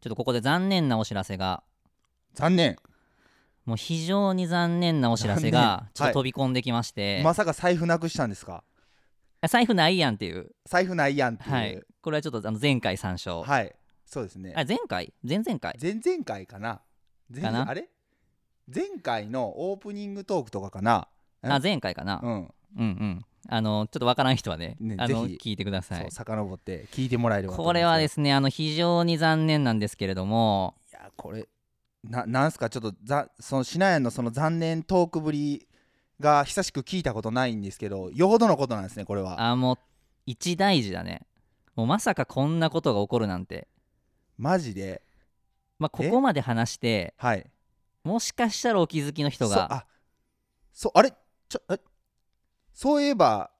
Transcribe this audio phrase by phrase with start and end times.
[0.00, 1.62] ちょっとここで残念なお知らせが。
[2.34, 2.76] 残念。
[3.66, 8.64] もう非常に残念なお知らせがちょっと飛び込んできまして、まさか財布なくしたんですか？
[9.48, 10.50] 財布ないやんっていう。
[10.66, 11.50] 財布ないやんっていう。
[11.52, 11.82] はい。
[12.00, 13.74] これはちょっとあの前回参照、はい。
[14.06, 14.54] そうですね。
[14.56, 15.12] あ前回？
[15.22, 15.78] 前々回？
[15.80, 16.80] 前々回かな。
[17.32, 17.68] 前かな？
[17.68, 17.88] あれ？
[18.74, 21.08] 前回のオープニングトークとかかな？
[21.42, 22.32] あ前回かな、うん。
[22.32, 30.74] うんうんあのちょっとわからん人はねねあのぜ聞いてくださそいう遡って聞いてもらえればと思これはうんですねあの非常に残念なんですけれども。
[30.92, 31.48] いやこれ
[32.04, 35.66] ななんすかちょっとざそのシナヤンのその残念トークぶり
[36.18, 39.40] が久しく聞いたことないんですけどよほどのことなんですねこれは。
[39.42, 39.76] あもう
[40.26, 41.22] 一大事だね。
[41.76, 43.68] もうまさかこんなことが起こるなんて。
[44.38, 45.02] マジで？
[45.78, 47.50] まあここまで話してはい。
[48.04, 49.54] もしかしたらお気づきの人が。
[49.54, 49.86] そあ
[50.72, 51.12] そうあれ？
[51.48, 51.80] ちょえ？
[52.82, 53.50] そういえば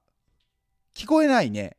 [0.95, 1.77] 聞こえないね。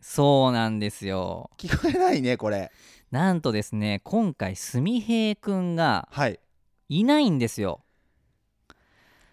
[0.00, 1.50] そうなんですよ。
[1.58, 2.70] 聞こえないねこれ。
[3.10, 6.38] なんとですね今回すみへいくんがはい。
[6.88, 7.82] いないんですよ。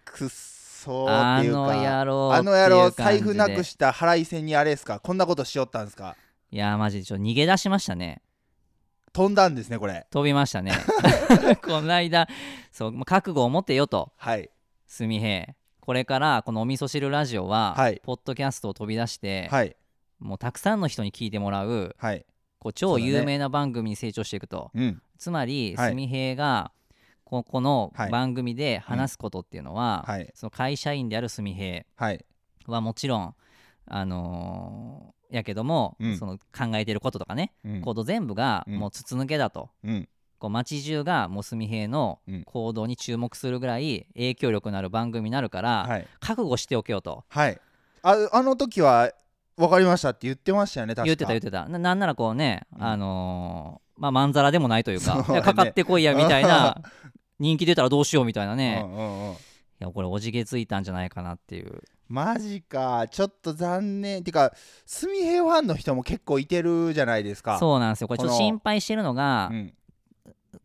[0.04, 3.24] くっそーっていうあのか野郎あの野郎っていう感じで。
[3.24, 4.98] 財布なくした払い線にあれですか？
[4.98, 6.16] こんなことしよったんですか？
[6.50, 8.20] いやーマジでちょっと逃げ出しましたね。
[9.12, 10.08] 飛んだんですねこれ。
[10.10, 10.72] 飛びましたね。
[11.62, 12.26] この間
[12.72, 14.10] そうまあ覚悟を持ってよと。
[14.16, 14.50] はい。
[14.88, 15.57] すみへい
[15.88, 18.02] これからこのお味噌汁ラジオは、はい。
[18.04, 19.74] ポッドキャストを飛び出して、はい。
[20.18, 22.26] もうたくさんの人に聞いてもらうはい。
[22.58, 25.00] こう超そうだね有名な番組に成長していくと、うん。
[25.16, 25.92] つまりはい。
[25.92, 26.72] すみへいが
[27.24, 28.10] ここのはい。
[28.10, 30.30] 番組で話すことっていうのは、はい。
[30.34, 32.16] その会社員であるすみへはい。
[32.16, 33.34] いはもちろん
[33.86, 36.18] あのーやけども、うん。
[36.18, 37.80] その考えてることとかね、うん。
[37.80, 38.78] 行動全部がうん。
[38.78, 42.44] もう筒抜けだと、うんこう街中がもうすみへいのうん。
[42.44, 46.08] 行動に注目するぐらい影響力のある番組になるから、はい。
[46.20, 47.24] 覚悟しておけよと。
[47.28, 47.60] はい。
[48.02, 49.12] ああの時は
[49.56, 51.04] 分かりましたって言ってましたよね確か。
[51.06, 51.68] 言ってた言ってた。
[51.68, 52.82] ななんならこうね、うん。
[52.84, 55.42] あのーまあまんざらでもないというか、ね。
[55.42, 56.80] かかってこいやみたいな
[57.40, 59.36] 人気出たらどうしようみたいなね、いうんうんうん。
[59.80, 61.82] やこれおじけついたんじゃないかなっていう。
[62.08, 63.06] マジか。
[63.10, 64.24] ちょっと残念。
[64.24, 64.52] てか
[64.86, 67.58] すみへいファンの人も結構いてるじゃないですか。
[67.58, 68.08] そうなんですよ。
[68.08, 69.74] これちょっと心配してるのが、うん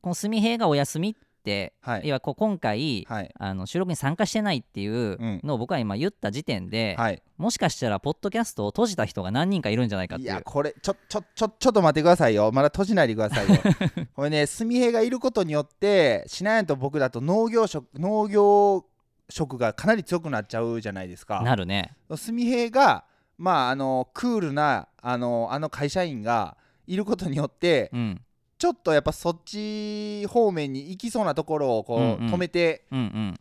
[0.04, 1.14] このすみへいがお休みっ
[1.46, 2.02] て、はい。
[2.10, 3.34] 要はこう今回、はい。
[3.40, 5.40] あの収録に参加してないっていううん。
[5.46, 7.24] のを僕は今言った時点で、はい。
[7.38, 10.30] もしかしたらポッドキャストを閉じた人が何人かいるんじゃないかっていう。
[10.30, 12.52] いやこれちょちょちょちょっと待ってくださいよ。
[12.52, 13.56] まだ閉じないでくださいよ。
[14.14, 18.84] これねすみへいがいることによってしなやんと僕だと農業職農業
[19.30, 21.42] 職がかなり強くなっちゃうじゃないですか。
[21.42, 21.96] なるね。
[22.18, 23.06] すみへいが
[23.38, 28.22] まああのクールなあのあの会社員がいることによってうん
[28.64, 32.86] ちょっとやっぱそっち方面に行きそうなところをこう、止めて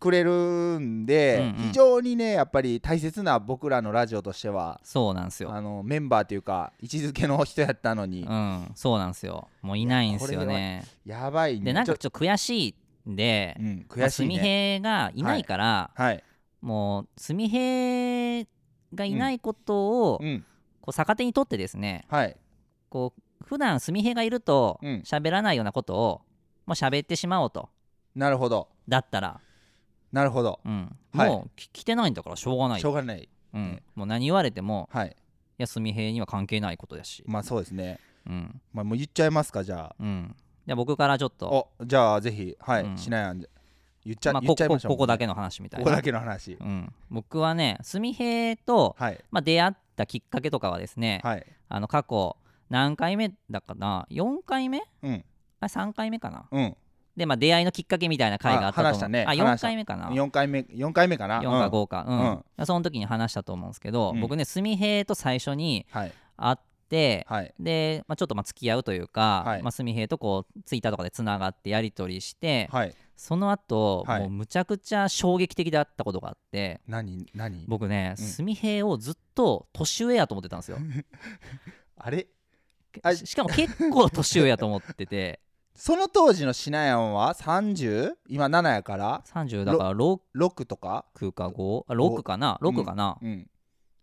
[0.00, 5.52] くれるんで、非常にねやっぱり大切な僕らのラジオとしてはそうなんですよ。
[5.54, 8.72] あのメンバーというか位置づけの人やったのに、うん。
[8.74, 9.46] そうなんですよ。
[9.62, 10.86] もういないんですよね。
[11.06, 11.66] やばいね。
[11.66, 12.74] でなんかちょっと悔しい
[13.08, 14.74] んでうん、まあ悔しいね。
[14.74, 16.24] へいがいないから、はい、
[16.60, 18.48] もうすみへい
[18.92, 20.44] がいないことをうん、
[20.80, 22.36] こう逆手にとってですねはい。
[22.88, 25.02] こう普段すみへいがいるとうん。
[25.04, 26.22] 喋らないようなことを
[26.66, 27.68] もう喋ってしまおうと。
[28.14, 28.68] なるほど。
[28.88, 29.40] だったら、
[30.12, 30.60] なるほど。
[30.64, 31.28] うん、はい。
[31.28, 32.80] もうき来てないんだからしょうがない。
[32.80, 33.28] しょうがない。
[33.54, 35.08] うん、もう何言われてもはい。
[35.08, 35.12] い
[35.58, 37.98] やすみへいには関係ないことだし、まあそうですね。
[38.26, 38.60] うん。
[38.72, 40.34] まあもう言っちゃいますかじゃうん、
[40.66, 42.96] じゃあ僕からちょっと、あおじゃあぜひはい、うん。
[42.96, 43.48] しなやんで。
[44.04, 44.92] 言っちゃ,、まあ、言っちゃいましょう。
[44.92, 45.84] ここだけの話みたいな。
[45.84, 46.54] ここだけの話。
[46.54, 49.24] うん、僕はねすみへいと、はい。
[49.30, 51.46] まあ、出会ったきっかけとかはですね、はい。
[51.68, 52.36] あの過去
[52.72, 54.82] 何回目だかな？4回目？
[55.02, 55.24] うん。
[55.60, 56.48] あ3回目かな。
[56.50, 56.76] うん。
[57.14, 58.92] でまあ出会いのきっかけみたいな回があったと思う。
[58.92, 59.24] あ話したね。
[59.28, 59.66] あ4話した。
[59.68, 60.08] 回目かな。
[60.08, 61.42] 4 4回目4回目かな？
[61.42, 61.64] かうん。
[61.66, 64.20] 5かうん、その時に話したと思うんですけど、うん。
[64.22, 66.12] 僕ねすみへいと最初にはい。
[66.38, 66.56] 会っ
[66.88, 67.54] て、はい。
[67.60, 69.62] で、まあ、ちょっとまあ付き合うというか、はい。
[69.62, 72.94] まあ、すみへいとこうツイッターとかでつながってやり取りして、はい。
[73.14, 74.20] その後、はい。
[74.20, 77.66] もうむちゃくちゃ衝撃的だったことがあって何何？
[77.68, 78.24] 僕ねうん。
[78.24, 80.78] すみへいをずっと年上やと思ってたんですよ。
[81.98, 82.26] あれ？
[83.02, 85.40] あししかも結構年上やと思ってて。
[85.74, 88.12] その当時のしなやんは 30?
[88.28, 91.06] 今7やから？30だから6 6とか？
[91.14, 93.48] か5あ6かな？6かな、うん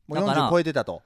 [0.07, 1.03] もうだから40超えてたと。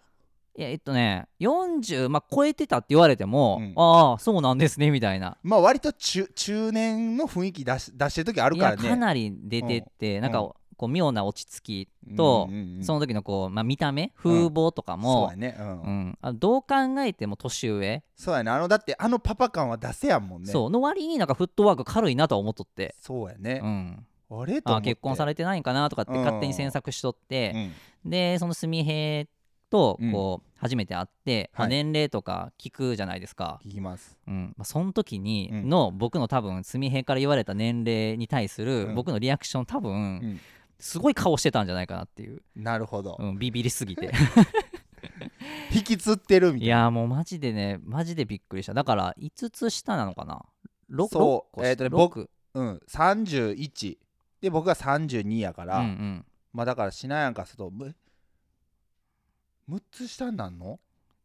[0.55, 3.73] いやえっとね40、まあ、超えてたって言われても、うん。
[3.75, 5.37] ああそうなんですねみたいな。
[5.43, 8.83] まあ割と中中年の雰囲気出し出してる時あるいからね。
[8.85, 10.51] やかなり出てって、なんか、うん
[10.83, 12.83] こう妙な落ち着きと、うんうんうん。
[12.83, 15.41] その時のこう、まあ、見た目風貌とかもうん。
[15.41, 16.17] うん。
[16.21, 18.51] あどう考えても年上、そうやね。
[18.51, 20.51] あのだってあのパパ感は出せやんもんね。
[20.51, 20.69] そう。
[20.69, 23.61] の割になんかフットワーク軽いなとは思っとって、そうやね。
[23.63, 24.61] うん、あれ？
[24.61, 26.17] とあ結婚されてないんかなとかってうん。
[26.19, 27.71] 勝手に詮索しとって、
[28.03, 29.27] でそのすみへい
[29.69, 30.11] とうん。
[30.11, 34.17] こう初めて会って、年齢とか聞くじゃないですか、聞きます。
[34.27, 34.53] うん。
[34.55, 35.69] まあ、その時にうん。
[35.69, 38.95] の僕の多分純平から言われた年齢に対するうん。
[38.95, 40.39] 僕のリアクション多分うん
[40.83, 44.11] すごい顔してたんじゃないかなっていう、なるほど、うん、ビビりすぎて。
[45.71, 48.73] 引きつってるみたいいなやもうマジでねマジでびっくりした。
[48.73, 50.41] だから5つ下なのかな
[50.91, 51.65] ？6, そう。
[51.65, 53.97] えーとね僕うん31
[54.41, 56.25] で僕が32やから、うんうん。
[56.51, 57.95] まあだからしなやんかするとむ
[59.69, 60.73] 6つ下になんの？
[60.73, 60.79] っ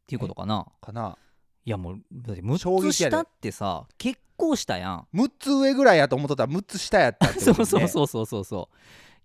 [0.06, 0.66] ていうことかな。
[0.80, 1.18] かな。
[1.64, 5.08] いやもうだって衝6つ下ってさ結構したやん。
[5.14, 8.76] 6つ上ぐらいやと思っとったら6つ下やったってね、 うそうそうそうそうそう。
[8.76, 8.78] い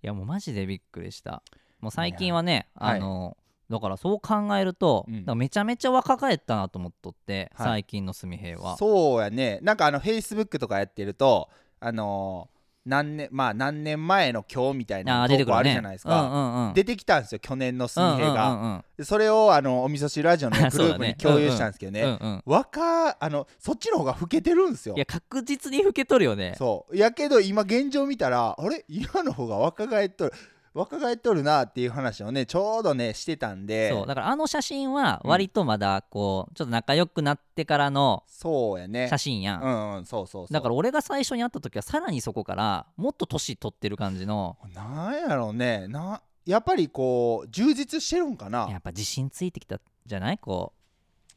[0.08, 1.44] やもうマジでびっくりした。
[1.80, 3.38] もう最近はねはいあの、
[3.70, 5.38] だからそう考えると、うん。
[5.38, 7.68] めちゃめちゃ若返ったなと思っとって、はい。
[7.68, 8.78] 最近のすみ平は。
[8.78, 9.60] そうやね。
[9.62, 12.53] なんかあのフェイスブックとかやってるとあのー
[12.86, 24.96] 何年まあ何年前の今日みたいなあー出てあるじゃないですか、出てきたんですよ去年のすみへが、それをあのお味噌汁ラジオの、 ね、グループに共有したんですけどね、若あのそっちの方が老けてるんですよ。
[24.96, 26.56] いや確実に老けとるよね。
[26.58, 26.98] そう。
[26.98, 28.84] やけど今現状見たらあれ？
[28.90, 30.34] 今の方が若返っとる
[30.74, 33.92] 若返っとるなっていう話をねちょうどねしてたんで。
[33.92, 34.08] そう。
[34.08, 39.08] だからあの写真は割とまだこうちょっと仲良くなってからのそうやね。
[39.08, 40.54] 写真やん、うんうんそうそうそう。
[40.54, 44.58] だから俺が最初に会った時はさらにそこからもっと年取ってる感じの。
[44.74, 45.88] なんやろうね。
[45.88, 48.68] なやっぱりこう充実してるんかな。
[48.72, 50.40] やっぱ自信ついてきたじゃない？
[50.40, 50.74] こ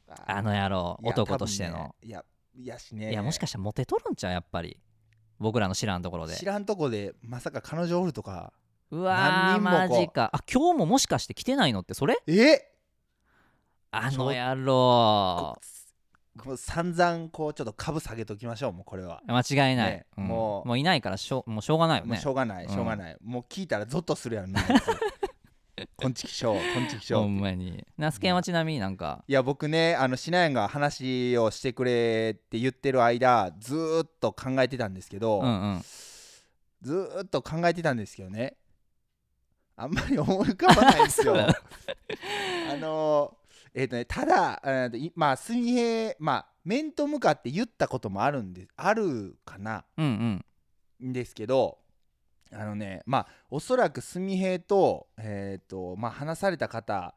[0.07, 2.23] うあの野郎男としての、ねいや
[2.55, 4.33] いやしねいやもしかしたらモテとるんちゃう？
[4.33, 4.77] やっぱり。
[5.39, 6.35] 僕らの知らんところで。
[6.35, 8.51] 知らんとこでまさか彼女おるとか
[8.91, 9.89] うわー何人もこう。
[9.89, 10.29] マジか。
[10.33, 12.17] あ今日ももしかして来てないのってそれ？
[12.27, 12.71] え？
[13.91, 15.57] あの野郎。
[16.37, 20.25] こう散々こうちょっと株下げときましょうもうこれは、間違いない、ねうん。
[20.25, 20.67] もう。
[20.67, 22.71] もういないからしょうもうしょうがないよもうねしょうがないうん。
[22.71, 24.61] しょうがない、もう聞いたらゾッとするやろな。
[25.95, 27.85] こんちきしょうこんちきしょうほんまに。
[27.97, 29.23] ナスケンはちなみになんか。
[29.27, 35.81] いや僕ねあのしなやんが話をしてくれって言ってる間ずーっと考えてたんですけど、うんうん。
[36.83, 38.55] ずーっと考えてたんですけどね
[39.77, 41.35] あんまり思い浮かばないんですよ。
[41.37, 43.37] あの
[43.75, 49.85] えっ、とねただえーまあ水平まあ面と向かって言ったこともあるんであるかな。
[49.97, 50.43] うん
[50.99, 51.09] うん。
[51.09, 51.77] んですけど
[52.51, 57.13] あのねまあおそらく純平とえっ、とまあ話された方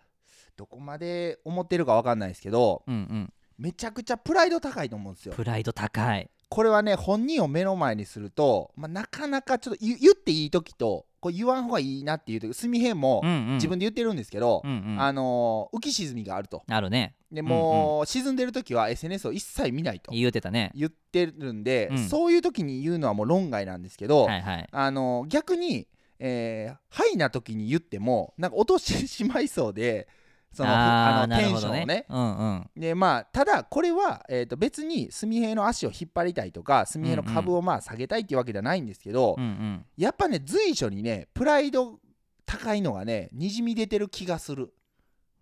[0.56, 3.32] どこまで思ってるか分かんないですけどうんうん。
[3.56, 5.34] めちゃくちゃプライド高いと思うんですよ。
[5.34, 13.54] プライド高いこれはね本人を目の前にすると、まあ、なかなかちょっと言言っていい時とこう言わん方がいいなっていう時純平もうんうん。
[13.54, 15.00] 自分で言ってるんですけど、うんうん。
[15.00, 16.62] あのー浮き沈みがあると。
[16.68, 17.14] あるね。
[17.30, 20.72] でもう、沈んでる時は SNS を一切見ないと言うてたね。
[20.74, 21.98] 言ってるんで、うん。
[22.08, 24.68] そういう時に言うのはもう論外なんですけど、はいはい。
[24.72, 25.86] あのー逆に、
[26.18, 30.06] えー、ハイな時に言ってもなんか落としてしまいそうで
[30.52, 32.06] そのああのテンションをね。
[32.08, 32.70] うんうん。
[32.76, 39.84] でまあただこれは、えー、と別に純平の足を引っ張りたいとか純平の株をまあ下げたいっていうわけじゃないんですけど、うんうん。
[39.96, 41.98] やっぱね随所にねプライド
[42.46, 44.72] 高いのがねにじみ出てる気がする。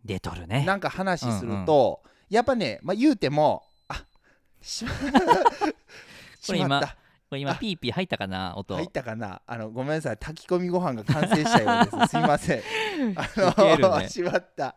[0.04, 0.64] 出とるね。
[0.64, 4.04] なんか話すると、やっぱね、まあ、言うてもあ
[4.60, 6.96] しまこれ今しまった
[7.28, 8.74] これ今ピーピー入ったかな音。
[8.74, 9.42] 入ったかな？
[9.46, 10.16] あのごめんなさい。
[10.16, 12.08] 炊き込みご飯が完成したようです。
[12.08, 12.62] すいません。
[13.16, 14.08] あの、ね。
[14.08, 14.74] しまった。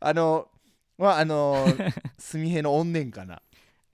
[0.00, 0.48] あの
[0.96, 1.66] まああの
[2.18, 3.42] 純平の怨念かな。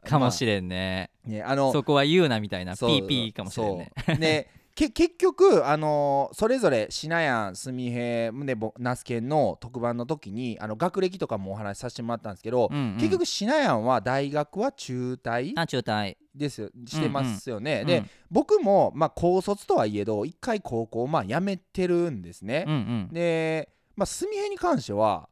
[0.05, 1.11] かもしれんね。
[1.27, 2.77] れんねあのそこは言うなみたいな。
[2.77, 3.93] ピーピーかもしれんね。
[4.07, 4.17] そう。
[4.17, 12.95] でけ 結局、あのそれぞれしなやんすみへでぼナスケンの特番の時にあの学歴とかもお話しさせてもらったんですけど、うんうん。
[12.97, 16.17] 結局しなやんは大学は中退あ中退。
[16.35, 16.69] ですよ。
[16.87, 22.65] してますよね、うんで僕も、まあ、高卒とはいえど一回高校まあ辞めてるんですね。
[22.67, 23.09] うん、うん。
[23.11, 25.31] でまあすみへに関しては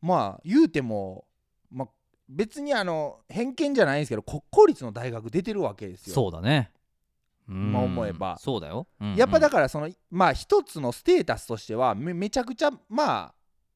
[0.00, 1.24] まあ言うても、
[1.72, 1.88] まあ、
[2.28, 6.14] 別にあの偏見じゃないんですけど国公立の大学出てるわけですよ。
[6.14, 6.70] そうだね
[7.48, 7.68] うん。
[7.68, 8.36] 今思えば。
[8.38, 8.86] そうだよ。
[9.00, 9.16] うんうん。
[9.16, 13.32] やっぱだからそのまあ一つのステータスとしてはめめちゃくちゃま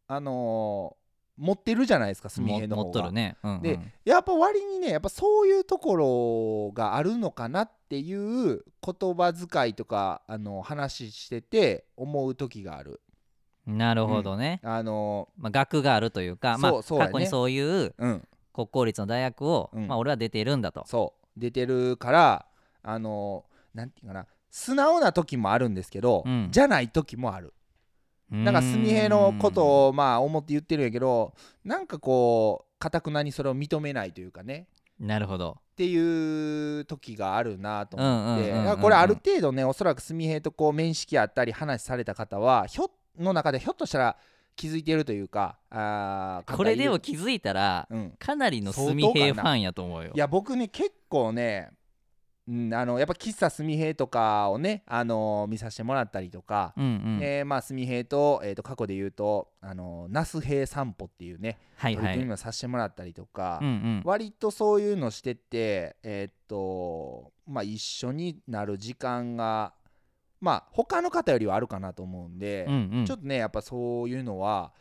[0.06, 1.02] ああのー
[1.38, 2.84] 持ってるじゃないですか純も平の方が。
[2.84, 3.36] 持っとるね。
[3.42, 3.62] うんうん。
[3.62, 13.00] でやっぱ割にねやっぱそういうところがあるのかなっていう言葉遣いとかあの話してて思う時がある。
[13.66, 14.60] なるほどね。
[14.62, 18.28] あのまあ学があるというかまあ過去にそういうーうん。
[18.52, 19.88] 国公立の大学をうん。
[19.88, 20.84] まあ俺は出てるんだと。
[20.86, 21.40] そう。
[21.40, 22.46] 出てるから
[22.82, 26.48] あのーなんていうかな素直な時もあるんですけど、うん。
[26.50, 27.54] じゃない時もある。
[28.30, 34.68] なんか純平のことをまあ思って言ってるんやけどなんかこうかたくなにそれを認めないというかね。
[34.98, 35.58] なるほど。
[35.72, 38.80] っていう時があるなと思って。
[38.80, 44.16] これある程度ねおそらく純平とこう面識あったり話された方はひょの中でひょっとしたら
[44.56, 50.12] 気づいてるというかあーこれでも気づいたらうん、かなりの相当すみへいかなファンやと思うよ。
[50.14, 51.70] いや僕ね結構ね、
[52.48, 57.18] うん、あのやっぱ喫茶すみへいとかをね、あの見させてもらったりとか、うんうん。
[57.22, 62.04] えーまあすみへいと,、えー、と過去で言うとあの那須平散歩っていうねはいはい。
[62.04, 64.02] 取り組みもさせてもらったりとか、うんうん。
[64.04, 69.74] 割とそういうのしててえーっとまあ一緒になる時間が
[70.40, 73.06] まあ他の方よりはあるかなと思うんで、うんうん。
[73.06, 74.72] ちょっとねやっぱそういうのは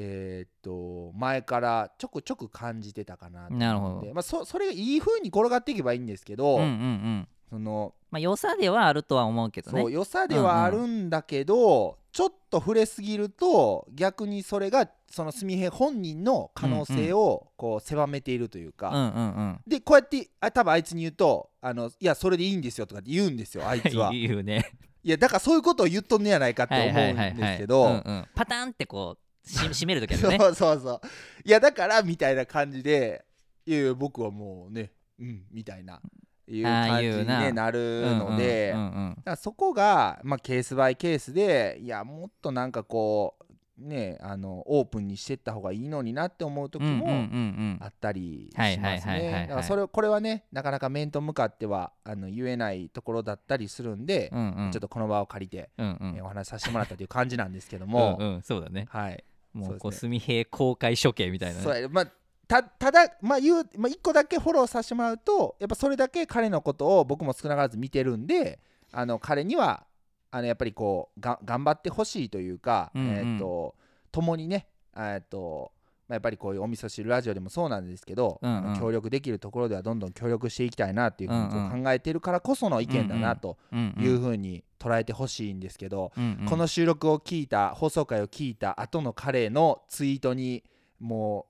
[0.00, 4.14] えーっと前からちょくちょく感じてたかななるほど。
[4.14, 7.28] まあ、そそれがいい風に転がっていけばいいんですけど、うんうんうん。
[7.50, 9.80] そのまあ良さではあるとは思うけどね。
[9.80, 19.60] そう良さではあるんだけど、ちょっと触れすぎると逆にそれがその純平本人の可能性をこう狭めているというか、うんうんうん。
[19.66, 24.12] でこうやってあ多分あいつに言うとあのいやそれでいいんですよとかって言うんですよ あいつは。
[24.12, 24.70] い言うね。
[25.04, 27.84] やだからそういうことを言っとんねやないかって思うんですけど。
[27.84, 28.26] うんうん。
[28.34, 31.00] パタンってこうし 締める時あるそうねそうそう。
[31.44, 33.24] いやだからみたいな感じで
[33.66, 36.00] いやいや僕はもうねうんみたいな
[36.46, 37.70] いう感じに、ね、な。
[37.70, 54.70] るので、うんうんうんだからそこが、まあ、ケースバイケースでいやもっとなんかこうねあのオープンにしてった方がいいのになって思う時もんあったりしはいますねだからそれこれはねなかなか面と向かってはあの言えないところだったりするんで、うんうん。
[54.72, 56.16] ちょっとこの場を借りて、うんうん。
[56.16, 58.86] えーお話しさせてもらったという感じなんですけども、うんうんそうだね。
[58.90, 61.64] はいもそうこうすみへい公開処刑みたいなね。
[61.64, 62.06] そうやまあ
[62.46, 69.86] たただまあ言う、まあ、1個だけフォローさせてもらうとやっぱそれだけ彼のことを僕も少なからず見てるんであの彼には
[70.30, 73.10] あのやっぱりこうが頑張ってほしいというか、うんうん。
[73.10, 73.74] えー、と
[74.10, 75.72] 共にねえーと
[76.08, 78.78] まあ、やっぱりこういうお味噌汁ラジオでもそうなんですけど、うんうん。
[78.80, 81.36] 協力できるところではどんどん協力していきたいなっていうふう
[81.78, 86.46] に考えてるからこその意見だなとうんうんいうふうに捉えてほしいんですけど、うんうん。
[86.48, 90.64] この収録を聞いた放送回を聞いた後の彼のツイートに
[90.98, 91.46] も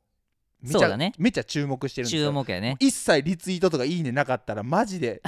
[0.62, 1.12] うめちゃ,、ね。
[1.19, 2.77] めちゃ注目してるんです注よ目やね。
[2.81, 5.23] 一切リツイートとかいいねなかったらマジで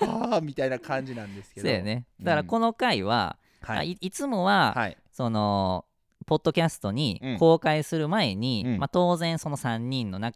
[0.00, 1.66] ああみたいな感じなんですけど。
[1.66, 2.04] そうやね。
[2.20, 3.92] だからこの回はあはい。
[3.92, 4.96] いいつもははい。
[5.12, 5.84] その
[6.26, 7.38] ポッドキャストにうん。
[7.38, 8.78] 公開する前に、うん。
[8.78, 10.32] まあ、当然その3人のな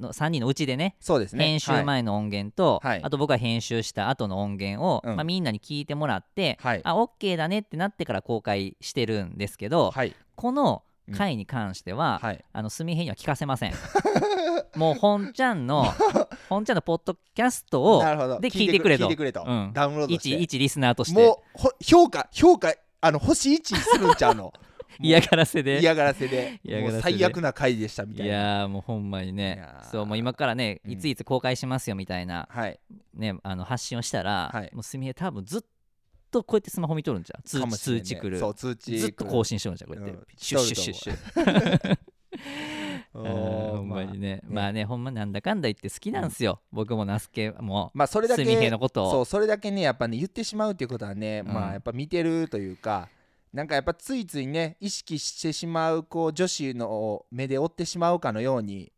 [0.00, 1.44] の3人のうちでねそうですね。
[1.44, 3.00] 編集前の音源と、はい。
[3.02, 5.16] あと僕が編集した後の音源を、うん。
[5.16, 6.80] まあ、みんなに聞いてもらって、はい。
[6.84, 10.14] あ OK だねってなってから公開してるんですけど、はい。
[10.34, 10.82] この
[11.16, 12.44] 回に関しては、はい。
[12.52, 13.74] あのすみへんには聞かせません。
[14.76, 15.84] もう本ちゃんの
[16.48, 18.02] 本ちゃんのポッドキャストを
[18.40, 19.44] で聞いてくれと。
[19.46, 19.70] うん。
[19.72, 20.28] ダウンロードして。
[20.30, 21.20] 一一リスナーとして。
[21.20, 24.52] もうほ評価評価あの星1するんちゃうの？
[25.00, 25.80] 嫌がらせで。
[25.80, 26.58] 嫌がらせで。
[27.00, 28.32] 最悪な回でしたみたいな。
[28.32, 30.92] いやーもうほんまにいねそうもう今からねうん。
[30.92, 32.78] いついつ公開しますよみたいな、はい。
[33.14, 34.70] ねあの発信をしたら、はい。
[34.72, 35.62] もうすみへ多分ずっ
[36.30, 38.38] とこうやってスマホ見とるんじゃん通通知来る。
[38.38, 40.26] そう通知ずっと更新しとるんじゃんこうやって、うん。
[40.36, 41.98] シュッシュッシュッシュ
[43.12, 44.40] ほんまにね。
[44.44, 47.90] まあまあねほんまなんだかんだ言って好きなんすよ、僕も那須家も。
[47.94, 49.10] まあそれだけすみへのことを。
[49.10, 51.52] そうそれだけねやっぱね言ってしまうっていうことはね、うん。
[51.52, 53.08] まあやっぱ見てるというか
[53.52, 58.92] なんかやっぱついついね意識してしまうこう女子の目で追ってしまうかのように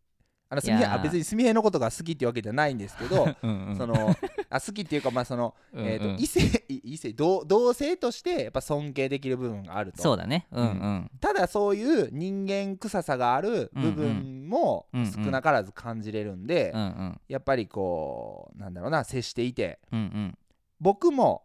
[0.48, 3.76] あのすみへ別にすみへのことが好きっていうわけじゃないんですけど うんうん。
[3.76, 4.14] その
[4.50, 10.00] あ好きっていうかまあその、えー、と異性い異性同同性としてやっぱ尊敬できる部分があると。
[10.00, 10.46] そうだね。
[10.52, 17.20] うんうん、ただそういう人間臭さがある部分も少なからず感じれるんで、うんうん。
[17.26, 19.80] やっぱりこうなんだろうな接していて。
[19.90, 20.38] うんうん。
[20.80, 21.44] 僕も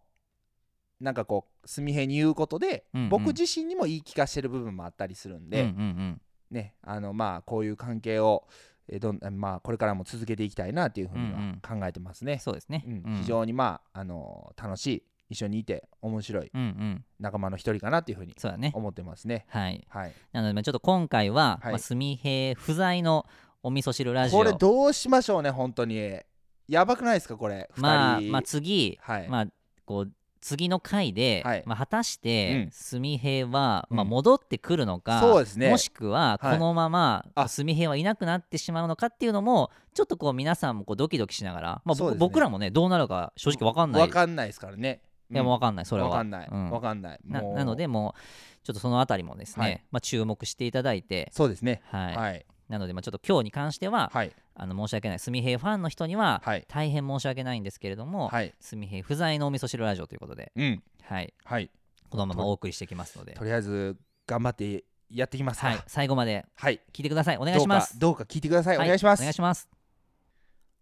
[0.99, 3.09] なんかこう純平に言うことで、うんうん。
[3.09, 8.47] 僕自身にも言い聞かせてる部分もあったりするんで、うんうんねあのまあこういう関係を、
[8.87, 11.79] えーどんまあ、これからも続けていきたいなっていうふうにはうんうん。
[11.79, 12.39] 考えてますね。
[12.39, 12.93] そうですね、うん。
[13.05, 13.17] うん。
[13.17, 17.05] 非常にまあ、あの楽しい一緒にいて面白いうんうん。
[17.19, 18.33] 仲間の一人かなっていうふうに
[18.73, 19.45] 思ってますね。
[19.49, 19.85] はい。
[19.89, 21.71] はい、なのでまあちょっと今回は、はい。
[21.73, 23.25] まあ、すみへ不在の
[23.61, 24.39] お味噌汁ラジオ。
[24.39, 26.19] これどうしましょうね本当に。
[26.67, 27.81] やばくないですかこれ2人。
[27.81, 29.47] まあまあ次、はい、まあ
[29.85, 31.63] こう次の回で、はい。
[31.65, 32.71] まあ、果たしうてん。
[32.71, 35.69] すみへは、まあ、うん戻ってくるのか、そうですね。
[35.69, 36.57] もしくははい。
[36.57, 37.47] このままあ。
[37.47, 42.19] すみへはいなくなってしまうのかっていうのもちょっとこう皆さんもこうドキドキしながら、まあ、そうですね。
[42.19, 45.01] 僕僕らもねどうなるか正直わかんないわかんないですからね。
[45.31, 46.09] いやもうわかんないそれは。
[46.09, 46.69] わかんない、うん。
[46.71, 47.19] わかんない。
[47.23, 47.53] もう。
[47.53, 48.19] ななのでもう
[48.63, 49.83] ちょっとそのあたりもですね、はい。
[49.91, 51.81] まあ、注目していただいて、そうですね。
[51.85, 52.15] はい。
[52.15, 54.31] はいなのでまあちょっと今日に関しては、はい。
[54.55, 55.19] あの申し訳ない。
[55.19, 56.65] すみへファンの人にははい。
[56.67, 58.53] 大変申し訳ないんですけれども、はい。
[58.59, 60.83] すみへ不在のお味噌汁ラジオということで、うん。
[61.03, 61.69] はい、はい。
[62.09, 63.33] このままお送りしていきますので。
[63.33, 63.97] とりあえず
[64.27, 65.67] 頑張ってやっていきますか。
[65.67, 66.79] はい、最後まではい。
[66.93, 67.37] 聞いてください。
[67.37, 67.97] お願いします。
[67.97, 69.21] どうか聞いてください、はお願いします。
[69.21, 69.67] お願いします。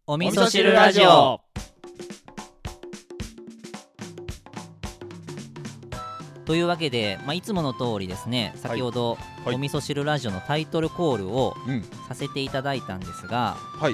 [0.06, 1.42] お味味噌噌汁ラジオ
[6.48, 9.56] というわけで、まあ、いつもの通りですね先ほど、はい。
[9.56, 11.84] お味噌汁ラジオのタイトルコールをうん。
[12.08, 13.94] させていただいたんですがはい。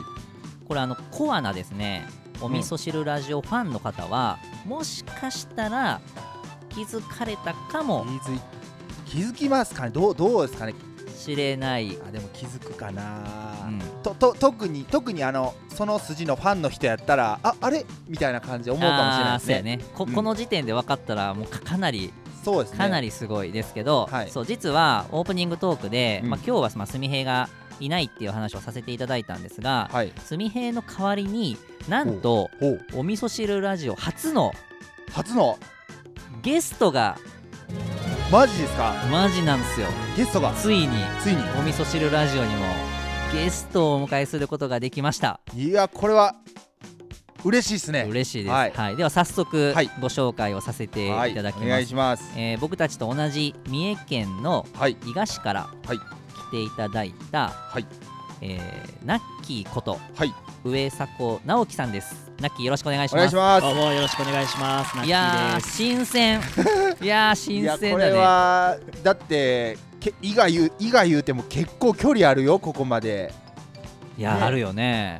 [0.67, 2.07] これあのコアなですね
[2.41, 6.01] お味噌汁ラジオファンの方は、もしかしたら
[6.69, 8.05] 気づかれたかも。
[8.05, 8.39] 気づい
[9.05, 9.91] 気づきますかね？
[9.91, 10.73] どうどうですかね？
[11.15, 13.23] しれない、あでも気づくかな、
[13.67, 13.79] うん。
[14.01, 17.85] とと特に特にあのその筋のファンの人やったらああれ？
[18.09, 19.61] みたいな感じで思うかもしれないですね。
[19.77, 19.79] ね。
[19.95, 20.13] こ,、うん。
[20.13, 22.11] この時点で分かったらもうかかなり
[22.43, 22.77] そうですね。
[22.77, 24.29] かなりすごいですけど、はい。
[24.29, 26.29] そう実はオープニングトークで、うん。
[26.29, 30.11] まあ、今日はまみへいがいないっていう話をさせていただいたんですが、はい。
[30.23, 31.57] すみへいの代わりに
[31.87, 32.85] なんとほう。
[32.95, 34.53] お味噌汁ラジオ初の
[35.11, 35.57] 初の？
[36.41, 37.17] ゲストが
[38.31, 38.93] マジですか？
[39.11, 39.87] マジなんですよ。
[40.17, 40.51] ゲストが？
[40.53, 40.89] ついに
[41.21, 41.41] ついに？
[41.57, 42.65] お味噌汁ラジオにも
[43.31, 45.39] ゲストをお迎えすることができました。
[45.55, 46.35] いやこれは
[47.43, 48.05] 嬉しいですね。
[48.09, 48.93] 嬉しいです、ははい。
[48.93, 49.89] いでは早速はい。
[49.99, 52.31] ご紹介をさせてはいいただきます,、お願いします。
[52.37, 54.97] えー僕たちと同じ三重県のはい。
[55.05, 55.97] 伊賀市からはい。
[55.97, 56.01] 来
[56.51, 57.85] ていただいた、はい。
[58.41, 60.33] えーナッキーことはい。
[60.63, 62.31] 上迫直樹さんです。
[62.39, 63.35] ナッキーよろしくお願いしおます。
[63.35, 63.75] 願いします。
[63.75, 65.05] どうもよろしくお願いします。
[65.05, 65.57] いや。
[65.61, 66.41] 新鮮。
[67.01, 73.27] いや新やこれ鮮だねはだってけ伊賀言う伊賀言うても結構距離あるよここまで。
[73.27, 73.43] ね
[74.17, 75.19] いやあるよね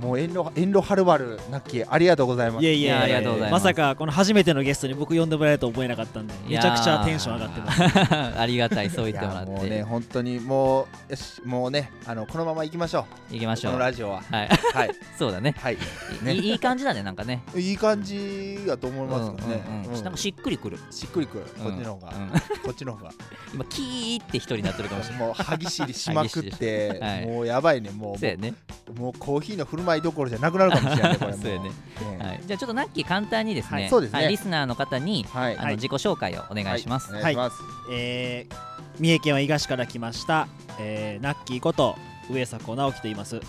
[0.00, 2.64] もう遠慮遠慮はるばるなっきありがとうございます。
[2.64, 3.62] いえいやありがとうございます。
[3.64, 8.06] まさかこの初めてのゲストに僕呼んでもらえると思えなかったんで、めちゃくちゃテンション上がってます。
[8.06, 13.36] す ありがたいそう言ってもらっいやもうねて本当にもうよしもうねあのこのまま行きましょう。
[13.36, 13.72] いきましょう。
[13.72, 14.22] このラジオは。
[14.30, 14.48] はい。
[14.48, 14.90] はい。
[15.18, 15.54] そうだね。
[15.58, 15.78] はい。
[16.22, 16.34] ね。
[16.34, 17.42] いい感じだねなんかね。
[17.54, 19.62] いい感じやと思いますけどね。
[19.66, 19.94] うんうんうん。
[19.94, 20.04] うん。
[20.04, 20.78] なんかしっくりくる。
[20.90, 21.44] しっくりくる。
[21.62, 22.14] こっちの方が。
[22.16, 22.30] うん。
[22.62, 23.12] こっちの方が。
[23.52, 25.26] 今キーって一人になってるかもしれない。
[25.26, 27.26] もう歯ぎしりしまくってはい。
[27.26, 27.90] もうやばいね。
[27.90, 28.54] もうそうやね。
[28.96, 31.38] もうコーヒーの振る舞いどころじゃなくなるかもしれない これも。
[31.38, 31.68] そうやね。
[31.68, 31.72] ね
[32.18, 33.88] はい、じゃあちょっとナッキー簡単にですね、はい。
[33.88, 34.28] そうですね。
[34.28, 35.58] リスナーの方に、はい。
[35.58, 37.10] あの自己紹介をお願いします。
[37.10, 37.56] お願いします。
[37.92, 38.54] えー、
[38.98, 41.96] 三重県は伊賀市から来ました、えー、ナッキーこと
[42.30, 43.40] 上迫直樹と言います。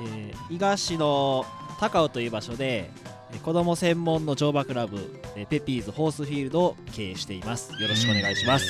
[0.00, 1.46] えー、伊賀市の
[1.80, 3.12] 高尾という場所で、えー
[3.42, 7.72] 子供専門の乗馬クラブ、えーペピーズホースフィールドを経営しています。
[7.80, 8.68] よろしくお願いします。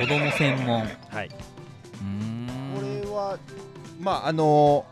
[0.00, 0.82] 子供専門。
[0.82, 1.28] うはい。
[1.28, 1.34] こ
[2.80, 3.38] れは
[4.00, 4.84] まああの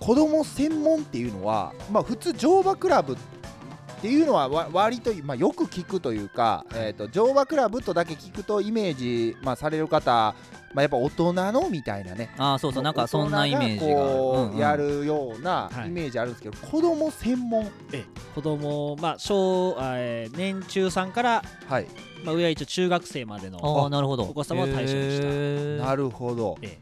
[0.00, 10.36] 子供専門っていうのはまあ普通乗馬クラブっていうのはわ割と、まあ、よく聞くというか、えー、と乗馬クラブとだけ聞くとイメージ、まあ、される方、
[10.72, 12.32] まあ、やっぱ大人のみたいなね。
[12.38, 13.96] ああ、そうそう、なんかそんなイメージが。
[13.96, 15.88] こうやるようなはい。
[15.88, 17.68] イメージあるんですけど、子供専門。
[17.92, 18.04] え
[18.36, 21.86] 子供まあ小、あえー年中さんから、はい。
[22.24, 24.22] まあ、上は一応中学生までのああ、なるほど。
[24.22, 25.86] お子様を対象にした。
[25.86, 26.56] なるほど。
[26.62, 26.78] え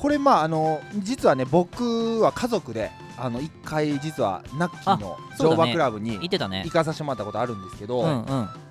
[0.00, 6.72] これまああの実はね僕は家族であの一回実はナッキーの乗馬クラブに言ってたね行。
[6.72, 8.24] かさせてもらったことあるんですけど。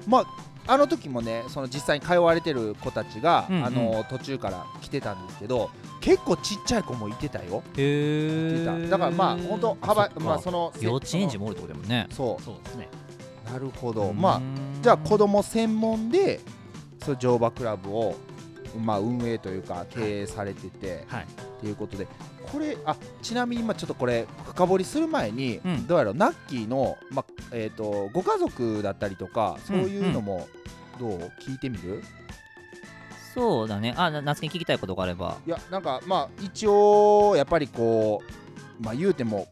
[0.07, 0.25] まあ
[0.67, 8.87] あの時もねその実際に通われてる子たちが、うんうんあの途中から来てたんですけど結構ちっちゃい子もいてたよへえ。
[8.87, 12.07] だからまあ本当幅まあその幼稚園児ももおるってことだもんね。
[12.11, 12.87] そそうですね。
[13.47, 14.41] うなるほどまああ
[14.81, 16.39] じゃあ子供専門で
[17.03, 18.15] そう乗馬クラブを
[18.77, 21.23] まあ運営というか経営されてて、はい。
[21.23, 21.25] っ
[21.61, 22.07] ていうことで
[22.51, 25.87] これあちなみに今ちょっとこれ深掘りする前に、うん。
[25.87, 30.47] どうやらナッキーの、まあえー、とご家族だったりとかそういうのも
[30.99, 32.03] どう、聞いてみる？
[33.33, 33.93] そうだね。
[33.95, 35.37] あ、な夏希に聞きたいことがあれば。
[35.47, 38.21] いやなんかまあ一応やっぱりこ
[38.79, 39.47] うまあ言うても、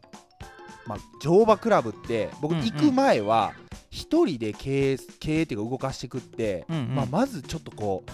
[0.86, 2.66] まあ、乗馬クラブって僕うんうん。
[2.66, 3.54] 行く前は
[3.90, 6.96] 一人で経営経営っていうか動かしていくって、うんうん。
[6.96, 8.12] まあ、まずちょっとこう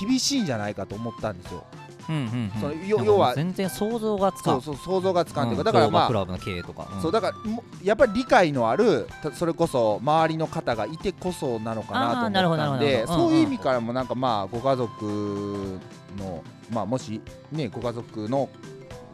[0.00, 1.64] 厳しいんじゃないかと思ったんですよ。
[2.08, 2.52] うんうんうん。
[2.60, 4.62] その要は全然想像がつかん。
[4.62, 6.84] そうそう想像がつかんというか、うんだからまあクラブの経営とか。
[6.96, 15.80] んそうだからもやっぱり理解のあるたそれこそ周りの方がいてこそなのかなとあーなるほど思ったんでなるほどうんうんそういう意味からもなんかまあご家族
[16.18, 18.48] のまあもしねご家族の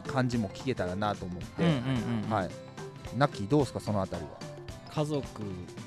[0.07, 1.75] 感じも聞けたらなと思って、うんうん
[2.25, 2.29] うん。
[2.29, 2.49] はい
[3.17, 4.23] ナッキーどうですかそのあたり
[4.93, 5.23] 家族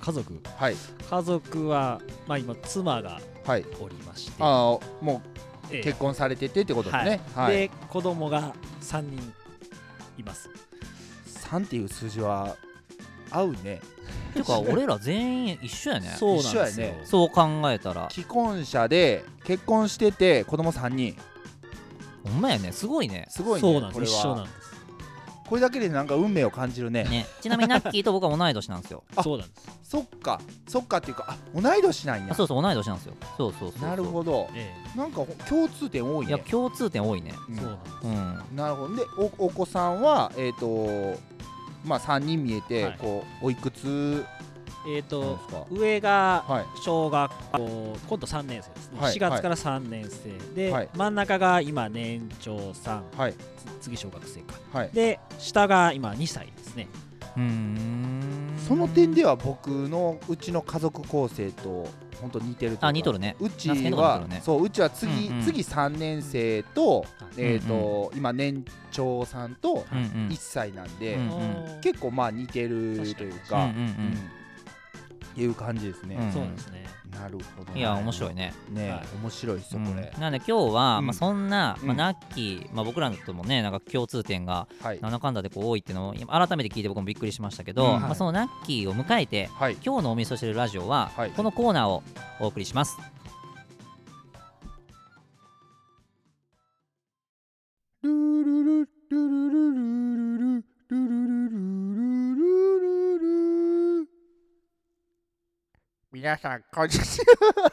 [0.00, 0.34] 家族？
[0.44, 0.76] ははい。
[1.08, 3.64] 家族はまあ今妻がはい。
[3.80, 5.22] おりまして、ああも
[5.70, 5.80] ええ。
[5.80, 7.20] う結婚されててってことですね。
[7.34, 9.32] はい、で子供が3人
[10.18, 10.50] います。
[11.50, 12.56] 3っていう数字は
[13.30, 13.80] 合うね。
[14.34, 16.08] てか俺ら全員一緒やね。
[16.18, 17.00] そうなんですね。
[17.04, 18.08] そう考えたら。
[18.10, 21.16] 既婚者で結婚してて子供3人。
[22.24, 22.72] ほんまやね。
[22.72, 23.26] すごいね。
[23.30, 24.10] すごいねそうなんこれは。
[24.10, 24.65] です一緒なんです
[25.46, 27.04] これだけでなんか運命を感じるね。
[27.04, 27.26] ね。
[27.40, 29.04] ちなみにナッキーと僕は同い年なんですよ。
[29.14, 29.68] あそうなんです。
[29.84, 30.40] そっか。
[30.66, 32.32] そっかっていうかあ同い年なんや。
[32.32, 33.14] あそうそう同い年なんですよ。
[33.36, 33.88] そうそうそうそう。
[33.88, 34.48] なるほど。
[34.54, 37.32] えなんかほ共通点多いいやね共通点多いね。
[37.48, 37.54] うん。
[37.54, 37.94] えそうなんです。
[38.04, 38.56] うん。
[38.56, 38.96] なるほど。
[38.96, 39.02] で
[39.38, 41.16] おお子さんはえっ、と
[41.84, 42.98] まあ3人見えて、はい。
[42.98, 44.24] こうおいくつ
[44.88, 46.64] えっ、なんと上がはい。
[46.82, 50.54] 小学校今度3年生ですね、はい4月から3年生。
[50.54, 50.88] で、はい。
[50.94, 53.34] 真ん中が今年長3はい。
[53.80, 54.54] つ次小学生か。
[54.72, 54.90] はい。
[54.92, 56.88] で下が今2歳ですね。
[57.36, 58.54] うーん。
[58.66, 61.86] その点では僕のうちの家族構成と
[62.20, 63.36] 本当似てるというかあ似とるね。
[63.40, 64.40] うちはね。
[64.44, 65.42] そううちは次、うんうん。
[65.42, 67.04] 次3年生と,、
[67.36, 70.28] えーとうん今年長さんとうんうん。
[70.28, 71.80] 1歳なんで、うんおー。
[71.80, 73.80] 結構まあ似てるというか、うんうんうん。
[73.80, 74.18] うん
[75.40, 76.32] いう感じですね、うん。
[76.32, 76.86] そうですね。
[77.12, 77.80] なるほどね。
[77.80, 78.52] いや面白いね。
[78.70, 79.06] ね、はい。
[79.22, 81.06] 面白いですよこれ、うんなんで今日は、うん。
[81.06, 81.88] まあ、そんな、うん。
[81.88, 85.00] まあ、ナッキー、まあ、僕らともねなんか共通点がはい。
[85.00, 88.00] なんだかんだでこう多いっていうのを今改めて聞いて僕もびっくりしましたけど、うん。
[88.00, 89.76] まあ、そのナッキーを迎えてはい。
[89.84, 91.30] 今日のお味噌汁ラジオは、はい。
[91.30, 92.02] このコーナーを
[92.40, 92.96] お送りします。
[98.02, 99.82] ルールルルルルル
[100.38, 101.66] ルルルルルル
[102.36, 103.65] ルルル
[106.16, 107.70] 皆さんこんにちは。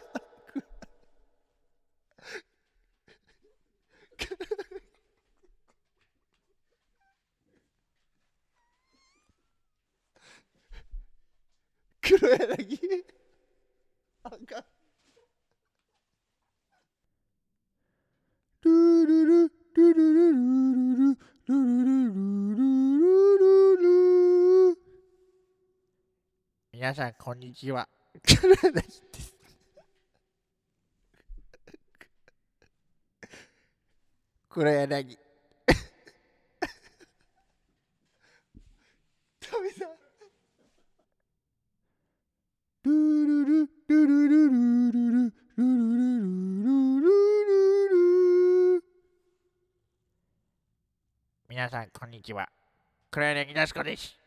[12.02, 13.06] 黒柳？
[14.24, 14.66] あかん。
[18.64, 21.16] ルルルルルルル
[21.48, 22.12] ルル
[22.52, 22.60] ル
[23.38, 24.78] ルルル。
[26.74, 27.88] 皆さんこんにちは。
[28.22, 28.72] 黒柳。
[28.72, 29.04] です
[34.50, 35.18] 黒柳
[39.42, 39.88] ダメだ
[42.86, 42.92] ル
[43.26, 47.10] ルルルルルルルルルルルルル
[47.90, 48.84] ルル
[51.50, 52.48] 皆さんこんにちは
[53.10, 54.23] 黒柳なすこです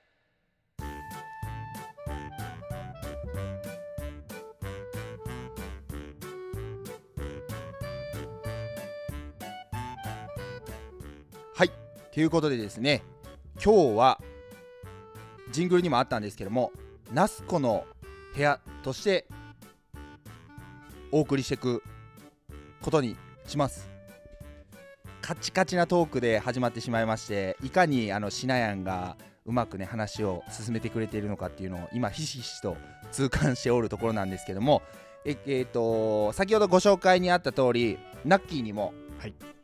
[12.17, 13.03] ということでですね
[13.63, 14.19] 今日は
[15.53, 16.73] ジングルにもあったんですけども
[17.13, 17.85] ナスコの
[18.35, 19.27] 部屋として
[21.13, 21.83] お送りしていく
[22.81, 23.91] ことにします。
[25.21, 32.79] カチカチなトークで始まってしまいましていかにあのシナヤンがうまくね話を進めてくれているのかっていうのを今ひしひしと
[33.13, 34.81] 痛感しておるところなんですけども
[35.27, 39.56] ええーと先ほどご紹介にあった通りナッキーにも、はい。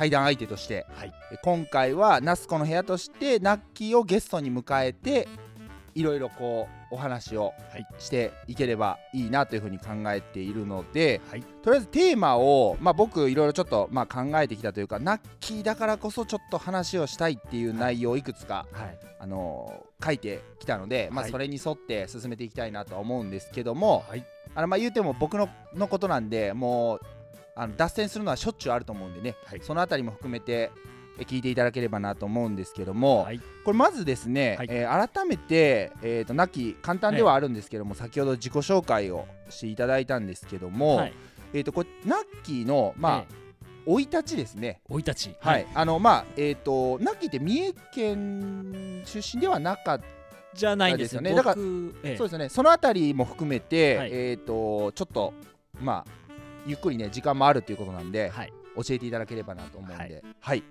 [0.00, 0.86] 対談相手として。
[0.94, 1.12] はい。
[1.30, 5.28] え今回はナスコの部屋としてナッキーをゲストに迎えて
[5.94, 7.86] いろいろこうお話をはい。
[7.98, 11.42] していければいいなというふうに考えているのではい。
[11.62, 18.98] とりあえずテーマを、まあ、僕いろいろちょっとまあ考えてきたというかナッキーだからこそちょっと話をしたいっていう内容をいくつか、はい。
[19.18, 21.30] あのー書いてきたので、まあ、はい。
[21.30, 24.24] それに沿って進めていきたいなとは思うんですけども、はい。
[24.54, 27.00] あのまあ言うても僕ののことなんでもう
[27.54, 29.60] あの脱線するのはしょっちゅうあると思うんでね、はい。
[29.60, 30.70] そのあたりも含めて
[31.18, 33.40] え聞いていただければなと思うんですけども、はい。
[33.64, 34.68] これまずですね、はい。
[34.70, 41.12] えー改めて、えー、となき簡単ではあるんですけども、先ほど自己紹介をしていただいたんですけども、はい。
[41.52, 43.40] えー、とこれナッキーのまあええ。
[43.86, 44.80] 生い立ちですね。
[44.88, 45.36] 生い立ち。
[45.40, 50.04] はい、あのまあえっ、とナッキーって三重県出身ではなかった
[50.52, 51.20] じゃないんですよ。
[51.20, 52.16] ねだから僕ええ。
[52.16, 52.48] そうですね。
[52.48, 54.10] そのあたりも含めて、はい。
[54.12, 55.32] えっ、とちょっと
[55.80, 56.19] まあ
[56.66, 58.52] ゆっくりね時間もあるということなんで、はい。
[58.76, 60.22] 教えていただければなと思うんで、はい。
[60.40, 60.62] はい、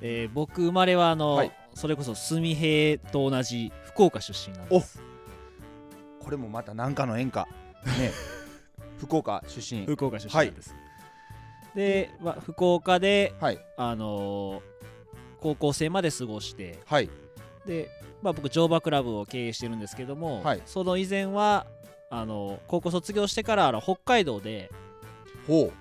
[0.00, 1.52] えー僕生まれはあの、はい。
[1.74, 5.02] それこそ純平と同じ福岡出身なんです。
[6.20, 7.46] これもまた何かの縁か。
[7.98, 8.10] ね。
[8.98, 9.86] 福岡出身。
[9.86, 10.74] 福岡出身です、
[11.74, 13.58] で、まあ、福岡ではい。
[13.76, 14.76] あのー
[15.38, 16.80] 高校生まで過ごして。
[16.86, 17.10] はい。
[17.66, 17.88] で、
[18.22, 20.62] まあ、僕乗馬クラブを経営してるんですけども、はい。
[20.66, 21.66] その以前は
[22.10, 24.85] あの高校卒業してからあの北海道でほ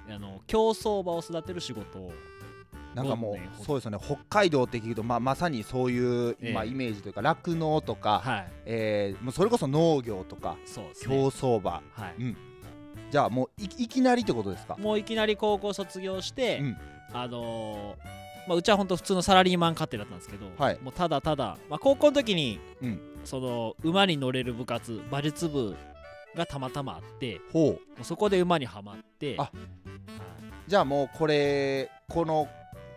[0.10, 2.08] あの競走馬を育てる仕事を。
[2.08, 3.98] うなんかもうそうですよね。
[4.02, 6.54] 北海道って聞くと、まあ、まさにそういう、ええ。
[6.54, 8.52] まあ、イメージというか酪農とか、はい。
[8.66, 10.56] えーもうそれこそ農業とか
[11.04, 11.82] 競走馬。
[11.92, 12.36] はい。
[13.12, 14.78] じゃあもういいきなりってことですか？
[14.78, 16.78] もういきなり高校卒業して、うん。
[17.14, 20.80] あのーまあ、うちは本当普通のサラリーマン家庭だったんですけど、はい。
[20.82, 23.00] もうただただ、まあ、高校の時に、うん。
[23.26, 25.76] その馬に乗れる部活馬術部
[26.36, 28.04] がたまたまあってほう。
[28.04, 29.44] そこで馬にはまってあ。
[29.44, 29.58] はい。
[30.68, 32.48] じゃあもうこれこの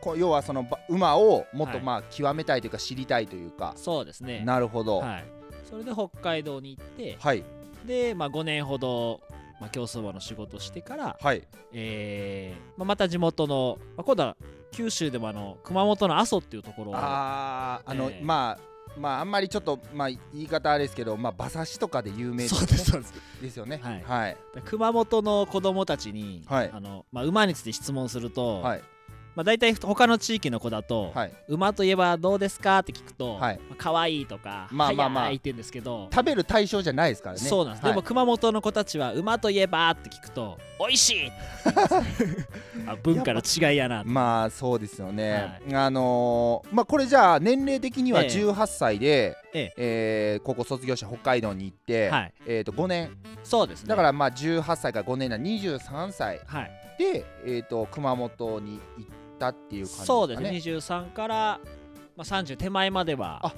[0.01, 1.85] こ要はそのば馬をもっとはい。
[1.85, 4.43] まあ極めたいというか知りたいというか、そうですね。
[4.45, 4.99] なるほど。
[4.99, 5.25] はい、
[5.69, 7.45] それで北海道に行ってはい。
[7.87, 9.21] で、まあ、5年ほど、
[9.61, 11.43] まあ、競走馬の仕事してから、はい。
[11.73, 14.37] えーまあ、また地元の、まあ、今度は
[14.73, 23.15] 九州でもあの熊本の阿蘇っていうところあーあの、ええまあまああんまりちょっとまあ言い方あれですけどまあ馬刺しとかで有名そうですそうです。
[23.43, 23.81] ですよね。
[23.83, 24.03] はい。
[24.03, 24.37] はい。
[24.55, 26.71] で熊本の子供たちに、はい。
[26.73, 28.83] あのまあ、馬について質問すると、はい
[29.39, 31.33] まあ、大体他の地域の子だと、はい。
[31.47, 33.61] 馬といえばどうですかって聞くと、はい。
[33.69, 35.25] まあ、可愛いとか、まあまあまあ。
[35.27, 37.41] 速いって言うんですけど、食べる対象じゃないですからね。
[37.41, 41.33] そうなんです、はいでも熊本の子たちは馬といえばって聞くと美味しい!
[42.89, 44.03] あ文化の違いやな。
[44.05, 48.29] まあそうですよね、あのーまあこれじゃあ年齢的にはええ。
[48.29, 49.73] 18歳で、ええ。
[49.77, 52.33] えー高校卒業して北海道に行って、はい。
[52.45, 53.17] えー、と5年。
[53.45, 53.89] そうですね。
[53.89, 56.71] だからまあ18歳から5年な23歳はい。
[56.99, 60.07] で、えー、と熊本に行ったっていう感じですかね。
[60.07, 60.51] そうですね。
[60.51, 61.61] 23から、
[62.17, 63.41] まあ、30手前までは。
[63.43, 63.55] あ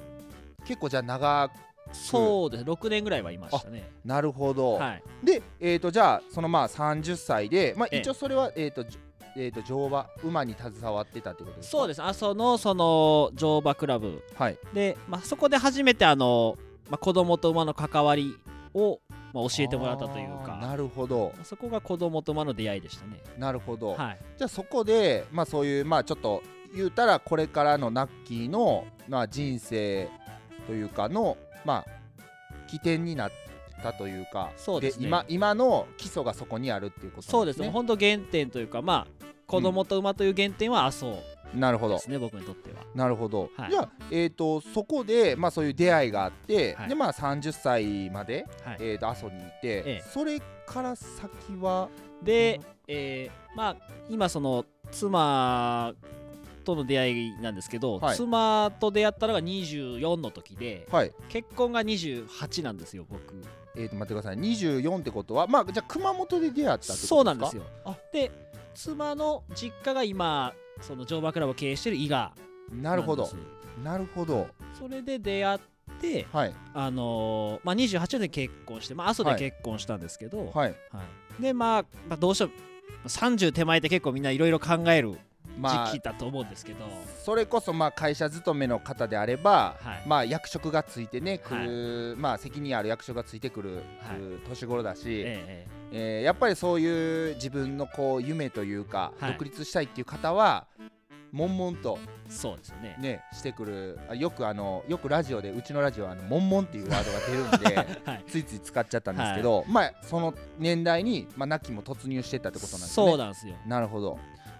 [0.65, 1.53] 結構じゃあ長く。
[1.93, 2.63] そうです。
[2.63, 3.89] 6年ぐらいはいましたね。
[4.05, 5.03] なるほど、はい。
[5.23, 7.99] で、えー、とじゃあそのまあ30歳で、まあ、ええ。
[7.99, 8.97] 一応それは、えーとじ
[9.35, 11.71] えー、と乗馬馬に携わってたってことですか？
[11.71, 12.03] そうです。
[12.03, 14.23] 阿蘇のその乗馬クラブ。
[14.35, 14.57] はい。
[14.73, 16.57] で、まあ、そこで初めてあの、
[16.89, 18.35] まあ、子供と馬の関わり
[18.73, 18.99] を、
[19.33, 20.57] まあ、教えてもらったというか。
[20.61, 21.33] なるほど。
[21.43, 23.19] そこが子供と馬の出会いでしたね。
[23.37, 24.17] なるほど、はい。
[24.37, 26.43] じゃあそこでまあそういうまあちょっと
[26.75, 30.09] 言うたらこれからのナッキーのまあ人生
[30.67, 31.85] というかのまあ
[32.69, 33.31] 起点になっ
[33.81, 34.51] たというか。
[34.57, 35.07] そうですね。
[35.07, 37.59] 今今の基礎がそこにあるっていうことそうです。
[37.59, 41.17] ねね本当原点というかまあ子供と馬という原点は阿蘇
[41.55, 41.95] なるほど。
[41.95, 42.77] ですね、僕にとっては。
[42.95, 43.71] なるほど、はい。
[43.71, 46.89] じゃあ、えー、とそこで、まあ、そういう出会いがあって、はい。
[46.89, 48.77] でまあ、30歳まで、はい。
[48.79, 50.03] えー、と阿蘇にいて、ええ。
[50.13, 51.89] それから先は
[52.23, 53.75] で、えーまあ
[54.09, 55.93] 今その妻
[56.63, 58.15] との出会いなんですけど、はい。
[58.15, 61.11] 妻と出会ったのが24の時ではい。
[61.29, 63.21] 結婚が28なんですよ僕。
[63.75, 64.37] えー、と待ってください。
[64.37, 67.07] 24ってことはまあじゃあ熊本で出会ったってことですか？
[67.07, 67.63] そうなんですよ。
[67.85, 68.31] あで
[68.73, 72.33] 妻の実家が今その乗馬クラブを経営してる伊賀
[72.71, 73.29] なるほど。
[73.83, 74.47] なるほど。
[74.77, 75.59] それで出会っ
[75.99, 76.53] てはい。
[76.73, 79.39] あのーまあ、28年で結婚して、まあ、阿蘇ではい。
[79.39, 80.75] 結婚したんですけど、はい。
[80.91, 81.01] は
[81.39, 81.41] い。
[81.41, 82.51] で、まあ、まあどうしても
[83.07, 85.17] 30手前って結構みんないろいろ考えるまあ
[85.61, 86.85] 時期だと思うんですけど、
[87.23, 90.03] それこそまあ会社勤めの方であれば、はい。
[90.07, 93.83] まあ役職がついてねくる、まあ責任ある役職がついてくる、はい。
[94.47, 99.31] 年頃だし、えええーやっぱりそういう自分のこう夢というか、はい。
[99.33, 100.67] 独立したいっていう方は
[101.33, 102.95] 悶々とええそうですよね。
[102.99, 103.99] ねしてくる。
[104.09, 107.19] あよくあのよくラジオでうちのラジオはあの悶々っていうワードが
[107.59, 108.23] 出るんではい。
[108.25, 113.07] ついつい使っちゃったんですけど、まあその年代にまあナッキーも突入してったってことなんですね。
[113.07, 113.55] そうなんですよ。
[113.65, 114.17] なるほど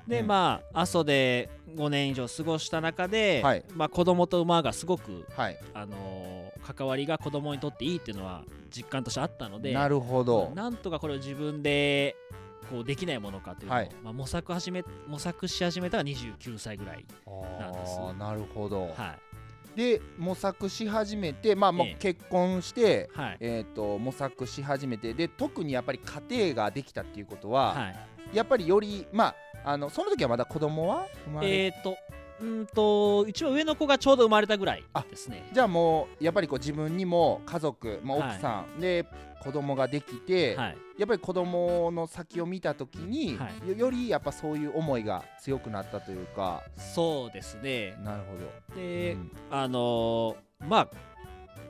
[0.08, 0.28] で、うん。
[0.28, 3.64] まあ阿蘇で5年以上過ごした中で、はい。
[3.74, 5.60] まあ、子供と馬がすごく、はい。
[5.74, 10.52] あのー関わりが子供にとっていいっていうのは実感としてあったのでなるほど。
[10.56, 12.16] なんとかこれを自分で
[12.70, 13.90] こうできないものかというのを、はい。
[14.04, 17.06] まあ、模索始め模索し始めたのが29歳ぐらい、
[17.60, 17.98] なんです。
[18.00, 19.16] あーなるほど、は
[19.76, 19.78] い。
[19.78, 21.96] で模索し始めてまあもうええ。
[22.00, 23.38] 結婚して、はい。
[23.40, 27.90] えー、と模索し始めてで特にやっぱり家庭ができたっていうことは、は
[28.34, 31.98] い、やっぱりよりまああのその時はまだ子供は生まれえっ、ー、と
[32.42, 35.48] うんと一番上の子がちょうど生まれたぐらいですね。
[35.54, 39.06] じゃあもうやっぱりこう自分にも家族、まあ、はい奥さん、で
[39.44, 40.78] 子供ができて、はい。
[40.98, 43.70] やっぱり子供の先を見た時に、はい。
[43.70, 46.64] よよりやっぱそういう思いが強くなったというか。
[46.78, 47.96] そうですね。
[48.04, 49.32] なるほど、で、うん。
[49.52, 50.36] あのー
[50.68, 50.88] まあ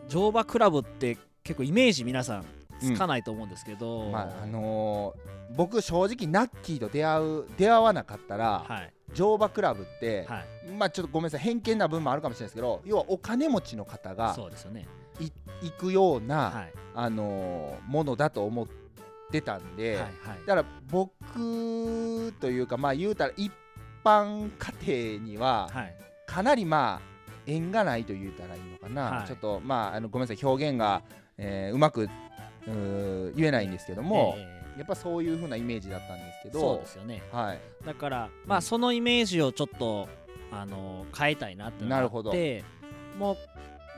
[0.10, 2.46] 乗馬クラブって結構イメージ皆さん
[2.82, 8.94] つかないと思うんですけど、まああのー僕正直ナッキーと出会う出会わなかったら、はい。
[9.14, 10.72] 乗馬クラブって、はい。
[10.72, 14.88] まあちょっとごめんなさい偏見な部分もあるかもしれないですけど要はお金持ちの方がそうですよね。
[15.20, 15.30] い
[15.62, 16.74] 行くような、はい。
[16.96, 18.68] あのーものだと思っ
[19.30, 20.12] てたんで、はいはい。
[20.48, 23.52] だから僕というかまあ言うたら一
[24.06, 24.50] 般
[24.86, 25.96] 家庭にははい。
[26.26, 29.28] かなりまあ縁がないと言うたらいいのかな、はい。
[29.28, 31.02] ちょっとまああのごめんなさい表現が、
[31.38, 32.08] えーうまく
[32.68, 37.22] うー言えないんですけども、えーやっぱそういう風なイメージだったんですけどそうですよね。
[37.32, 37.60] はい。
[37.86, 40.08] だからまあそのイメージをちょっと
[40.52, 42.30] あの変えたいなってなるほど。
[42.30, 42.64] って
[43.18, 43.38] もう、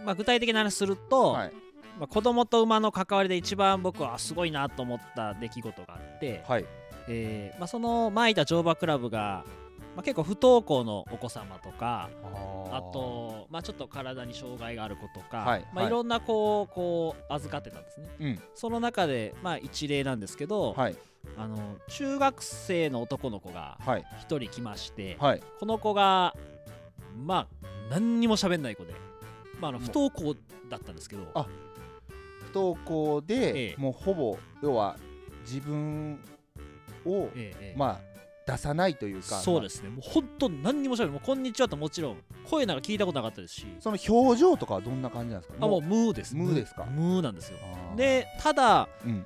[0.04, 1.54] まあ、具体的な話すると、はい。
[2.00, 6.66] まあ、子供と馬の関わりで一番僕はすごいなと思った出来事があって、はい。
[7.08, 9.46] えーまあ、その前いた乗馬クラブが、
[9.96, 12.10] まあ、結構不登校のお子様とか
[12.72, 15.66] あと、まあ、ちょっと体に障害がある子とか、まあ、はい。
[15.76, 18.10] はいいろんな子をこう預かってたんですね。
[18.20, 18.40] うん。
[18.56, 20.96] その中で、まあ、一例なんですけど、はい。
[21.38, 24.06] あの中学生の男の子がはい。
[24.22, 25.44] 一人来まして、はい。
[25.60, 26.36] この子が
[27.24, 28.94] まあ何にも喋んない子で、
[29.60, 30.36] まあ、あの不登校
[30.70, 31.28] だったんですけど。
[31.36, 31.46] あ
[32.52, 33.36] 不登校で、
[33.70, 33.82] ええ。
[33.82, 34.98] もうほぼ要は
[35.46, 36.20] 自分
[37.06, 37.76] を、ええええ。
[37.78, 38.13] まあ
[38.46, 39.90] 出さないというかそうですね。
[39.90, 42.18] もう本当何にもしゃべるもうこんにちはともちろん
[42.50, 43.68] 声なんか聞いたことなかったですし。
[43.80, 45.58] その表情とかはどんな感じなんですか？
[45.62, 46.36] あもうムーです。
[46.36, 46.84] ムーですか？
[46.86, 47.58] ムーなんですよ。
[47.96, 49.26] でただうん。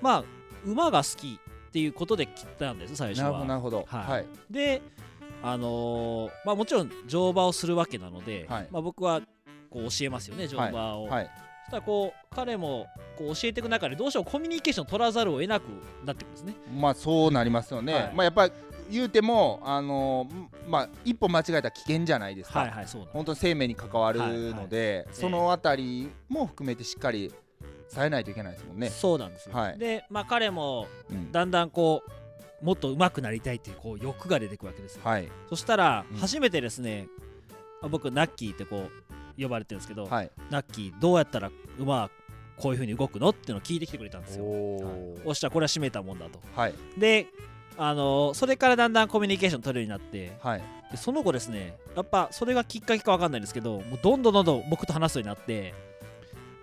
[0.00, 0.24] まあ
[0.64, 3.84] 馬が好きっていうことで切ったんです最初なるほどなはるほど。
[3.86, 4.10] はい。
[4.10, 4.26] はい。
[4.50, 4.82] で
[5.42, 8.68] あのーまあもちろん乗馬をするわけなので、はい。
[8.72, 9.20] まあ、僕は
[9.70, 11.30] こう教えますよね乗馬を、はい
[11.66, 12.86] そしたらこう彼も
[13.18, 15.64] こう教えていく中でどうしてもコミュニケーションを取らざるを得なく
[16.04, 16.54] なってくるんですね。
[16.72, 18.12] まあそうなりますよね、はい。
[18.14, 18.52] まあやっぱり
[18.88, 24.20] 言うてもあのんまあ一歩間違えたら危険じゃないですか、はいはいそう本当に生命に関わる
[24.54, 27.32] ので、そのあたりも含めてしっかり
[27.92, 28.88] 伝えないといけないですもんね。
[28.88, 29.78] そうなんですよ、はい。
[29.78, 31.32] でまあ彼もうん。
[31.32, 32.04] だんだんこ
[32.62, 35.28] うもっと上手くなりたいっていうこう欲が出てくるわけですよ、はい。
[35.48, 36.16] そしたらうん。
[36.18, 37.08] 初めてですね、
[37.82, 39.05] あ僕ナッキーってこう
[39.38, 40.30] 呼ばれてるんですけど、はい。
[40.50, 42.10] ナッキーどうやったら馬は
[42.56, 44.44] こういう風に動くのっていうのを聞いてきてくれたんですよ。
[44.44, 46.40] おっしゃこれは閉めたもんだと。
[46.54, 46.74] はい。
[46.98, 47.26] で
[47.78, 50.62] あのそれからだんだんコミュニケーション取れるようになってはい。
[50.90, 55.74] でその後ですねやっぱそれがきっかけか分かんないんですけどもうどんどんどんどん僕と話すようになって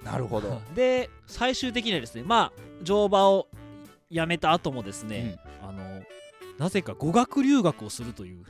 [0.04, 0.62] なるほど。
[0.74, 3.48] で最終的にはですねまあ乗馬を
[4.10, 6.04] やめた後もですね、あの
[6.60, 8.44] なぜか語学留学をするという。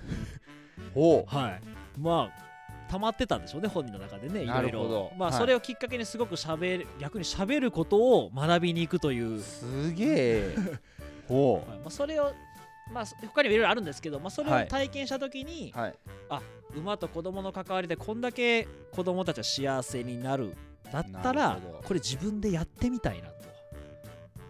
[1.26, 1.62] はい。
[1.98, 2.53] まあ
[2.94, 5.40] 溜まってたんでしょうね本人の中でねいなろいろまあ、はい。
[5.40, 10.56] それをきっかけにすごくしゃべる逆にしゃべることを学びに行くという、すげえ。
[11.28, 11.66] ほはい。
[11.66, 12.32] まあ、それを
[12.92, 14.64] まあ他にもいろいろあるんですけど、まあ、それはい。
[14.66, 15.80] を体験した時に、う。
[15.80, 15.96] はい。
[16.76, 20.56] 馬と子供の関わりでこんだけ子供たちは幸せになる。
[20.92, 23.34] だったならこれ自分でやってみたいなと。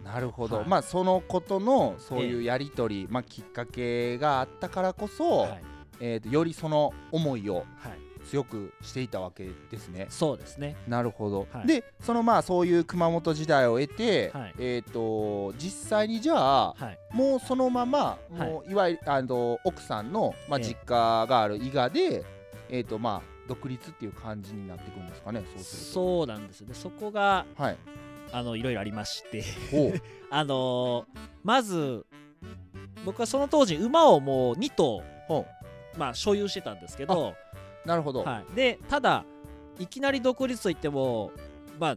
[0.04, 0.66] なるほど、はい。
[0.66, 5.62] まあそのことのそういうやり取り、まあきっかけがあったからこそ、はい、
[6.00, 10.06] えーとよりその思いをはい、強くしていたわけですね。
[10.10, 10.76] そうですね。
[10.88, 11.66] なるほど、はい。
[11.66, 14.54] でそのまあそういう熊本時代を得て、はい。
[14.58, 16.98] えっ、と実際にじゃあはい。
[17.12, 20.64] もうそのままもういわゆるあの奥さんの、まあ、ええ。
[20.66, 22.24] 実家がある伊賀で、
[22.68, 26.68] えーとまあ、独立っていう感じになっていくんですかねそうするそうなんですよ。
[26.68, 27.62] ねそこがと。
[27.62, 27.76] はい、
[28.32, 29.44] あのいろいろありまして。
[30.30, 31.04] あのー
[31.44, 32.06] まず
[33.04, 35.46] 僕はその当時馬をもう2頭ほ
[35.96, 37.36] まあ所有してたんですけど、う
[37.84, 39.24] なるほど、はい、でただ
[39.78, 41.32] いきなり独立といっても
[41.78, 41.96] まあ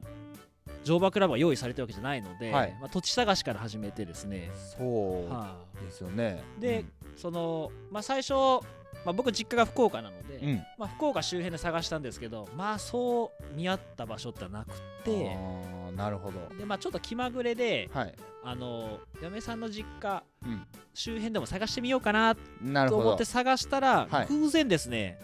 [0.84, 2.78] 乗馬クラブが用意されてるわけじゃないので、はい。
[2.80, 6.42] まあ、土地探しから始めてですね、そうはですよね。
[6.60, 6.86] で
[7.18, 8.34] その、まあ、最初、
[9.04, 14.72] まあ、僕実家が福岡なので、うん、うんまあ、福岡周辺で探したんですけどまあそう見合った場所ってはなく
[15.04, 15.36] て。
[15.36, 16.56] あーなるほど。
[16.56, 20.46] で、まあ、ちょっと気まぐれではい、あの嫁さんの実家う
[20.94, 23.02] 周辺でも探してみようかなん、なるほど。
[23.02, 23.26] と思って。
[23.26, 24.28] 探したら、はい。
[24.28, 25.20] 偶然ですね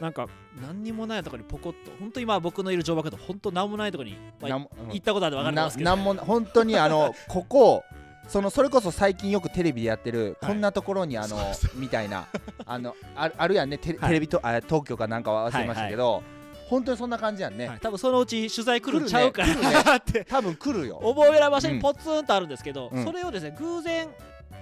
[0.00, 0.28] なんか
[0.60, 4.88] 何にもないところにポコッと本当に今僕のいる乗馬クラブ本当何もないところに、まあなんうん。
[4.88, 5.90] 行ったことあるんで分かりますけど。
[5.90, 7.84] ななんも本当にあのここ
[8.28, 10.50] そのそれこそ最近よくテレビでやってる、はい。
[10.50, 11.38] こんなところにあの
[11.74, 12.26] みたいな
[12.64, 14.08] あのああるやんねテレ,、はい。
[14.08, 16.22] テレビとあ東京かなんかは忘れましたけど、
[16.68, 17.78] 本当にそんな感じやんね、はい。
[17.80, 19.72] 多分そのうち取材来るんちゃうか来るね。
[19.72, 20.24] なって。
[20.24, 21.00] 多分来るよ。
[21.02, 23.04] 覚えら場所にポツンとあるんですけど、うん。
[23.04, 24.08] それをですね偶然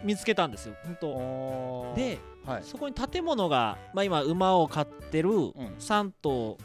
[0.03, 1.92] 見つけたんですよ本当。
[1.97, 2.62] ではい。
[2.62, 5.33] そこに建物が、まあ、今馬を飼ってるん。
[5.79, 6.59] 3頭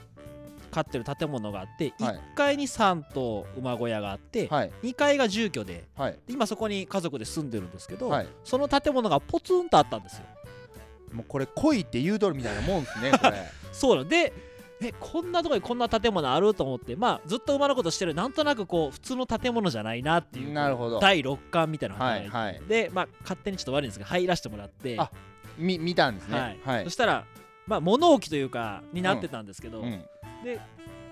[0.71, 2.15] 飼ってる建物があって、はい。
[2.15, 4.71] 1階に3頭馬小屋があって、はい。
[4.83, 6.13] 2階が住居ではい。
[6.27, 8.27] で今そこに家族で住んでるんですけど、はい。
[8.43, 10.25] その建物がポツンとあったんですよ。
[11.13, 13.33] もうこれ恋って言うとるみたいなもんですねこれ。
[13.71, 14.33] そうなんで
[14.81, 18.13] えこんなところにこんな建物あると思ってまあずっと馬のことしてる。
[18.13, 20.99] なんとなくこう普通の建物じゃないなっていうなるほど。
[20.99, 22.61] 第六感みたいなのがはいはい。
[22.67, 24.95] でまあ勝手にちょっと悪いんですけど入らせてもらって。
[24.99, 25.11] あ
[25.57, 26.39] み見たんですね。
[26.39, 26.59] はい。
[26.63, 26.83] はい。
[26.85, 27.25] そしたら
[27.67, 30.03] まあ物置というかになってたんですけど、うん。
[30.43, 30.57] で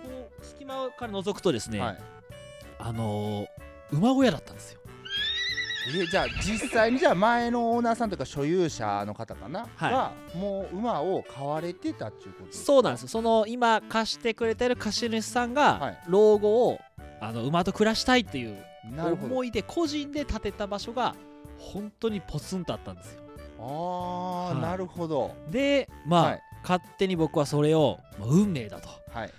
[0.03, 1.97] こう隙間から覗くとですね、はい。
[2.79, 3.47] あのー
[3.89, 4.81] 馬小屋だったんですよ
[5.87, 9.91] えじゃあ実際にじゃあ前のオーナーさんとか所有者の方かな、はい。
[9.91, 13.03] がもう馬を買われてたっていうことそうなんです。
[13.03, 15.99] よその今貸してくれてる貸主さんが、はい。
[16.07, 16.79] 老後を
[17.21, 18.57] あの馬と暮らしたいっていう
[18.97, 21.15] 思いで個人で建てた場所が
[21.57, 23.21] 本当にポツンとあったんですよ。
[23.59, 24.61] ああ、はい。
[24.61, 25.35] なるほど。
[25.49, 26.41] でまあ、はい。
[26.63, 28.89] 勝手に僕はそれを、まあ運命だと。
[29.11, 29.31] はい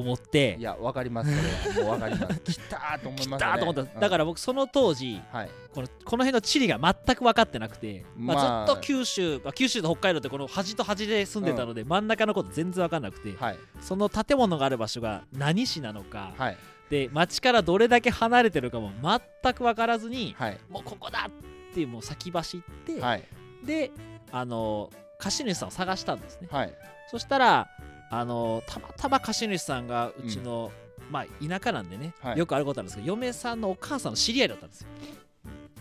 [0.00, 0.56] 思って。
[0.58, 1.30] いやわかります。
[1.72, 2.40] それはもうわかります。
[2.44, 5.50] 来たーと思い来ましたと思った、だからら僕その当時はい。
[5.74, 8.36] このこの辺の地理が全く分かってなくて、まあ。
[8.36, 13.58] まあずっと九州、まあ、九州と北海道ってこの端と端で住んでたので、真ん中のこと全然分かんなくて、はい。
[13.80, 16.56] その建物がある場所が何市なのか、はい。
[16.90, 20.58] で町からどれだけ離れてるかも全く分からずに、はい。
[20.68, 23.24] もうここだっていうもう先走って、はい。
[23.64, 23.90] で
[24.32, 26.48] あの貸主さんを探したんですね。
[26.50, 26.74] はい。
[27.10, 27.68] そしたら
[28.10, 30.70] あのたまたま貸主さんがうちの、
[31.10, 32.38] まあ田舎なんでね、はい。
[32.38, 34.88] よくあることなんですけど嫁さんのお母さんの知り合いだったんですよ。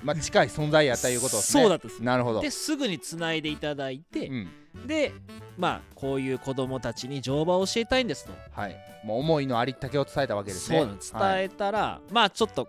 [0.03, 1.61] まあ近い存在やったいうことですね。
[1.63, 2.41] そうだったんですなるほど。
[2.41, 4.47] ですぐにつないでいただいて、うん。
[4.85, 5.13] で
[5.57, 8.75] まあこういう子供たちに乗馬を教えたいんですと、はい。
[9.05, 10.79] もう思いのありったけを伝えたわけですね。
[10.79, 12.67] そう伝はいえたら、まあちょっと、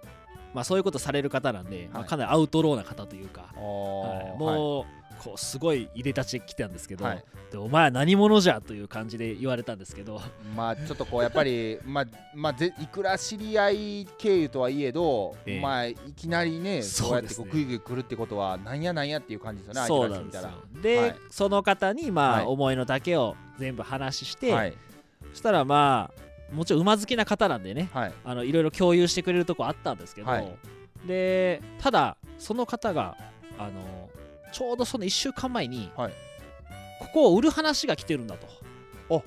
[0.57, 4.39] まあ、そういうことされる方なんで、まあ、はいかなりアウトローな方というか、はい。
[4.39, 7.25] もう、こうすごい入れ立ち来たんですけど、はい。
[7.51, 10.21] でお前は何者じゃという感じで言われたんですけど
[10.57, 12.05] まあちょっとこうやっぱり まあ
[12.35, 15.61] まあぜいくら知り合い経由とはいえど、ええ。
[15.61, 20.51] まあいきなりねそうやってこうグイグイ来るってことはなんやなんやっていう感じですよねそうなんですよ。
[20.83, 21.17] で、はい。
[21.31, 22.45] その方にまあ、はい。
[22.47, 24.75] 思いの丈を全部話して、はい。
[25.33, 28.13] そしたらまあもちろん馬好きな方なんでねはい。
[28.25, 30.57] あのいろいろ共有してくれるとこあったんですけど、はい。
[31.07, 33.17] でただその方が
[33.59, 34.09] あの
[34.53, 36.13] ちょうどその1週間前に、はい。
[37.01, 38.47] ここを売る話が来てるんだと。
[39.09, 39.23] おは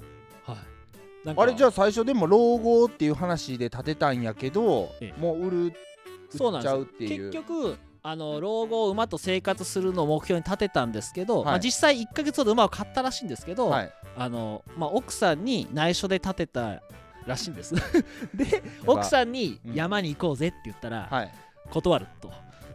[0.55, 5.21] い、あれじゃあ最初でも老後っていう話で立てたんやけど、ええ。
[5.21, 5.73] もう売る
[6.29, 7.31] そうなんですよ売っちゃうっていう。
[7.31, 11.45] 結局あの老後馬と生活するのを目標に立てたんですけど、はい。
[11.45, 13.93] まあ、実際1ヶ月ほど馬を買ったらしいんですけど、はい。
[14.17, 16.81] あのまあ、奥さんに内緒で立てた
[17.29, 17.73] らしいんです。
[18.33, 19.73] で奥さんにうん。
[19.73, 21.31] 山に行こうぜって言ったら、はい。
[21.69, 22.31] 断ると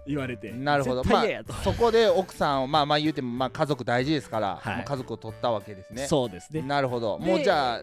[0.06, 1.02] 言われてなるほど。
[1.02, 4.76] 絶対嫌やと、そこで奥さんをまあまあ言うてもまあ家族大事ですから、はい。
[4.76, 6.06] まあ家族を取ったわけですね。
[6.06, 6.62] そうですね。
[6.62, 7.18] なるほど。
[7.18, 7.82] でもうじゃあ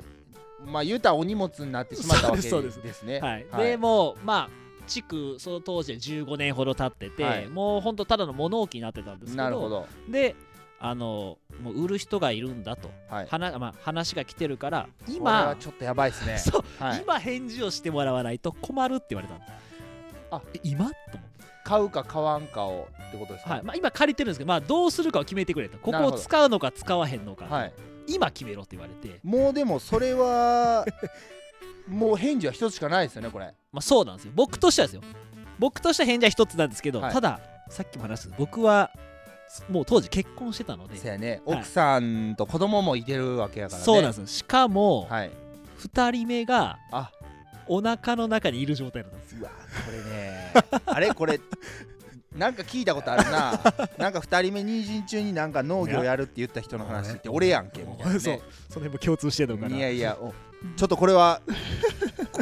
[0.65, 3.63] まあ言うたらお荷物になってしまったわけそうですねはい、はい。
[3.65, 4.49] でもうまあ
[4.88, 7.47] 地区その当時で15年ほど経ってて、はい。
[7.47, 9.88] もうほんとただの物置になってたんですけどなるほど。
[10.09, 10.36] で
[10.84, 13.27] あのもう売る人がいるんだと、はい。
[13.27, 16.38] 話まあ、話が来てるから今はちょっとやばいですね。
[16.41, 17.01] そう、はい。
[17.03, 19.41] 今返事をしてもらわないと困るって言われたの。
[20.32, 20.41] あ。
[20.53, 20.86] え今？
[20.86, 21.32] と思って。
[21.63, 23.53] 買うか買わんかをってことですか？
[23.53, 23.63] はい。
[23.63, 25.77] まあ、今借りてるんですけど、まあ、どうするかを決めてくれと。
[25.77, 27.73] ここを使うのか使わへんのか、はい。
[28.07, 30.86] 今決めろって言われて、もうでもそれは
[31.88, 33.53] もう返事は一つしかないですよねこれ。
[33.71, 34.32] まあ、そうなんですよ。
[34.36, 35.01] 僕としてはですよ。
[35.59, 37.13] 僕としては返事は一つなんですけど、はい。
[37.13, 38.91] たださっきも話した僕は
[39.70, 40.97] もう当時結婚してたので。
[40.97, 41.41] そやね。
[41.45, 41.58] はい。
[41.60, 43.86] 奥さんと子供もいてるわけやからね。
[43.86, 44.28] そうなんですよ。
[44.28, 45.32] しかも、はい。
[45.80, 47.12] 2人目があ。
[47.68, 49.39] お腹の中にいる状態だったんですよ。
[49.41, 49.52] うわ
[49.86, 50.54] これね。
[50.86, 51.14] あれ？
[51.14, 51.39] これ
[52.36, 53.52] なんか聞いたことあるな。
[53.97, 58.41] なんか2人目妊娠中になんか農業やるって言った人の話って俺やんけみたいな、ね、 そう。
[58.70, 59.78] その辺も共通してるのかな。
[59.78, 60.34] いやいやお
[60.76, 61.41] ちょっとこれは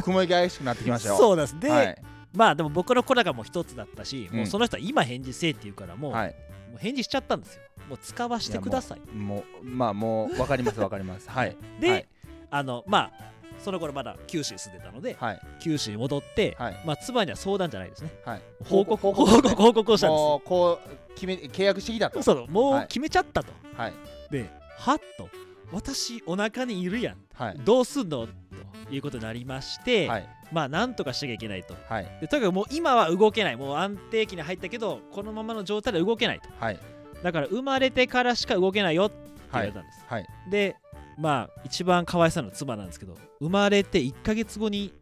[0.04, 1.18] 雲行き怪しくなってきましたよ。
[1.18, 1.60] そうなんです。
[1.60, 2.02] で、はい。
[2.34, 4.38] まあでも僕の子らがもう一つだったし、うん。
[4.38, 6.36] もうその人は今返事せえって言うからもう,、はい
[6.70, 7.62] もう返事しちゃったんですよ。
[7.90, 9.16] もう使わしてください。
[9.16, 11.30] もうまあもう分かります分かります。
[11.30, 11.58] はい。
[11.80, 12.08] で、はい。
[12.52, 13.30] あのまあ
[13.64, 15.42] その頃まだ九州に住んでたのではい。
[15.60, 16.82] 九州に戻って、はい。
[16.86, 18.12] まあ妻には相談じゃないですね。
[18.24, 18.42] はい。
[18.64, 19.42] 報告報報告。
[19.42, 20.20] 告報告をしたんです。
[20.20, 22.22] もうこう決め契約してきたと。
[22.22, 22.84] そうもはい。
[22.86, 23.94] う決めちゃったと、はい。
[24.30, 25.30] ではっと
[25.72, 27.18] 私お腹にいるやん。
[27.34, 27.58] はい。
[27.60, 28.28] どうすんの？
[28.28, 31.76] ということになりまして、はいまあなんとかしなきゃいけないと。
[31.88, 32.08] はい。
[32.22, 33.56] でとにかくもう今は動けない。
[33.56, 36.50] もう安定期に入ったけどこのままの状態で動けないと。
[36.60, 36.80] はい。
[37.24, 39.16] だから生まれてからしか動けないよって
[39.52, 40.26] 言われたんです、はい。
[40.50, 40.76] で
[41.18, 44.94] まあ一番かわいそうな妻なんですけど生まれて1ヶ月後に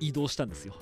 [0.00, 0.74] 移動したんですよ。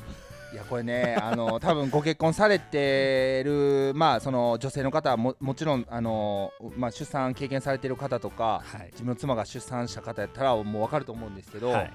[0.53, 8.87] いやこれねあの多分ご結婚されてるまあその女性の方はももちろんあのまあ出産経験されてる方とかはい。
[8.93, 11.93] 自分の妻が出産した方やったらもう分かると思うんですけど、はい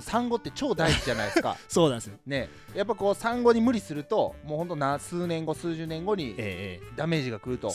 [0.00, 1.56] 産後って超大事じゃないですか。
[1.68, 2.16] そうなんですよ。
[2.26, 2.48] ね。
[2.74, 7.74] やっぱこう産後に無理するともうほんとな数年後数十年後にえダメージが来るえと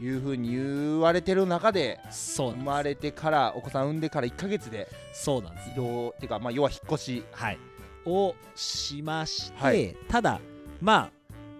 [0.00, 5.70] いうふうに言われてる中で生まれてからお子さん産んでから1ヶ月でそうなんです。
[5.70, 7.24] 移動っていうかまあ要は引っ越し。
[7.32, 7.58] はい。
[8.06, 9.96] をしまして、はい。
[10.08, 10.40] ただ
[10.80, 11.10] ま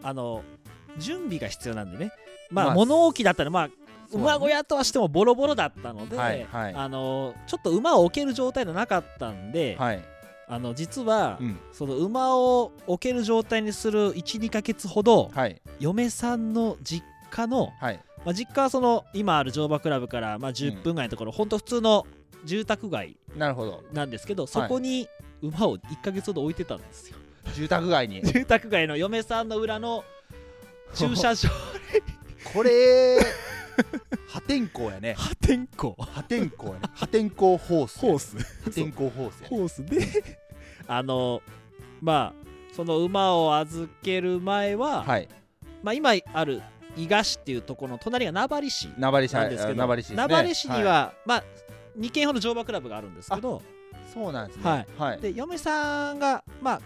[0.02, 0.42] ああの
[0.98, 2.12] 準備が必要なんでね。
[2.50, 3.70] まあ、まあ物置だったらまあ
[4.12, 6.74] 馬小屋とはしてもボロボロだったので、はいはい。
[6.74, 10.02] あのちょっと馬を置ける状態ではなかったんで、はい、
[10.48, 15.60] あの実は、うん、その馬を置ける状態にする12ヶ月ほどはい。
[15.78, 18.00] 嫁さんの実家の、はい。
[18.24, 22.06] まあ、実家はその今ある乗馬クラブからまあ10分ぐらいのところ、ほんと普通の
[22.44, 23.52] 住宅街な
[24.04, 25.08] んですけどそこに
[25.42, 27.16] 馬を1ヶ月ほど置いてたんですよ。
[27.54, 28.22] 住宅街に。
[28.24, 30.04] 住宅街の嫁さんの裏の
[30.94, 31.48] 駐車場
[32.52, 33.18] これ
[34.28, 35.14] 破天荒やね。
[35.14, 35.94] 破天荒。
[35.98, 36.80] 破天荒やね。
[36.94, 38.36] 破天荒ホースホース。
[38.64, 40.38] 破天荒ホースホースで
[40.86, 41.42] あの
[42.00, 45.28] まあその馬を預ける前は、はい。
[45.82, 46.62] まあ、今ある
[46.96, 51.44] 伊賀市っていうところの隣が名張市名張市なんですけど名張市名張市には、はまあ
[51.98, 54.62] 2軒ほど乗馬クラブがあるんですけどいそうなんですね。
[54.62, 54.86] はい。
[54.98, 55.20] はい。
[55.20, 56.80] で嫁さんがまあ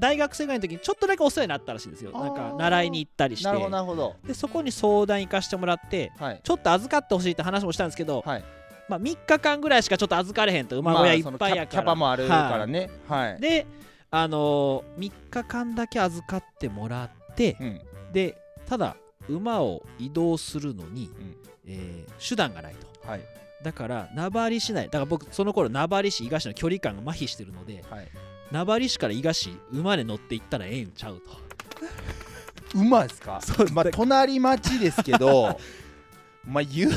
[0.00, 2.12] 大学生ぐらいの時にちょっとだけお世話になったらしいんですよ。
[2.12, 3.46] なんか習いに行ったりして。
[3.46, 4.16] なるほどなるほど。
[4.26, 6.40] でそこに相談行かしてもらってはい。
[6.42, 8.44] ちょっと預かってほしいって話もしたんですけど、はい。
[8.88, 12.90] まあ、3日間ぐらいしかちょっと預かれへんと馬小屋いっぱいやまあそのキャパもあるからはね。
[13.08, 13.36] はい。
[13.36, 13.40] い。
[13.40, 13.66] で
[14.10, 17.80] あのー、3日間だけ預かってもらってうん。
[18.12, 18.36] で
[18.66, 18.96] ただ
[19.28, 21.36] 馬を移動するのに、ん。
[21.66, 23.08] えー手段がないと。
[23.08, 23.20] はい。
[23.64, 28.08] だから名張市内だから僕その頃名張市伊賀市の距離感が麻痺してるのではい
[28.54, 32.78] 名張市から伊賀市馬で乗って行ったらええんちゃうと。
[32.78, 33.40] 馬ですか？
[33.42, 35.58] そうまあ隣町ですけど
[36.46, 36.92] まあ言う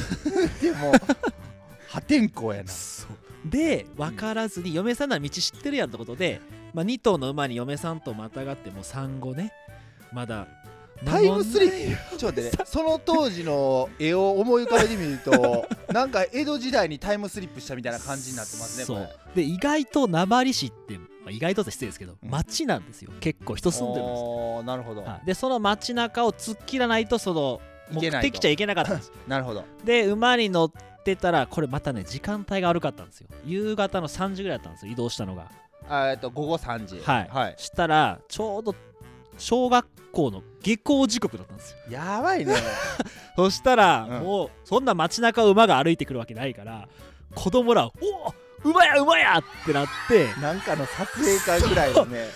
[0.62, 0.92] ても
[1.88, 2.70] 破天荒やな。
[3.46, 6.42] で分からずに嫁さんなら道知ってるやんってことで、
[6.76, 9.52] まあ、2頭の馬に嫁さんとまたがってもう産後ね
[10.14, 10.48] まだ
[11.06, 12.18] タイムスリップ。
[12.18, 12.66] ちょっと待ってね。
[12.66, 19.10] その当時の絵を思い浮かべてみるとなんか江戸時代にタイムスリップしたみたいな感じになってますねそう。
[19.36, 23.12] で意外と名張市って、まあ、意外とって失礼ですけど、うん町なんですよ。
[23.20, 24.64] 結構人住んでるんですよ。
[24.64, 25.26] なるほど、はい。
[25.26, 29.14] でその街中を突っ切らないとその目いけないと的地は行けなかったんですよ。
[29.28, 29.64] なるほど。
[29.84, 30.72] で馬に乗っ
[31.04, 33.28] てたらこれまたね時間帯が悪かったんですよ。
[33.46, 35.50] 夕方の3時ぐらいだったんですよ移動したのが。
[35.90, 37.00] あえっと午後3時。
[37.00, 37.30] はい。
[37.32, 38.76] はい、したらちょうど
[39.38, 41.78] 小学校の下校時刻だったんですよ。
[41.90, 42.56] やばいね。
[43.36, 44.26] そしたら、うん。
[44.26, 46.88] もうそんな街中を馬が歩いてくるわけないから
[47.36, 48.34] 子供ら「おお
[48.64, 52.28] 馬や馬や!」ってなってなんかの撮影会ぐらいのね。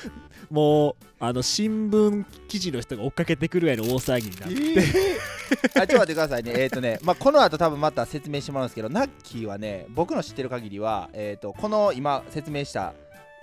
[0.50, 5.82] もうあの新聞記事の人が追っかけてくるぐらいの大騒ぎになえって、ー。
[5.82, 6.54] あちょっと待ってくださいね。
[6.58, 12.94] えっ、とね、まあ、この後多分また説明してもらうんですけどナッキーはね僕の知ってる限りは、えー、とこの今説明した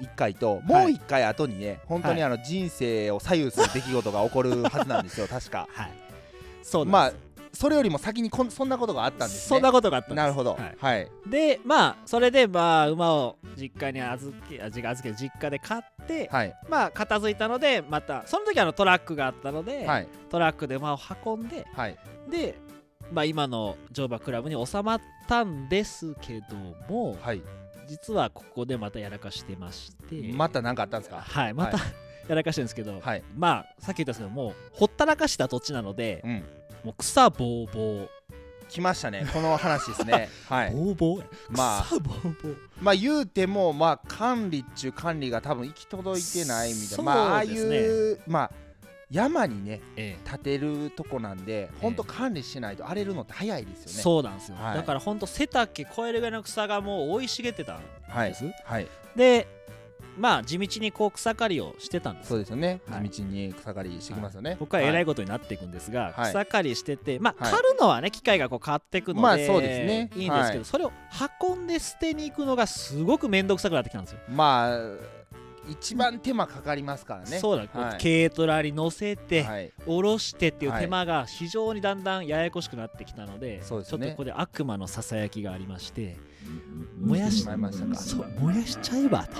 [0.00, 5.68] 1回ともう1回後にね、本当にあの人生を左右する出来事が起こるはずなんですよ 確か。
[5.72, 5.90] はい。
[6.62, 7.12] そうまあ
[7.52, 9.56] それよりも先にこんそんなことがあったんですね。
[9.56, 10.54] そんなことがあったんですなるほど。
[10.54, 10.76] はい。
[10.78, 11.10] はい。
[11.26, 16.54] でまあそれでまあ馬を実家に預け預け実家で買って、はい。
[16.68, 20.08] まあ片付いたのでまたその時あのトラックがあったので、はい。
[20.30, 21.96] トラックで馬を運んではい。
[22.30, 22.54] で、
[23.12, 26.56] まあ、今の乗馬クラブに収まったんですけど
[26.88, 27.42] もはい
[27.88, 30.32] 実はここでまたやらかしてまして。
[30.32, 31.20] また何かあったんですか？
[31.20, 31.84] はいまた、は
[32.28, 33.22] やらかしてるんですけど、はい。
[33.36, 36.44] まあさっき言ったんですけどもうほったらかした土地なので、うん。
[36.84, 38.10] もう草ぼうぼう。
[38.68, 40.28] 来ましたねこの話ですね。
[40.46, 40.72] はい。
[40.74, 41.24] ぼうぼうや。
[41.48, 42.56] まあ草ぼうぼう。
[42.82, 47.04] まあ言うてもまあ管理っちゅう管理が多分行き届いてないみたいな。
[47.04, 48.22] まあああいそうですね。
[48.26, 48.50] うまあ
[49.10, 50.28] 山にねええ。
[50.30, 54.02] 建てるとこなんでほんと管理しないと荒れるのって早いですよね。
[54.02, 54.76] そうなんですよ、はい。
[54.76, 58.86] だからほんと背丈越えるぐらいの草がもう生い茂ってたんはいです、はい。
[59.16, 59.46] で
[60.18, 62.28] まあ地道にこう草刈りをしてたんです。
[62.28, 62.80] そうですよね。
[62.90, 63.08] はい。
[63.08, 64.52] 地道に草刈りしてきますよね。
[64.52, 66.30] ここからえらいこことになっていくんですが、はい。
[66.30, 67.54] 草刈りしててまあはい。
[67.54, 70.10] 刈るのはね機械がこう刈っていくので、まあそうですね。
[70.16, 70.64] いいんですけど、はい。
[70.64, 70.92] それを
[71.40, 74.78] 運んで捨てに行くのがすごく面倒くさくなってきたんですよ、まあ
[75.68, 77.38] 一番手間かかりますからね。
[77.38, 77.98] そうだ、はい。
[77.98, 79.72] 軽トラに乗せて、はい。
[79.84, 83.98] 下ろしてっていうはい手間が非常にだんだんややこしくなってきたので、そうですね。
[83.98, 86.16] ちょっとここで悪魔のささやきがありまして
[87.00, 87.94] 燃やし燃やしまいましたか。
[87.96, 89.36] そう燃やしちゃえばと。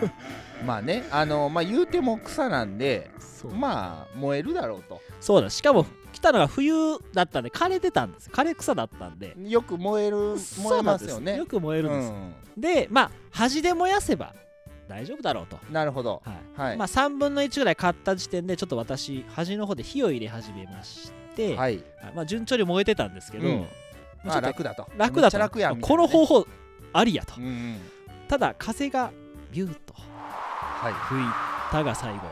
[0.66, 3.10] まあねあのまあ言うても草なんで
[3.54, 5.00] まあ燃えるだろうと。
[5.20, 5.50] そうだ。
[5.50, 8.28] しかも来たのが冬だったんで枯れてたんです。
[8.30, 9.36] 枯れ草だったんで。
[9.38, 11.12] よく燃える燃えますよね。
[11.12, 11.38] そうなんです。
[11.38, 12.60] よく燃えるんです、うん。
[12.60, 14.34] でまあ端で燃やせば
[14.90, 16.20] 大丈夫だろうと、なるほど。
[16.24, 16.60] はい。
[16.68, 16.76] はい。
[16.76, 21.76] まあ、3分の1ぐらい買った時点でちょっと私端の方で火を入れ始めまして、はい。
[22.02, 22.12] はい。
[22.14, 23.66] まあ、順調に燃えてたんですけど、うん。
[24.24, 24.86] まあ楽だと。
[24.96, 25.38] 楽だと。
[25.38, 25.78] 楽やね。
[25.80, 26.46] この方法
[26.92, 27.76] ありやと、うんうん。
[28.28, 29.12] ただ風が
[29.52, 30.92] ビューッとはい。
[30.92, 31.24] 吹い
[31.70, 32.22] たが最後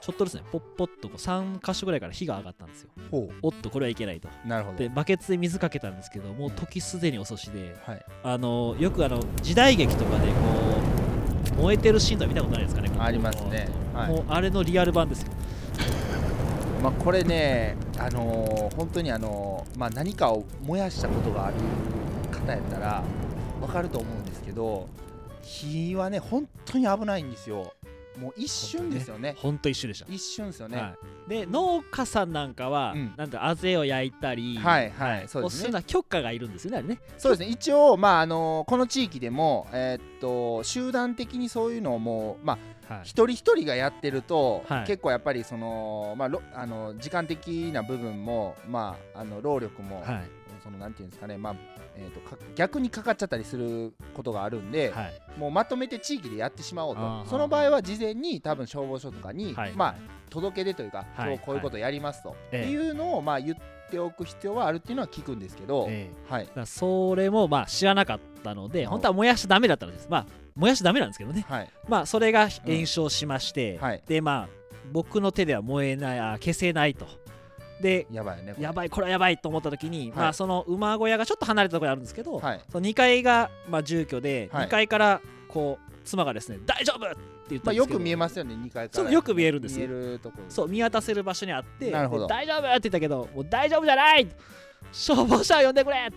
[0.00, 2.90] ちょっとですねポッポッとこう3箇所ぐらいから火が上がったんですよ。
[3.10, 4.28] ほおっとこれはいけないと。
[4.44, 4.76] うなるほど。
[4.76, 8.04] でバケツで水かけたんですけどもう時すでに遅しではい。
[8.22, 10.34] あのよくあの時代劇とかでこ
[10.90, 10.93] う
[11.56, 13.68] 燃えてるシーンとか見たことないですかねありますね。
[13.94, 14.08] はい。
[14.08, 15.32] もうあれのリアル版ですよ。
[16.82, 21.54] まあこれねあのー本当にあのーまあ何かを燃やしたことがある
[22.30, 23.02] 方やったら
[23.62, 24.88] わかると思うんですけど
[25.42, 27.72] 火はね本当に危ないんですよ
[28.18, 29.34] もう一瞬ですよね。
[29.38, 30.78] ほんと一緒でした、一瞬ですよね。
[30.78, 30.94] は
[31.26, 33.14] い、で農家さんなんかは、うん。
[33.16, 35.62] なんかあぜを焼いたりはいはいそうですね。
[35.62, 37.00] こういうのは許可がいるんですよねね。
[37.18, 37.48] そうですね。
[37.48, 42.58] 一応まああのーこの地域でもえーっと集団的にそういうのをもうま
[42.88, 43.02] あはい。
[43.04, 44.86] 一人一人がやってると、はい。
[44.86, 50.30] 結構やっぱりそのまあろあの時間的な部分もまああの労力も、はい。
[50.62, 51.54] そのなんていうんですかねまあ
[51.96, 55.22] えー、とか逆にかかっちゃったりすることがあるんで、はい。
[55.38, 57.24] もうまとめて地域でやってしまおうと。
[57.26, 59.96] その場合は事前に多分消防署とかに、はいまあ
[60.30, 62.62] 届け出というか、はいこういうことやりますと、ええ。
[62.62, 63.56] っていうのをまあ言っ
[63.90, 66.32] ておく必要はあるっていうのは聞くんですけど、ええ。
[66.32, 66.48] はい。
[66.54, 70.08] だそれもまあ知らなかったのでうん本当は燃やしちゃダメだったんです。
[70.10, 70.26] まあ
[70.56, 71.44] 燃やしちゃダメなんですけどね。
[71.48, 71.70] はい。
[71.88, 74.02] まあそれが炎症しまして、はい。
[74.06, 77.06] でまあ僕の手では燃えないあ消せないと
[77.80, 80.30] でやばいよねやばいこれはやばいと思った時に、まはい。
[80.30, 82.60] あその馬小屋がちょっと離れたところにあるんですけど、はい。
[82.70, 84.66] その2階がまあ住居で、はい。
[84.66, 87.16] 2階からこう妻がですね大丈夫って
[87.50, 89.04] 言ったまあ、んですけど、よく見えますよね2階から。
[89.04, 90.44] そうよく見えるんです見えよるところ。
[90.48, 92.26] そう見渡せる場所にあってなるほど。
[92.26, 94.28] で大丈夫って言ったけどもう大丈夫じゃない！
[94.92, 96.10] 消防車を呼んでくれ！
[96.10, 96.16] と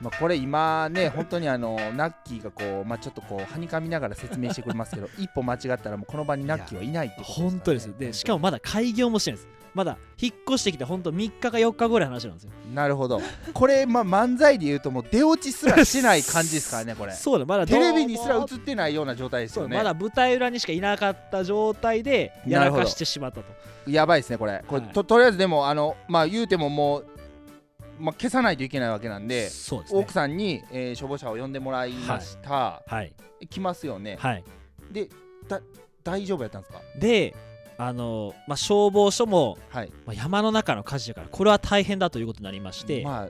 [0.00, 7.50] まあ、これ今ね本当にあのナッキーがこう、まあ、ちょっとこうはにかみながら説明してくれますけど 一歩間違ったらもうこの場にナッキーはいないってことですね。
[7.50, 7.94] 本当です。
[7.98, 12.50] でしかもまだ開業もしてないですまだ引っ越してきて本当3日か4日ぐらいの話なんですよ。
[12.74, 13.20] なるほど。
[13.54, 17.12] これ、まあ、漫才で言うともう出落ちすらしない感じですからねこれ。
[17.12, 19.76] そうだまだテレビにすら映ってないような状態ですよね。
[19.76, 23.90] まだ舞台裏にしかいなかった状態でやらかしてしまったと。
[23.90, 24.62] やばいですねこれ。
[24.68, 24.92] これ、はい。
[24.92, 27.06] ととりあえずでもあのまあ言うてももう、
[27.98, 29.50] まあ、消さないといけないわけなんでね。
[29.92, 33.14] 奥さんに、えー消防車を呼んでもらいました、はい。
[33.48, 34.44] 来ますよね、はい。
[34.90, 35.08] で
[35.48, 35.60] だ
[36.04, 36.80] 大丈夫やったんですか？
[36.98, 37.34] で
[37.78, 39.90] あの、まあ、消防署も、はい。
[40.06, 43.28] まあ、山の中の火事だからこれは大変だということになりまして、まあ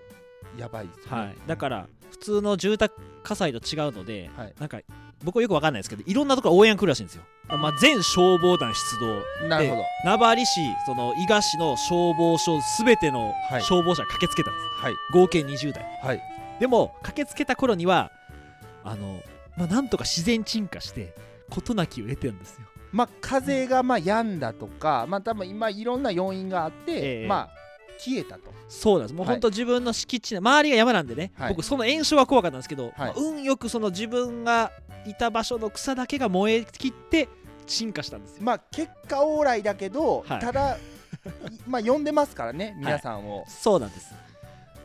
[0.59, 4.55] やばいですよね、はい、だから普通の住宅火災と違うので、はい。
[4.59, 4.81] なんか
[5.25, 9.49] 僕はよくわかんないですけどいろんなところ応援が来るらしいんですよ、まあ、全消防団出動。
[9.49, 9.83] なるほど。
[10.05, 13.63] 名張市その伊賀市の消防署すべてのはい。
[13.63, 14.95] 消防車が駆けつけたんです、はい。
[15.13, 15.85] 合計20台。
[16.03, 16.23] はい。
[16.61, 18.11] でも駆けつけた頃には
[18.85, 19.23] あの、
[19.57, 21.15] まあ、なんとか自然鎮火して
[21.51, 27.27] 事なきを得てるんですよまあ風がまあ止んだとかまあ多分今いろんな要因があって、ええ。
[27.27, 27.63] まあ
[27.99, 28.53] 消えたと。
[28.69, 29.15] そうなんです。
[29.15, 29.35] もうはい。
[29.37, 31.49] 本当自分の敷地内周りが山なんでね、はい。
[31.51, 32.95] 僕その炎症は怖かったんですけど、はい。
[32.97, 34.71] まあ運よくその自分が
[35.07, 37.29] いた場所の草だけが燃え切って
[37.67, 38.43] 鎮火したんですよ。
[38.43, 40.41] まあ結果オーライだけど、はい。
[40.41, 40.79] ただ い
[41.67, 43.45] まあ呼んでますからね皆さんを。
[43.49, 44.15] そうなんです。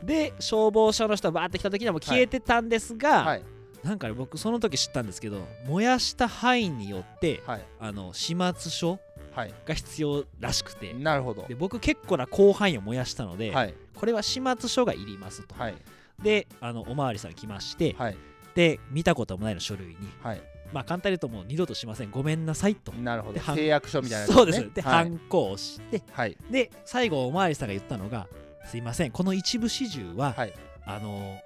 [0.02, 3.42] で消防車の人がバーって来た時にはもう消えてたんですが、はい
[3.82, 7.64] なんかね僕その時知ったんですけど燃やした範囲によってはい。
[7.80, 8.98] あの始末書
[9.32, 9.54] はい。
[9.64, 10.92] が必要らしくて。
[10.94, 11.44] なるほど。
[11.46, 13.74] で僕結構な広範囲を燃やしたので、はい。
[13.94, 15.74] これは始末書がいりますと、はい。
[16.22, 18.16] であのおまわりさん来まして、はい。
[18.54, 19.96] で見たこともないの書類に。
[20.22, 20.42] はい。
[20.72, 22.10] まあ簡単に言うともう二度としません。
[22.10, 22.90] ごめんなさいと。
[22.92, 23.34] なるほど。
[23.34, 24.70] ではん誓約書みたいなやつそうです。
[24.74, 24.92] で、はい。
[24.94, 26.36] 反抗をしてはい。
[26.50, 28.26] で最後おまわりさんが言ったのが
[28.64, 30.54] すいませんこの一部始終は、はい。
[30.84, 31.38] あの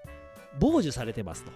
[0.60, 1.50] 傍受されてますと、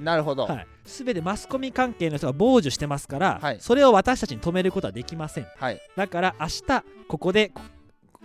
[0.00, 3.56] なるほど、はい、全てマスコミ関係の人が傍受してますから、はい。
[3.60, 5.46] それを私たちに止めることはできません。
[5.58, 5.80] はい。
[5.96, 7.62] だから明日ここでこ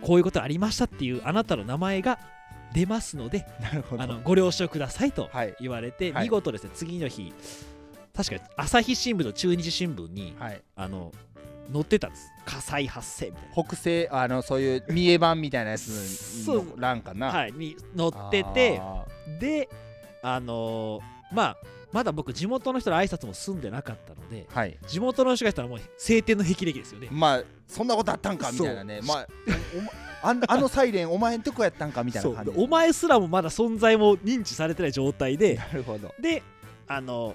[0.02, 2.18] こういうことがありましたっていうあなたの名前が
[2.74, 4.02] 出ますのでなるほど。
[4.02, 5.54] あのご了承くださいとはい。
[5.60, 6.24] 言われて、はい。
[6.24, 6.70] 見事ですね。
[6.74, 7.32] 次の日
[8.14, 10.62] 確かに朝日新聞と中日新聞に、はい。
[10.76, 11.12] あの
[11.72, 12.30] 載ってたんです。
[12.44, 16.64] 火災発生みたい北西あのそういう三重版みたいなやつそう。
[16.64, 19.04] の欄かな、な、はい、に載っててあ
[19.40, 19.68] で
[20.22, 21.56] あのーまあ
[21.92, 24.78] まだ僕地元の人の挨拶も済んでなかったのでーはい。
[24.86, 27.08] 地元の人がしたらもう晴天の霹靂ですよね。
[27.10, 29.00] まあそんなことあったんかみたいなね。
[29.02, 29.26] まあ
[30.22, 36.14] あん あのサイレンお前んとこやったんかみたいな感じお前すらもまだ存在も認知されてない状態でなるほど。
[36.20, 36.42] で
[36.88, 37.34] あの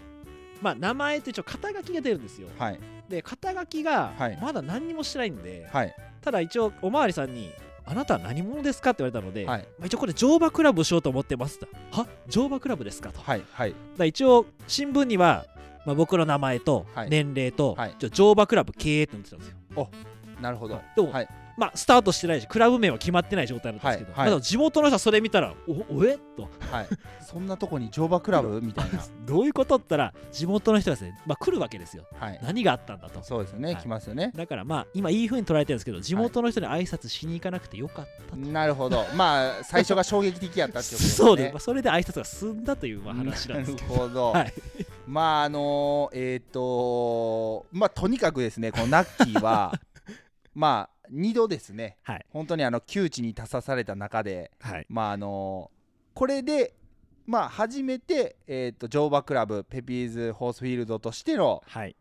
[0.62, 2.48] まあ名前って一応肩書きが出るんですよ。
[2.58, 2.80] はい。
[3.08, 4.38] で肩書きがはい。
[4.42, 5.96] まだ何にもしてないんで、はい。
[6.22, 7.52] ただ一応おまわりさんに
[7.90, 9.62] 「あなたは何者ですか?」って言われたので、はい。
[9.80, 11.68] まあ、一応これ乗馬クラブしようと思ってますと。
[11.92, 12.06] は？
[12.28, 13.74] 乗馬クラブですかと、はいはい。
[13.98, 15.46] ら一応新聞には、
[15.86, 17.10] まあ、僕の名前とはい。
[17.10, 17.96] 年齢と、はい。
[18.12, 19.90] 乗馬クラブ経営って載ってたんですよ。
[20.42, 20.80] なるほど。
[20.96, 21.28] でもはい
[21.58, 24.42] まあスタートしてないしクラブ名は決まってない状態だったんですけど、はいはい。
[24.42, 26.18] 地元の人はそれ見たら「おおえ？
[26.38, 26.48] と。
[26.72, 26.88] はい。
[27.20, 29.04] そんなとこに乗馬クラブみたいな。
[29.26, 32.06] どういうことったら地元の人がですね、まあ、来るわけですよ。
[32.20, 32.40] はい。
[32.44, 33.24] 何があったんだと。
[33.24, 33.82] そうですよね、はい。
[33.82, 34.32] 来ますよね。
[34.36, 39.06] だからまあ今いい風に捉えてるんですけど地元の人に挨拶しに行かなくてよかったと、なるほど。
[39.16, 41.26] まあ最初が衝撃的やったっていうことですね。
[41.28, 43.94] そうです、まあ、それで挨拶が済んだというまあ話なんですけど。
[43.94, 44.54] なるほど、はい。
[45.08, 49.74] まああのえっ、とまあとにかくですねこのナッキーは
[50.54, 51.98] まあ2度ですね。
[52.04, 52.26] はい。
[52.30, 54.86] 本当にあの窮地に立たされた中ではい。
[54.90, 55.72] まああの
[56.14, 56.74] これで
[57.26, 61.96] まあ初めて、えー、と乗馬クラブペピーズホースフィールドとしてのはい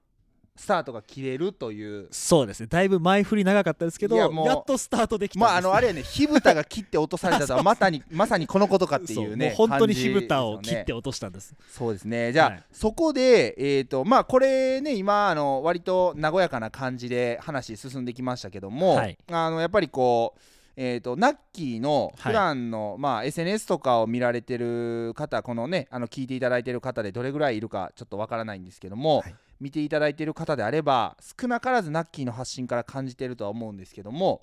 [0.56, 2.08] スタートが切れるという。
[2.10, 2.66] そうですね。
[2.66, 5.50] だいぶ前振り長かったですけどいやっとスタートできたんです。
[5.50, 11.54] まああのあれやね火蓋が切って落とされたとは まさにまさにこのことかっていうね本当に火蓋を切って落としたんです。
[11.68, 12.32] そうですね。
[12.32, 12.62] じゃあ、はい。
[12.72, 19.18] そこでえっ、とまあこれね今あの割と和やかな感じで話進んできましたけども、はい。
[19.30, 20.40] あのやっぱりこう
[20.78, 22.32] えー、とナッキーのはい。
[22.32, 34.42] 普段の、まあ SNS とかを見られてる方このねあの聞いていただいてる方でどれぐらいいるかちょっとわからないんですけども、はい見ていただいてる方であれば少なからずナッキーの発信から感じてるとは思うんですけども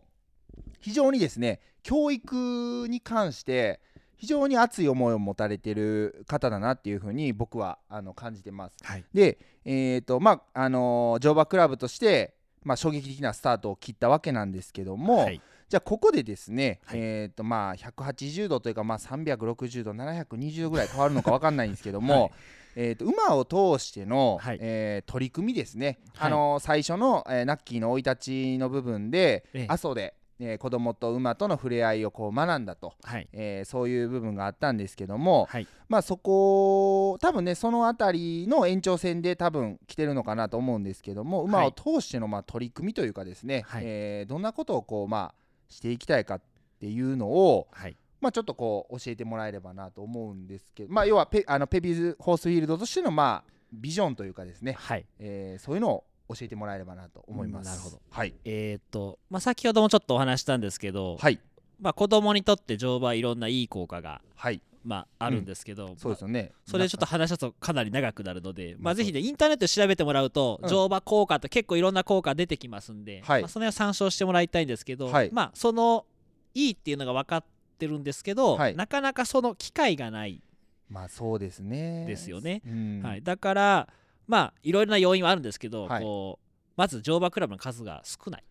[0.79, 3.81] 非常にですね教育に関して
[4.15, 8.77] 非常に熱い思いを持たれてる方だなっていうふうに僕はあの感じてます。
[8.81, 9.03] はい。
[9.13, 12.33] で、えーとまああのー乗馬クラブとして、
[12.63, 15.41] まあ、衝撃的なスタートを切ったわけなんですけども、はい。
[15.67, 16.99] じゃあここでですね、はい。
[16.99, 22.31] えーとまあ、180度というか、まあ、360度720ぐらい変わるのか分かんないんですけども、 はい
[22.75, 24.57] えー、と馬を通しての、はい。
[24.61, 26.31] えー取り組みですね、はい。
[26.31, 28.15] あの最初の、えーナッキーの生い立
[28.55, 29.65] ちの部分で、ええ。
[29.69, 33.27] 阿蘇で、えー子供と馬との触れ合いをこう学んだと、はい。
[33.33, 35.67] えーそういう部分があったんですけども、はい。
[35.89, 43.83] まあそこ多分ねその辺りの延長線で多分来てるのかなと思うんですけども馬を通してのまあ取り組みというかですね、はい。
[43.85, 45.35] えーどんなことをこうまあ
[45.69, 46.41] していきたいかっ
[46.79, 55.05] ていうのを、はいまあ、ちょっとこう教えてもらえればなと思うんですけど、まあ、要はペあのペピーズホースフィールドとしてのまあビジョンというかですね、はい。
[55.19, 57.67] えーそういうのを教えてもらえればなと思います。
[57.67, 58.01] うんなるほど。
[58.09, 61.39] はい、えとまあ先ほどもちょっとお話ししたんですけど、はい、
[61.81, 66.51] まあ子供にとって乗馬はいろんないい効果がはい、まああるんですけど、そうですよね。
[66.65, 70.69] それちょっとな話しとかなり長くなるので、ままああ、ぜひねインターネットで調べてもらうと、うん。
[70.69, 73.41] 乗馬効果って結構いろんな効果出てきますんで、はい。
[73.41, 75.29] まあ、その辺は参照してもらいたいんですけど、はい。
[75.31, 76.05] まあその
[76.53, 77.43] いいっていうのが分かっ
[77.73, 78.75] てるんですけど、はい。
[78.75, 80.41] なかなかその機会がない、
[80.89, 82.05] まあそうですね。
[82.05, 82.61] ですよね。
[82.65, 83.01] うん。
[83.03, 83.89] はい、だから
[84.27, 86.03] まあいろいろな要因はあるんですけど、はい。
[86.03, 86.43] こう
[86.75, 88.43] まず乗馬クラブの数が少ない、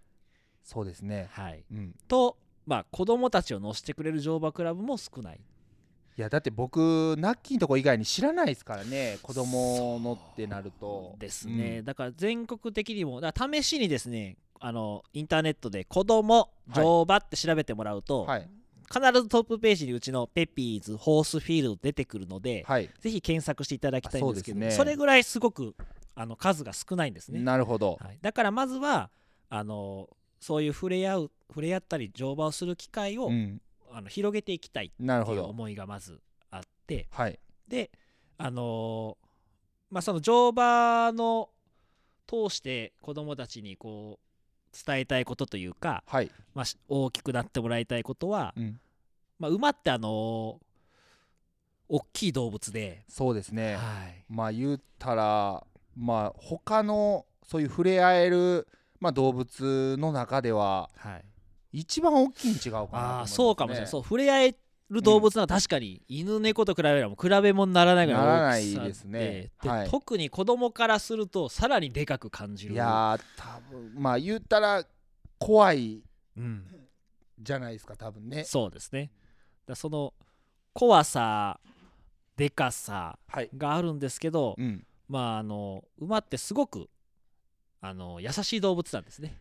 [0.63, 1.29] そうですね。
[1.33, 5.41] はい、うん、と、まあ、子供たちを乗せてくれる乗馬クラブも少ない。
[6.15, 11.17] いやだって僕ナッキーのとこ以外に知らないですからね子供のってなると。
[11.19, 11.85] ですね、うん。
[11.85, 18.49] だから全国的にもだ試しにですねあのインターネットで子供はい乗馬って調べてもらうと、はい
[18.89, 22.91] 必ずトップページにうちのペピーズホースフィールド出てくるので、はい。
[23.01, 24.91] ぜひ検索していただきたいんですけどあそね。
[24.93, 25.75] れぐらいすごく
[26.15, 27.99] あの数が少ないんですね、なるほど。
[28.01, 29.11] はい、だからまずは
[29.49, 30.09] あの
[30.41, 33.61] そういう触れ合う触れ合ったり乗馬をする機会を、うん。
[33.95, 36.19] あの広げていきたいっていう思いがまず
[36.51, 37.39] あってはい。
[37.69, 37.91] で
[38.39, 39.27] あのー
[39.91, 41.51] まあその乗馬の
[42.27, 44.27] 通して子供たちにこう
[44.87, 46.31] 伝えたいことというか、はい。
[46.55, 48.81] まあ、し大きくなってもらいたいことは、うん。
[49.39, 50.73] まあ、馬ってあのー
[51.89, 53.77] 大きい動物で、そうですね。
[53.77, 54.25] はい。
[54.31, 55.63] まあ言ったら
[55.95, 58.67] まあ他のそういう触れ合える
[58.99, 61.25] まあ動物の中でははい、
[61.73, 63.91] 一番大きいん違うかなね、ああそうかもしれない。
[63.91, 64.57] そう触れ合え
[64.93, 69.51] る動物なら確かに、犬猫と比べればもう比べ物にならないぐらいならのないですね。
[69.63, 72.75] ではい特に子供からするとさらにでかく感じる。
[72.75, 74.85] いやー多分まあ言ったら
[75.39, 76.03] 怖い
[76.37, 76.65] うん、
[77.39, 78.45] じゃないですか多分ね。
[78.45, 79.11] そうですね
[79.67, 80.15] だその
[80.73, 81.61] 怖さ
[82.37, 83.51] でかさはい。
[83.57, 84.87] があるんですけど、うん。
[85.09, 86.89] まああの馬ってすごく
[87.81, 89.37] あの優しい動物なんですね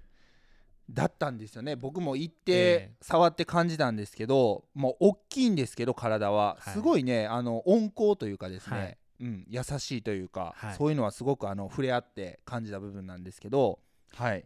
[0.94, 1.76] だったんですよね。
[1.76, 6.58] 僕も行っえて触って感じたんですけど、もう大きいんですけど体は。
[6.60, 6.74] はい。
[6.74, 8.98] すごいね、あの温厚というかですね、はい。
[9.22, 10.76] うん、優しいというか、はい。
[10.76, 13.80] そういうのはすごくあの触れ合って感じた部分なんですけど。
[14.14, 14.44] はい。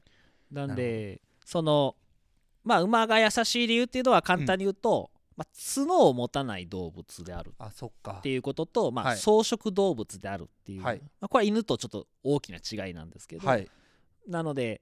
[0.52, 1.96] なんなでその
[2.64, 9.18] まあ馬が優しい理由っていうのは簡単に言うと、まあ、角を持たない動物であるあそっかっていうことと、まあはい。
[9.18, 11.02] 草食動物であるっていう、はい。
[11.20, 13.68] まあ、これは犬とちょっと大きな違いなんですけど、はい。
[14.28, 14.82] なので、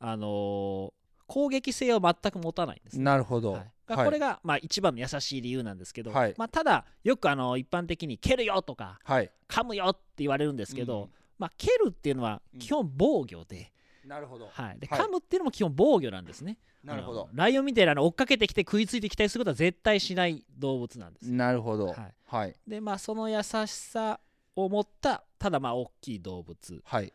[0.00, 0.92] あのー
[1.26, 3.04] 攻撃性を全く持たないんですね。
[3.04, 3.70] なるほど、はい。
[3.86, 6.34] がこれが、まあ、一番の優しい理由なんですけど、はい。
[6.36, 9.30] まあ、ただよくあの一般的に蹴るよとかはい。
[9.48, 11.10] 噛むよって言われるんですけど、うん。
[11.38, 13.72] まあ、蹴るっていうのは基本防御で,、
[14.04, 14.48] なるほど。
[14.52, 15.00] はい、ではい。
[15.00, 16.58] 噛むっていうのも基本防御なんですね。
[16.82, 17.28] なるほど。
[17.32, 21.32] ライオンみたいなの追っかけてきて食いついてきたりすることは絶対しない動物なんです。
[21.32, 21.86] なるほど。
[21.86, 22.14] はい。
[22.26, 22.56] はい。
[22.66, 24.20] でまあその優しさ
[24.54, 26.82] を持ったただまあ大きい動物。
[26.84, 27.12] はい。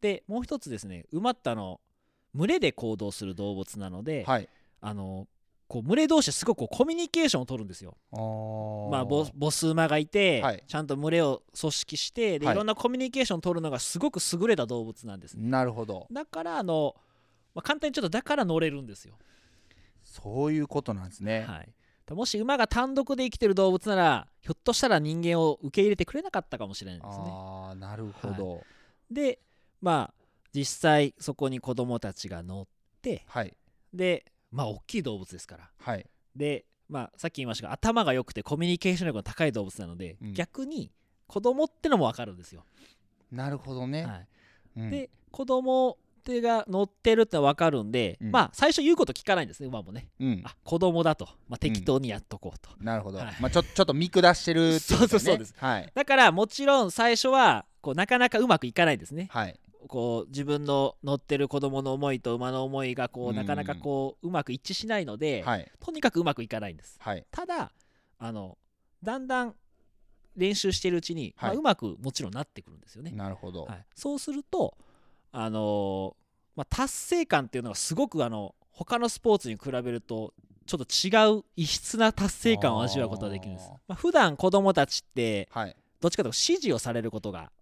[0.00, 1.80] でもう一つですね馬ってあの
[2.34, 4.48] 群れで行動する動物なので、はい。
[4.80, 5.28] あの
[5.68, 7.96] こう群れ同士ですごくコミュニケーションを取るんですよ。
[8.90, 10.62] まあ、ボボス馬がいて、はい。
[10.66, 12.54] ちゃんと群れを組織してで、はい。
[12.54, 15.48] い、ろんなコミュニケーションを取るのがすごく優れた動物なんですね。
[15.48, 16.06] なるほど。
[16.10, 16.94] だからあの、
[17.54, 19.14] まあ、簡単にちょっとだから乗れるんですよ。
[20.02, 21.68] そういうことなんですね、はい、
[22.14, 27.24] もし馬が単独で生きてる動物ならひょっとしたら人間を受け入れてくれなかったかもしれないですね。
[27.28, 28.62] ああなるほど。
[29.10, 29.38] で
[29.80, 30.21] まあ
[30.54, 32.66] 実際そこに子供たちが乗っ
[33.00, 33.56] てはい。
[33.92, 35.70] でまあ大きい動物ですから。
[35.78, 36.06] はい。
[36.36, 40.34] でまあさっき言いましたが頭が良くてコミュニケーション力の高い動物なので、うん。
[40.34, 40.92] 逆に
[41.26, 42.64] 子供ってのも分かるんですよ。
[43.30, 44.28] なるほどね、はい。
[44.76, 44.90] うん。
[44.90, 48.30] で子供手が乗ってるって分かるんで、うん。
[48.30, 50.08] まあ最初言うこと聞かないんですね馬もね。
[50.20, 50.42] うん。
[50.44, 53.34] あ子供だと、まあ、適当にやっとこうと、なるほど、はい。
[53.40, 54.78] まあちょちょっと見下してるってね。
[54.98, 55.54] そうそうそうです。
[55.56, 55.90] はい。
[55.94, 59.28] だからもちろん最初はこうなかなかうまくいかないんですね。
[59.30, 63.36] はいこう自分の乗ってる子供の思いと馬の思いがこううん。
[63.36, 65.70] なかなかこううまく一致しないので、はい。
[65.80, 66.96] とにかくうまくいかないんです。
[67.00, 67.24] はい。
[67.30, 67.72] ただ
[68.18, 68.58] あの
[69.02, 69.54] だんだん
[70.36, 71.50] 練習してるうちに、はい。
[71.50, 74.76] まあ、うまくもちろんなってくるんですよね、なるほど、はい、そうすると
[75.30, 76.14] あのー
[76.56, 80.32] まあ、達成感っていうのがすごくあの他のスポーツに比べると
[80.66, 83.68] ちょっと違う異質な達成感を味わうことができるんです。
[83.70, 85.76] あー、まあ、普段子供たちってはい。
[86.00, 87.52] どっちかというと指示をされることが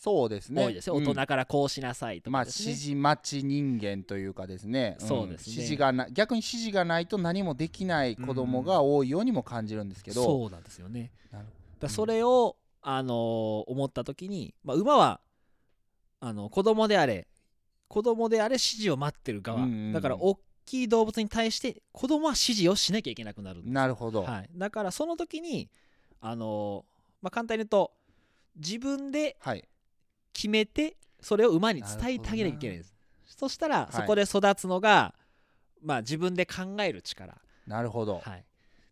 [0.00, 0.64] そうですね。
[0.64, 1.06] 多いですよ、うん。
[1.06, 5.00] 大人からこうしなさいとまあかですね、指示待ち人間というかですね、ん。
[5.00, 5.52] そうですね。
[5.52, 11.12] 指示がな逆に指示がないと何もできない子供が多いようにも感じるんですけど、そうなんですよね。
[11.30, 11.44] なる
[11.78, 13.16] だそれを、あのー
[13.70, 15.20] 思った時に、まあ、馬は
[16.20, 17.28] あの子供であれ
[17.88, 19.92] 子供であれ指示を待ってる側、うんうんうん。
[19.92, 23.72] だから大きい動物に対して子供は指示をしなきゃいけなくなるんです。
[23.74, 25.68] なるほど、はい、だからその時に
[26.22, 27.92] あのーまあ、簡単に言うと
[28.56, 29.64] 自分ではい
[30.32, 32.94] 決めてそれを馬に伝えてあげなきゃいけないんです。
[33.26, 35.14] そしたらそこで育つのが、
[35.82, 38.42] まあ、自分で考える力、なるほど、はい、っ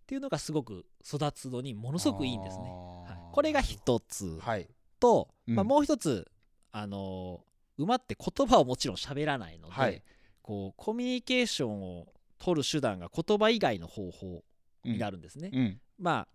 [0.07, 3.11] ていうのがすごく育つのにものすごくいいんですね、あー。
[3.11, 4.39] はい、これが一つ。
[4.41, 4.66] はい。
[4.99, 5.55] と、うん。
[5.55, 6.30] まあ、もう一つ、
[6.72, 10.03] あのー馬って言葉をもちろん喋らないので、はい。
[10.43, 12.09] こうコミュニケーションを
[12.39, 14.43] 取る手段が言葉以外の方法
[14.82, 15.80] になるんですね、うん。
[15.99, 16.28] まあ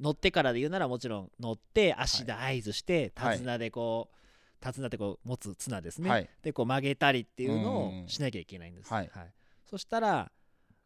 [0.00, 3.36] 乗ってからで言うならもちろん乗って足で合図して、はい。
[3.36, 4.16] 手綱でこう
[4.60, 6.28] 手綱ってこう持つ綱ですね、はい。
[6.42, 9.10] でこう曲げたりっていうのをしなきゃいけないんです、はい。
[9.68, 10.30] そしたら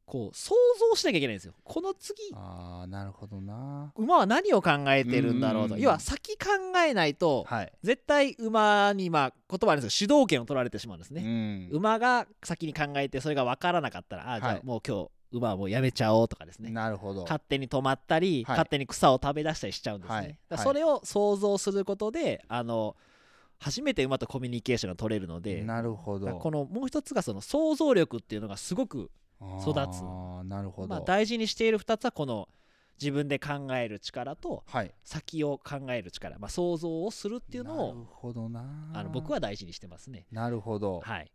[0.06, 0.56] こう想
[0.90, 1.54] 像しなきゃいけないんですよ。
[1.62, 2.16] この次。
[2.34, 3.92] ああなるほどな。
[3.96, 5.76] 馬は何を考えてるんだろうと。
[5.76, 5.80] うん。
[5.80, 6.48] 要は先考
[6.84, 11.76] えないとはい、絶対馬にまあ言葉あるんですけど主導権を取られてしまうんですね、うん。
[11.76, 16.70] 馬が先に考えてそれが分からなかったらあじゃあはいもう今日馬はもうやめちゃおうとかですね。
[16.70, 17.22] なるほど。
[17.22, 18.56] 勝手に止まったり、はい。
[18.56, 20.58] 勝手に草を食べ出したりしちゃうんですね、はい。
[20.58, 22.96] それを想像することであの
[23.60, 26.26] 初めて馬とコミュニケーションが取れるのでなるほど。
[26.38, 29.10] このもう一つがその想像力っていうのがすごく、
[29.60, 30.02] 育つ。
[30.48, 32.48] なるほど、まあ、大事にしている2つはこの
[32.98, 34.94] 自分で考える力とはい。
[35.04, 38.90] 先を考える力、まあ、想像をするっていうのなるをほどな。
[38.94, 40.26] あの僕は大事にしてますね。
[40.32, 41.30] なるほど、はい、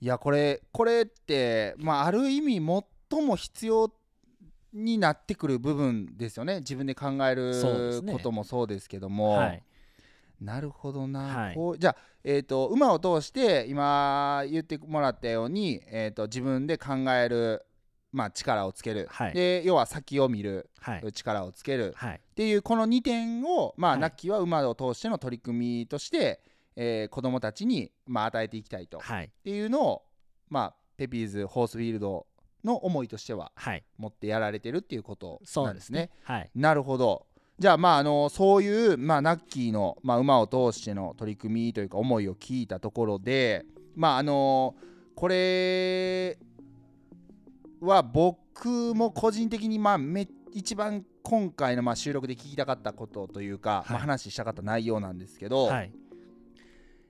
[0.00, 3.92] いやこれこれってまあある意味最も必要
[4.72, 6.58] になってくる部分ですよね。
[6.58, 7.54] 自分で考える
[8.06, 9.62] こともそうですけども、はい
[10.40, 11.54] なるほどな、はい。
[11.54, 17.64] こうじゃあ、えー、と馬を通して今言ってもらったように、えー、と自分で考える、
[18.12, 19.32] まあ、力をつける、はい。
[19.32, 20.70] で要は先を見る。
[20.80, 21.12] はい。
[21.12, 21.94] 力をつける。
[21.96, 22.16] はい。
[22.16, 24.00] っていうこの2点を、まあはい。
[24.00, 26.42] ナッキーは馬を通しての取り組みとして、
[26.76, 28.98] えー子どもたちに、まあ、与えていきたいと。
[28.98, 29.24] はい。
[29.26, 30.02] っていうのを、
[30.48, 32.26] まあ、ペピーズホースフィールド
[32.64, 33.84] の思いとしてははい。
[33.96, 36.10] 持ってやられてるっていうことなんですすね。
[36.24, 36.50] はい。
[36.54, 37.26] なるほど。
[37.58, 44.74] じゃあまああのそういう、まあ、ナッキーの、まあ、馬を通しての取り組みというか思いを聞いたところでまああの
[45.14, 46.38] これ
[47.80, 53.90] は僕も個人的にまあめ一番今回のまあ収録で聞きたかったことというか、はい。
[53.92, 55.92] まあ、話したかった内容なんですけど、はい。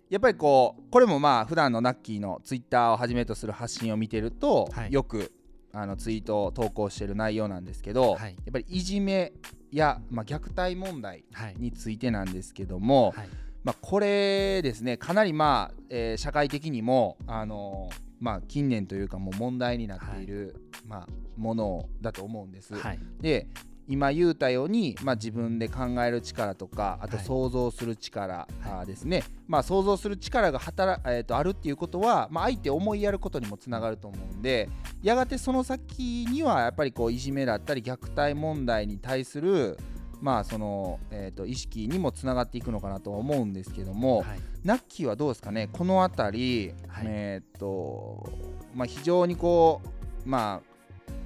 [0.09, 4.93] やっぱりこうこれもまあ普段のナッキーのツイッターをはじめとする発信を見てると、はい。
[4.93, 5.33] よく
[5.73, 8.35] あのツイートを投稿してる内容なんですけど、はい。
[8.35, 9.33] やっぱりいじめ
[9.73, 11.57] や、まあ、虐待問題はい。
[11.59, 13.29] についてなんですけども、はい。
[13.65, 20.55] まあ、これですねかなりまあ、えー社会的にもあのーまあ、近年というかもう問題になっている、
[20.87, 21.07] まあ、
[21.37, 22.75] ものだと思うんです。
[22.75, 22.99] はい。
[23.21, 23.49] で
[23.89, 28.49] 今言うたように、まあ、自分で考える力とかあとはい想像する力、
[28.87, 34.69] ですね、まあ、想像する力が働、えー、とあるっていうことは、まあ、相手を思いやることにもつながると思うんで
[35.03, 39.77] やがてその先にはやっぱりこういじめだったり虐待問題に対する
[40.21, 44.39] まあその、えー、と意識にもつながっていくのかなとは思うんですけども、はい。
[44.65, 45.69] ナッキーはどうですかね？
[45.71, 47.05] この辺り、はい。
[47.07, 48.27] えーっと
[48.75, 50.76] まあ非常にこう、まあ、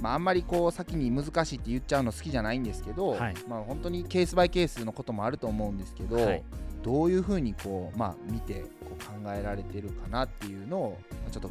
[0.01, 3.35] まああんまりこう先に難しいって言っちゃうの好きじゃないんですけど、はい。
[3.49, 6.45] まあ本当にケースバイケースのこともあると思うんですけど、はい。
[6.83, 11.51] どういうふうにこうまあ見てこう考えられてるかなっていうのをまあちょっと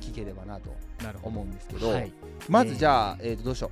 [0.00, 0.70] 聞ければなと
[1.22, 2.12] 思うんですけど、はい。
[2.48, 3.36] まずじゃあ、えー。
[3.36, 3.70] とどうしよ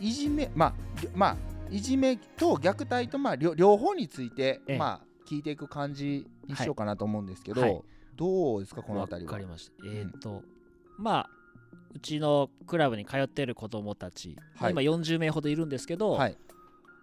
[0.00, 0.04] う。
[0.04, 0.74] いじめまあ
[1.14, 1.36] まあ
[1.70, 4.78] いじめと虐待とまあ両両方について、ええ。
[4.78, 7.82] まあ聞いていく感じにしようかなと思うんですけど、はい。
[8.16, 9.32] どうですかこのわ辺りは？
[9.32, 9.72] かりました。
[9.86, 10.42] えっ、と、
[10.98, 11.30] まあ
[11.94, 14.72] うちのクラブに通ってる子供たち、はい。
[14.72, 16.36] 今40名ほどいるんですけど、はい。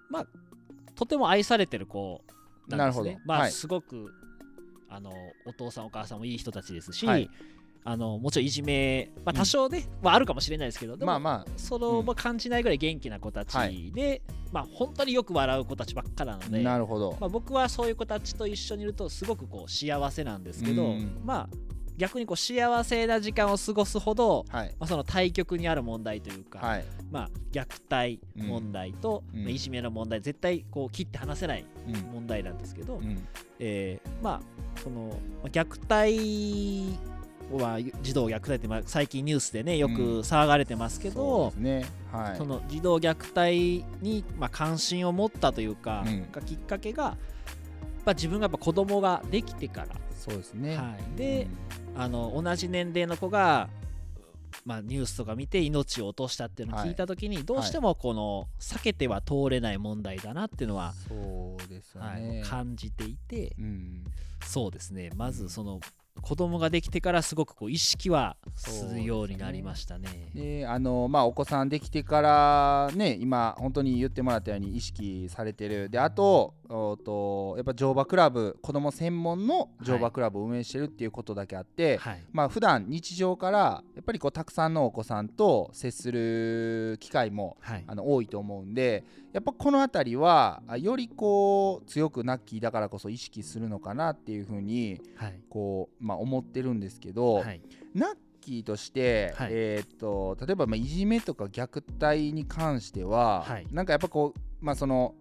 [0.09, 0.27] まあ
[0.95, 2.21] とても愛されてる子
[2.67, 3.11] なんですね。
[3.11, 3.25] なるほど。
[3.25, 3.51] まあ、はい。
[3.51, 4.11] すごく
[4.89, 5.11] あの
[5.45, 7.29] お父さんお母さんもいい人たちですし、はい。
[7.83, 9.37] あのもちろんいじめ、まあ、うん。
[9.37, 12.05] 多少ね、まあ、あるかもしれないですけどでも、まあまその、うん。
[12.05, 13.53] まあ感じないぐらい元気な子たち
[13.93, 14.21] で、
[14.51, 21.21] まあ本当によく笑う子たちばっかなのあでなるほど、まあ、僕はそういう子たちと一緒にいるとすごくこう幸せなんですけど、うん。
[21.23, 21.66] まあ
[21.97, 24.75] 逆にこう幸せな時間を過ごすほど、はい。
[24.79, 26.85] まあ、その対極にある問題というか、はい。
[27.11, 29.43] まあ、虐待問題と、うん。
[29.43, 33.27] まあいじめの問題絶対こう切って離せないうん問題なんですけど、うん。
[33.59, 34.41] えーまあ
[34.81, 35.09] その
[35.43, 36.97] まあ虐待
[37.51, 41.85] は児童虐待ってまあ最近ニュースでねよくうん騒がれてますけそどう、ですね。
[42.11, 42.37] はい。
[42.37, 46.31] その児童虐待に、まあ、関心を持ったというか、うん。
[46.31, 47.17] がきっかけが
[48.07, 49.87] ぱ自分がやっぱ子供ができてから、
[50.27, 51.47] そうですね、はい、で、
[51.95, 53.69] あの同じ年齢の子が、
[54.65, 64.03] まあ、ニュースとか見て命を落としたっていうのを聞いた時に、どうしてもこの避けては通れない問題だなっていうのは、そうですよはいね、感じていてうん、
[64.45, 65.11] そうですね。
[65.15, 65.79] まずその
[66.21, 70.29] 子供ができてからすごくこう意識はするようになりましたね。
[70.33, 75.89] であのまあお子さんできてからね今本当に言ってもらったように意識されてる。
[75.89, 87.83] であとおとやっぱ乗馬クラブ子供専門の乗馬クラブを運営してるっていうことだけあって、はい、まあ普段日常からやっぱりこうたくさんのお子さんと接する機会もはい。
[87.87, 89.03] あの多いと思うんで
[89.33, 95.39] やっぱこの辺りはあよりこう強くナッキーだからこそ意識するのかなっていうふうにはい。
[95.49, 97.61] こう、まあ、思ってるんですけど、はい。
[97.93, 99.49] ナッキーとして、はい。
[99.51, 103.67] えーっと例えばまあいじめとか虐待に関しては、はい。
[103.71, 105.15] なんかやっぱこうまあその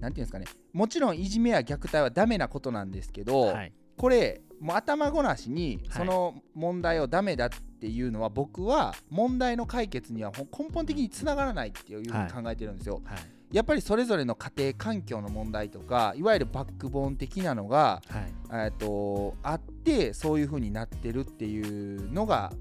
[0.00, 0.46] なんていうんですかね。
[0.72, 3.72] もちろんいじめや虐待はダメなことなんですけど、はい。
[3.96, 5.98] これもう頭ごなしにはい。
[5.98, 13.02] その問題をダメだっていうのは僕は問題の解決には根本的につながらないっていうふうに考えてるんですよ。
[13.04, 13.18] はい。
[13.52, 18.32] やっぱりそれぞれの家庭環境の問題とかいわゆるバックボーン的なのがはい。
[18.50, 22.52] えーとあってそういう風になってるっていうのが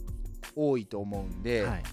[0.56, 1.84] 多いと思うんで、はい。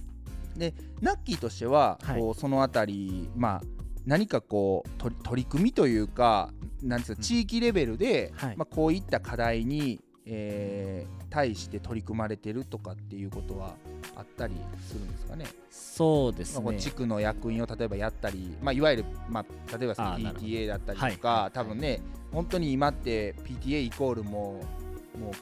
[1.02, 2.20] ナッキーとしては、はい。
[2.20, 3.75] こうそのあたりまあ
[4.06, 4.90] 何かこう
[5.24, 6.50] 取り組みというか
[6.82, 7.22] なんですかうん。
[7.22, 8.56] 地域レベルで、はい。
[8.56, 13.74] まあ、こういった課題に、えー対して取り組まれてるとかっていうことは
[14.14, 14.54] あったり
[14.88, 15.44] するんですかね？
[15.70, 21.50] そうですまあ地区の役員を例えばやったり、まあ、いわゆる、まあ、例えば PTA だったりとか、はいはい。
[21.52, 22.00] 多分ね
[22.32, 24.64] 本当に今って PTA イコールも
[25.16, 25.32] うも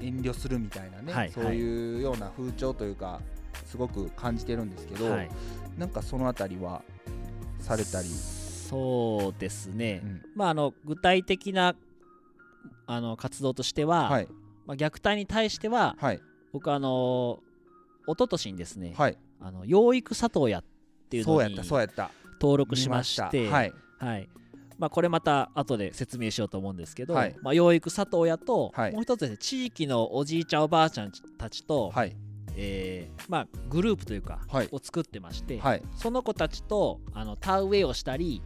[0.00, 1.32] う遠慮するみたいなね、はい。
[1.32, 3.20] そういうような風潮というか
[3.64, 5.30] すごく感じてるんですけど、はい。
[5.78, 6.82] なんかそのあたりは
[7.64, 10.22] されたり、そうですね、うん。
[10.34, 11.74] まああの具体的な
[12.86, 14.28] あの活動としては、はい。
[14.66, 16.20] まあ、虐待に対してははい。
[16.52, 17.40] 僕あの
[18.06, 19.18] 一昨年にですね、はい。
[19.40, 20.64] あの養育里親っ
[21.10, 22.10] ていうそうやっのにたそうやった。
[22.40, 23.54] 登録しまし見てた。
[23.54, 23.72] はい。
[23.98, 24.28] はい。
[24.76, 27.36] まあ、これまた後で説明しようと思うんですけど、はい。
[27.42, 28.92] まあ、養育里親と、はい。
[28.92, 32.16] もう一つね地域のおじいちゃんおばあちゃんたちと、はい
[32.56, 34.68] えーまあ、グループというか、はい。
[34.70, 35.82] を作ってまして、はい。
[35.96, 38.42] その子たちとあの田植えをしたり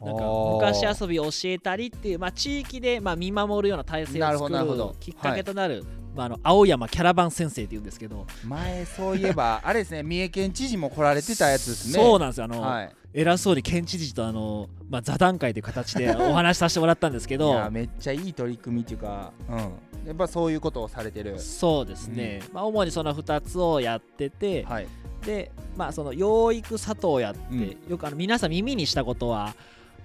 [0.00, 0.24] なんか
[0.54, 4.96] 昔遊びを教えたりっていう、まあ、地域で、まあ、見守るような体制なるを作るほどなるほど。
[5.00, 5.84] きっかけとなる、
[6.14, 11.94] まあ、あの青山キャラバン先生っていうんですけど、前そういえば あれですね三重県知事も来られてたやつですね。
[11.94, 12.44] そうなんですよ。
[12.44, 12.92] あの、はい。
[13.14, 19.72] 偉そうに県知事とあの、まあ、座談会という形でお話しさせてもらったんですけいどやめっちゃいい取り組みっていうか、うん、
[20.06, 21.38] やっぱそういうことをされてる。
[21.38, 24.88] そうですね、まあ、主にその2つをやってて、はい。
[25.24, 27.76] で、まあ、その養育里親って、うん。
[27.88, 29.54] よくあの皆さん耳にしたことは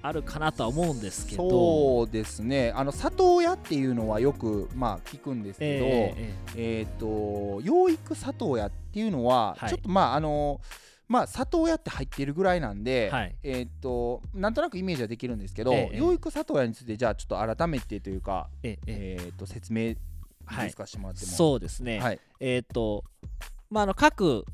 [0.01, 1.49] あるかなとは思うんですけど。
[1.49, 2.71] そうですね。
[2.75, 6.81] あの里親っていうのはよくまあ聞くんですけど、ええーえ。
[6.83, 9.69] っ、と養育里親っていうのは、はい。
[9.69, 10.61] ちょっとまああの
[11.07, 13.35] まあ里親って入ってるぐらいなんで、はい。
[13.43, 19.17] えっ、となんとなくイメージはできるんですけど、ええ養育里親についてじゃあちょっと改めてというか、ーえーえ。
[19.25, 19.91] えっ、と説明い。
[19.91, 19.95] い
[20.63, 21.35] ですか、してもらってーも。
[21.35, 22.19] そうですね、はい。
[22.39, 23.03] えっ、と、
[23.69, 24.45] まあ、あの各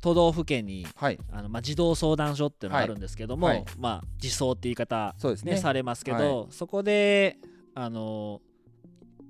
[0.00, 1.18] 都道府県にはい。
[1.32, 3.56] あの、まあ、児童相談所っていうのがあるんですけども、はい。
[3.56, 5.56] はいまあ、児相って言い方、ねそうですね。
[5.56, 7.38] されますけど、そこで
[7.74, 8.40] あの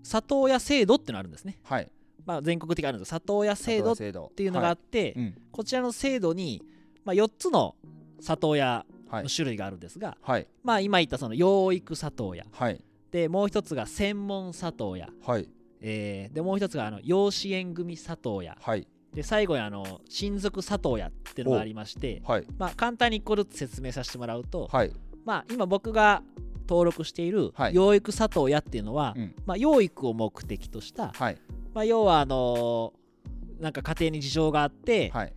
[0.02, 1.90] 里親制度っていうのがあるんですね、はい
[2.28, 3.92] まあ、全国的にあるんです里親制度。
[3.94, 3.96] っ
[4.34, 5.34] ていうのがあって、うん。
[5.50, 6.62] こちらの制度に、
[7.02, 7.74] まあ、4つの
[8.20, 10.46] 里親はいの種類があるんですが、はい。
[10.62, 12.44] まあ、今言ったその養育里親。
[12.52, 12.84] はい。
[13.10, 15.48] でもう一つが専門里親、はい。
[15.80, 18.58] えーでもう一つがあの養子縁組里親。
[18.60, 18.86] はい。
[19.14, 22.46] で最後にあの親族里親っていうのがありまして、はい。
[22.58, 24.92] まあ、簡単に1個ずつ説明させてもらうと、はい。
[25.24, 26.22] まあ、今僕が
[26.68, 27.74] 登録しているはい。
[27.74, 29.34] 養育里親っていうのは、うん。
[29.46, 31.38] まあ、養育を目的とした、はい
[31.78, 35.32] まあ、要はあのーなんか家庭に事情があって、はい。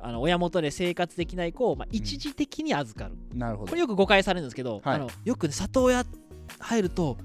[0.00, 3.70] あの親元で生活できない子を、まあ、一時的に預かる、なるほど。
[3.70, 4.96] これよく誤解されるんですけど、はい。
[4.96, 6.04] あのよくね里親
[6.58, 7.16] 入ると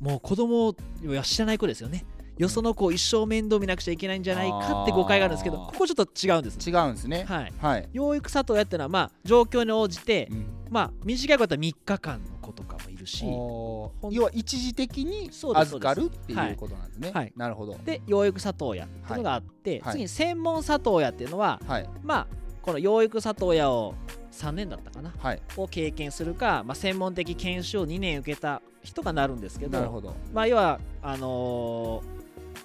[0.00, 0.76] もう子供を
[1.22, 2.04] 知らない子ですよね。
[2.38, 6.70] よその子を一生面倒見なくちゃいけないんじゃないかって誤解があるんですけどここちょっと違うんです。
[6.70, 7.24] 違うんですね。
[7.28, 7.52] はい。
[7.58, 10.46] はい、養育里親っていうのはまあ状況に応じて、うん。
[10.70, 17.10] まあ短いことは3日間の子とかもいるし要は一時的に預かるってはいいうことなんですね。
[17.12, 17.32] はい。
[17.36, 17.76] なるほど。
[17.84, 19.92] で養育里親っていうのがあって、はい。
[19.92, 21.88] 次に専門里親っていうのははい。
[22.02, 22.26] まあ
[22.62, 23.94] この養育里親を
[24.30, 25.42] 3年だったかなはい。
[25.56, 30.14] を経験するか、まあ、専門的研修を2年受けた人がなるんですけどなるほど。
[30.32, 32.22] まあ、要はあのー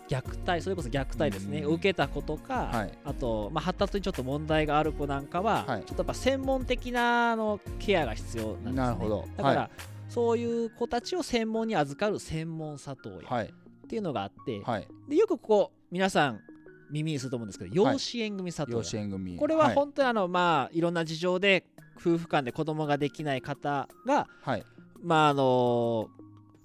[0.10, 2.92] 虐待それこそ虐待ですね、うん受けた子とか、はい。
[3.04, 5.84] あと、まあ、発達にちょっと問題がある子なんかは、はい。
[5.84, 8.76] ちょっとやっぱ専門的なあのケアが必要なんですね。
[8.76, 9.28] なるほど。
[9.36, 9.70] だから、は
[10.10, 13.46] そういう子たちを専門に預かる専門里親はい。
[13.48, 14.88] っていうのがあって、はい。
[15.08, 16.42] でよくここ皆さん
[16.90, 19.38] 耳にすると思うんですけど養子縁組里親、養子縁組。
[19.38, 21.66] これは本当にあの、まあいろんな事情で
[22.00, 24.64] 夫婦間で子供ができない方がはい。
[25.02, 26.10] まああの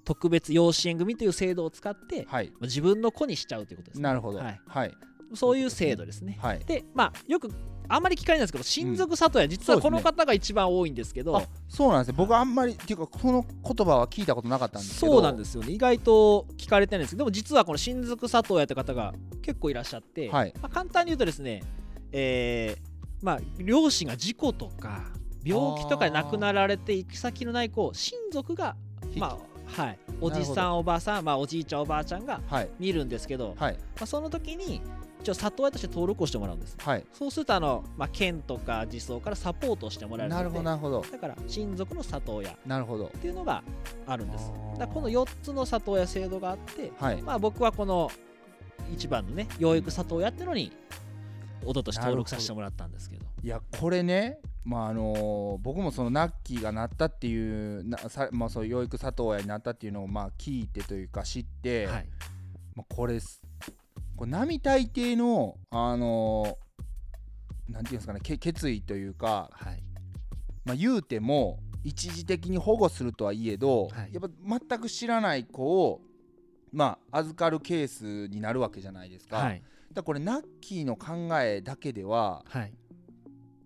[0.05, 2.27] 特別養子縁組という制度を使って、
[2.61, 4.03] 自分の子にしちゃうということですね。
[4.03, 4.39] なるほど。
[4.39, 4.91] はい、はい。
[5.33, 6.37] そういう制度ですね。
[6.41, 6.59] はい。
[6.65, 7.49] でまあよく
[7.87, 11.37] あんまり聞かれないんですけど親族里親、実はこの方が一番多いんですけど。
[11.37, 12.15] あそうなんですね。
[12.17, 15.13] 僕あんまりっていうかこの言葉は聞いたことなかったんですけど。
[15.13, 15.71] そうなんですよね。
[15.71, 20.53] 意外と聞かれてないんですけどでも実はこの親族里親って方が結構いらっしゃって、はい。
[20.61, 21.63] まあ、簡単に言うとですね、
[22.11, 25.03] えーまあ、両親が事故とか
[25.43, 28.75] 病気とかで亡くなられて行き先のない子を親族が、
[29.15, 29.37] ま
[29.77, 32.69] あはい、おじさんおばさん、まあ、おじいちゃんおばあちゃんがはい。
[32.79, 33.73] 見るんですけど、はい。
[33.73, 34.81] まあ、その時に
[35.23, 36.75] 一応里親として登録をしてもらうんです。
[36.77, 37.05] はい。
[37.13, 41.05] そうするとあの、まあ、県とか児相からサポートをしてもらえるのでなるほどなるほど。
[41.09, 42.51] だから親族の里親。
[42.51, 43.05] っなるほど。
[43.05, 43.63] ていうのが
[44.05, 44.51] あるんです。
[44.77, 47.21] だこの4つの里親制度があって、はい。
[47.21, 48.11] まあ、僕はこの
[48.93, 50.73] 一番のね養育里親っていうのに
[51.65, 53.25] おととし登録させてもらったんですけど。
[53.41, 62.07] いやこれねまああの僕もそのナッキーがなったっていうなさ、まあ、そう養育里親になったっていうのをまあ聞いてというか知って、はい。
[62.75, 63.42] まあ、これす
[64.15, 66.57] これ並大抵のあの
[67.69, 69.83] なんていうんですかねけ決意というか、はい。
[70.65, 74.13] まあ、言うても一時的に保護するとはいえど、はい。
[74.13, 76.01] やっぱ全く知らない子を
[76.71, 79.37] まあ預かるケースになるわけじゃないですか。
[79.37, 79.59] はい。
[79.59, 82.73] だからこれナッキーの考えだけでははい。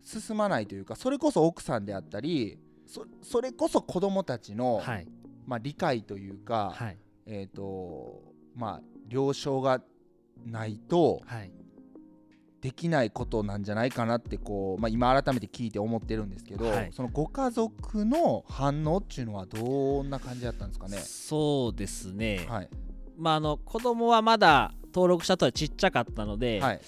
[0.04, 5.08] 進まないというかそれこそ奥さんであったりそそれこそ子供たちの、はい。
[5.46, 6.98] まあ、理解というか、はい。
[7.26, 8.22] えっ、と
[8.56, 9.82] まあ了承が
[10.46, 11.52] ないとはい。
[12.60, 16.90] できないことなんじゃないかなってこう、まあ、今改めて聞いて思ってるんですけど、はい。
[16.92, 20.98] そのご家族の反応っていうのはどんな感じだったんですかね？
[20.98, 22.70] そうですね、はい。
[23.16, 26.82] まああの子供はまだ登録したとはちっちゃかったので、はい。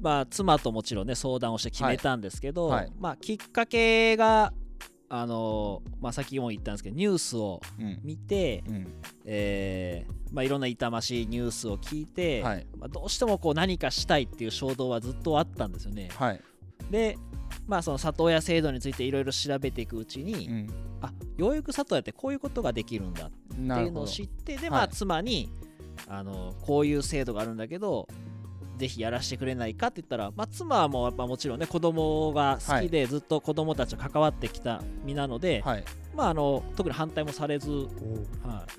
[0.00, 4.52] まあ、妻ともちろんね相談をして決めたんですけど、まあ、きっかけが
[5.14, 8.00] あのまあ、先も言ったんですけどニュースをうん。
[8.02, 8.86] 見て、うん。
[9.26, 12.66] えーまあ、いろんな痛ましいニュースを聞いて、はい。
[12.78, 16.08] まあ、どうしてもこう何かしたいっていう衝動はずっとあったんですよね。
[16.16, 16.40] はい。
[16.90, 17.18] で、
[17.66, 20.70] まあ、その里親制度についていろいろ調べていくうちに、うん。
[21.02, 24.70] あ養育里親ってこういうことができるんだっていうのを知ってで、はい。
[24.70, 25.50] まあ、妻に
[26.08, 28.08] あのこういう制度があるんだけど
[28.82, 35.84] ぜひやらせてくれないかって言ったら、まあ、妻はもうやっぱもちろんね子供が好きでずっと子供たちと関わってきた身なので、はい
[36.14, 37.88] まあ、あの特に反対もされず、はい、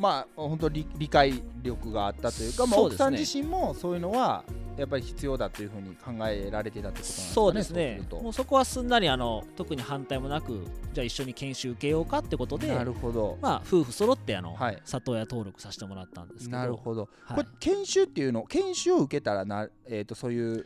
[0.01, 4.43] まあ本当理理解力があったというか、まあ、奥さん自身もそういうのは
[4.77, 7.33] やっぱり必要だというふうに考えられてたってことなんですかね。
[7.33, 8.01] そうですね。
[8.23, 14.81] もうそこはすんなりあの特に反対もなくじゃあ一緒に研修受けようかってことでなるほど、まあ、夫婦揃ってあの、はい。
[14.83, 16.57] 里親登録させてもらったんですけど。
[16.57, 17.37] なるほど、はい。
[17.37, 20.65] これ研修っていうの研修を受けたらな、えー、とそういう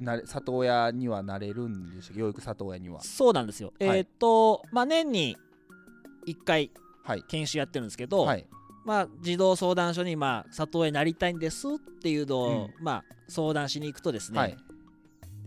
[0.00, 3.00] なれ里親にはなれるんでしょう養育里親には。
[3.02, 3.98] そうなんですよ、はい。
[3.98, 5.36] えーっとまあ年に
[6.26, 6.70] 1回
[7.06, 7.22] はい。
[7.28, 8.46] 研修やってるんですけど、はい。
[8.84, 11.70] まあ、児童相談所に、まあ、里親になりたいんですっ
[12.02, 14.56] ていうのを、うまあ、相談しに行くとですね、はい。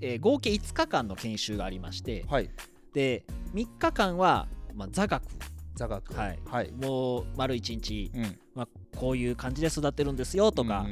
[0.01, 2.49] えー合計5日間の研修がありましてはい。
[2.93, 5.23] で3日間は、まあ、座学。
[5.75, 6.13] 座学。
[6.13, 6.39] はい。
[6.45, 6.71] はい。
[6.71, 8.39] もう丸1日、うん。
[8.55, 8.67] まあ、
[8.97, 10.85] こういう感じで育てるんですよとか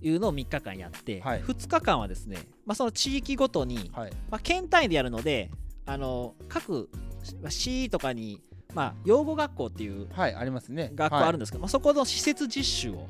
[0.00, 1.42] いうのを3日間やって、はい。
[1.42, 4.10] 2日間はですね、まあ、その地域ごとに、はい。
[4.30, 5.50] まあ、県単位でやるので
[5.84, 6.88] あの各
[7.40, 8.40] まあ市とかに、
[8.76, 10.92] まあ、養護学校っていうはいありますね。
[10.94, 13.08] 学校あるんでですけど、まあ、そこの施設実習を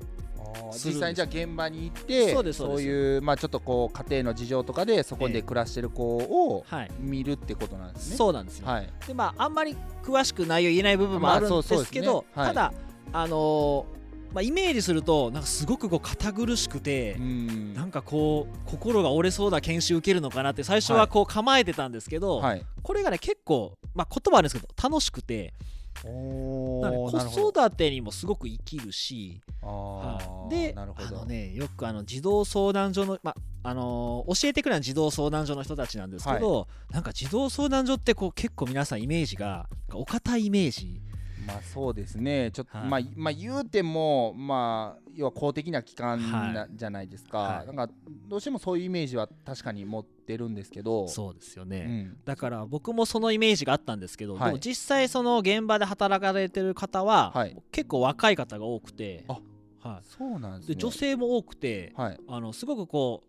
[0.73, 2.83] 実際にじゃあ現場に行ってそうですそうです。
[2.85, 8.17] いうまあちょっとこう家庭の事情とかでそこで暮らしてる子をはい、見るってことなんですね。
[8.17, 8.91] そうなんですよ、はい。
[9.07, 12.47] でまああんまり詳しく内容言えない部分もまああるんですけど、はい。
[12.49, 12.73] ただ
[13.13, 13.97] あのー
[14.35, 17.75] まあ、イメージするとなんかすごくこう堅苦しくて、うん。
[17.75, 22.65] なんかこう心が折れそうな研修受けるのかなって最初はこう構えてたんですけど、はい。
[22.83, 25.55] これがね結構、まあ、言葉あるんですけど楽しくて。
[26.03, 27.49] 子ど。
[27.49, 30.51] 育てにもすごく生きるし、あはーい。
[30.51, 31.09] でなるほど。
[31.09, 41.01] あのねよくあの児童相談所の、まあのー教えてくれるのは児童相談所の人たちなんですけど、なんか児童相談所ってこう結構皆さんイメージがお堅いイメージ
[41.47, 42.51] まあそうですね。
[42.53, 42.89] ちょっと、はい。
[42.89, 46.69] まあまあ言うてもまあ要は公的な機関な、はい。
[46.75, 47.67] じゃないですか、はい。
[47.67, 47.89] なんか
[48.29, 51.09] どうしてもそういうイメージは確かに持ってるんですけど。
[51.09, 52.17] そうですよね、うん。
[52.25, 54.45] だから僕もそのイメージがあったんですけど、はい。
[54.47, 57.57] でも実際その現場で働かれてる方は、はい。
[57.73, 59.25] 結構若い方が多くて。
[59.29, 59.39] あ
[59.81, 60.75] はそうなんですい、ね。
[60.75, 62.19] で女性も多くてはい。
[62.29, 63.23] あのすごくこ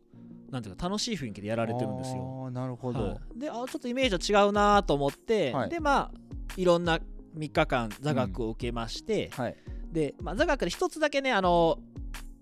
[0.50, 2.46] うなんていうか楽しい雰囲気でやられてるんですよ。
[2.46, 3.40] あーなるほど、はい。
[3.40, 5.70] であちょっとイメージは違うなと思って、はい。
[5.70, 6.12] でまあ
[6.56, 7.00] いろんな
[7.38, 9.56] 3日間座学を受けまして、はい。
[9.92, 11.80] で、まあ、座学で一つだけねあの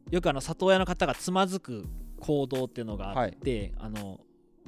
[0.10, 1.86] よくあの里親の方がつまずく
[2.20, 4.20] 行動っていうのがあって、あの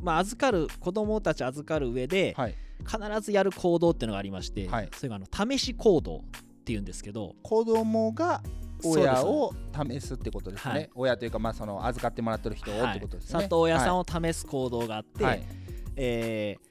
[0.01, 2.55] まあ、預かる子供たち預かる上ではい。
[2.85, 4.89] 必ずやる行動っていうのがありまして、はい。
[4.95, 6.21] それがあの試し行動っ
[6.63, 8.43] ていうんですけど子供が
[8.83, 9.51] 親を
[9.89, 10.89] 試すってことですね、はい。
[10.93, 15.43] 親というかまあその預かってもらってる人をってことですね、里親さんをを試す行動があって、はい。
[15.95, 16.67] えー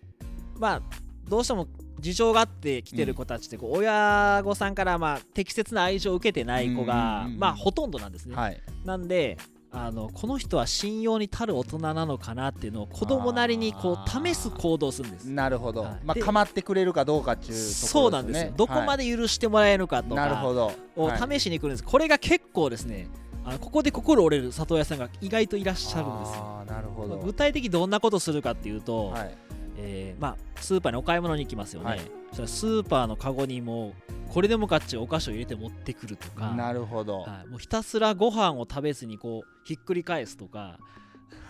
[0.59, 0.83] まあ
[1.29, 1.67] どうしても
[2.07, 8.37] 事情があって来てる子たちってこう親御さんからまあ適切な愛情を受けてない子うんがまあほとんどなんですね。
[8.37, 8.63] はい。
[8.85, 9.39] なんで
[9.73, 15.29] あのこの人は信用に足る大人なのかなっていうのを子供なりにこう試す行動をするんです。
[15.29, 15.93] なるほど、はい。
[15.95, 17.59] でまあ構ってくれるかどうかっていうね。
[17.59, 18.53] そうなんですよ。
[18.57, 20.73] どこまで、で許してもらえるかとかなるほど。
[20.95, 21.41] をはい。
[21.41, 21.85] 試しに来るんです。
[21.85, 23.09] これが結構ですね
[23.45, 26.65] あのここで心折れる里親さんが意外といらっしゃるんですよ。
[26.67, 29.46] なるほど、具体的にどんなことするかっていうと、はい
[29.79, 32.01] えーまあ、スーパーにお買い物に行きますよね、はい。
[32.33, 40.79] そスーパーのカゴにもうこれでもかっちゅうお菓子を入れて持ってくるとか、なるほど、はい、もうひたすらご飯を食べずにこうひっくり返すとか。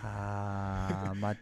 [0.01, 1.35] はあ まあ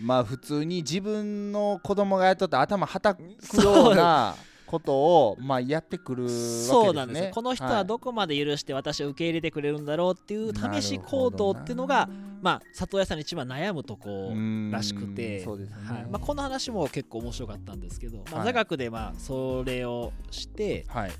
[0.00, 3.22] まあ普通に自分の子供がやっとって頭はたく
[3.62, 4.34] ような
[4.70, 6.68] ことをまあやってくるわけですね。
[6.68, 7.30] そうなんですよ。
[7.32, 12.08] この人ははいどこまで許して私を受け入れてくれるんだろうっていう試し行動っていうのが
[12.40, 14.32] まあ里親さんに一番悩むとこ
[14.70, 15.54] らしくては
[15.98, 16.06] い。
[16.08, 21.10] まあ、この話も結構面白かったんですけど、まあ、はい座学でまあそれをしてはい。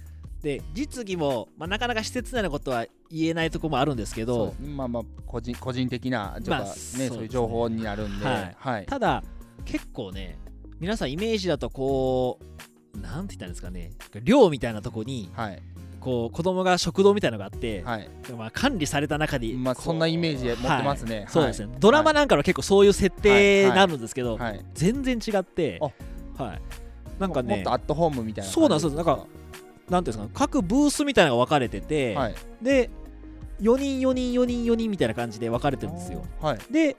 [0.42, 6.68] で実技も、まあ、なかなか施設内のことは言えないところもあるんですけどまあまあ個人個人的なまあね。
[6.74, 8.56] そういう情報になるんで、はい。
[8.56, 9.22] はい、ただ
[9.64, 10.38] 結構ね
[10.80, 12.59] 皆さんイメージだとこう
[12.94, 13.92] なんて言ったんですかね。
[14.22, 15.62] 寮みたいなとこにはい。
[16.00, 18.08] こう子供が食堂みたいなのがあって、はい。
[18.36, 21.26] まあ、管理された中で、まあそんなイメージ持ってますね、はい。
[21.28, 25.78] そうですね、ドラマなんかの結構そういう設定になるんですけど、はい、全然違って
[26.38, 26.60] はい。
[27.18, 28.92] なんかねもっとアットホームみたいなそうなんですよ。
[28.92, 29.26] なんか
[29.90, 32.34] なんていうんですか各ブースみたいなのが分かれてて、はい。
[32.62, 32.88] で
[33.60, 36.24] 4人4人4人4人みたいな感じで分かれてるんですよ。
[36.40, 36.96] はい、で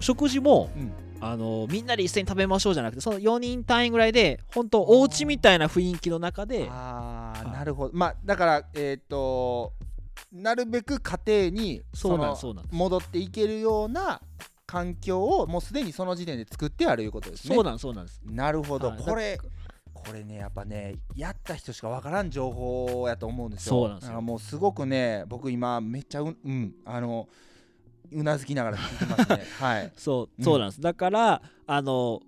[0.00, 7.94] 食事もうんあのみんなで一斉に食べましょうじゃなくてその4人単位ぐらいで本当お家みたいな雰囲気の中でああ、はいなるほど。
[7.94, 9.72] まあだからえっ、と
[10.32, 14.20] なるべく家庭にそうなんそうなん戻っていけるような
[14.66, 17.54] 環境をもうすでにその時点で作ってあるいうことですね。
[17.54, 18.20] そうなんですそうなんです。
[18.24, 18.98] なるほど、はい。
[18.98, 19.40] これ
[19.94, 23.70] これねやっぱねやった人しかわからん情報やと思うんですよ。
[23.70, 24.08] そうなんですよ。
[24.08, 27.28] だからもうすごくね僕今めっちゃううんあの
[28.12, 29.44] うなずきながら聞いてますね。
[29.58, 29.92] はい。
[29.96, 30.80] そううんそうなんです。
[30.80, 32.22] だからあの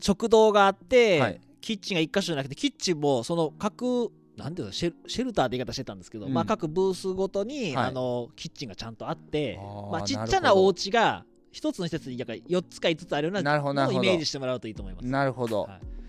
[0.00, 1.40] 食堂があって、はい。
[1.60, 6.32] キッチンが1箇所じゃなくてキッチンもその各なんていうのシェルシェルターって言い方してたんですけど、うん。
[6.32, 7.86] まあ、各ブースごとに、はい。
[7.88, 9.58] あのキッチンがちゃんとあって
[9.90, 15.06] まあ、ちっちゃなお家が一つの施設になんか4つか5つあるようなのをイメージしてもらうといいと思います。
[15.06, 15.99] なるほど、はい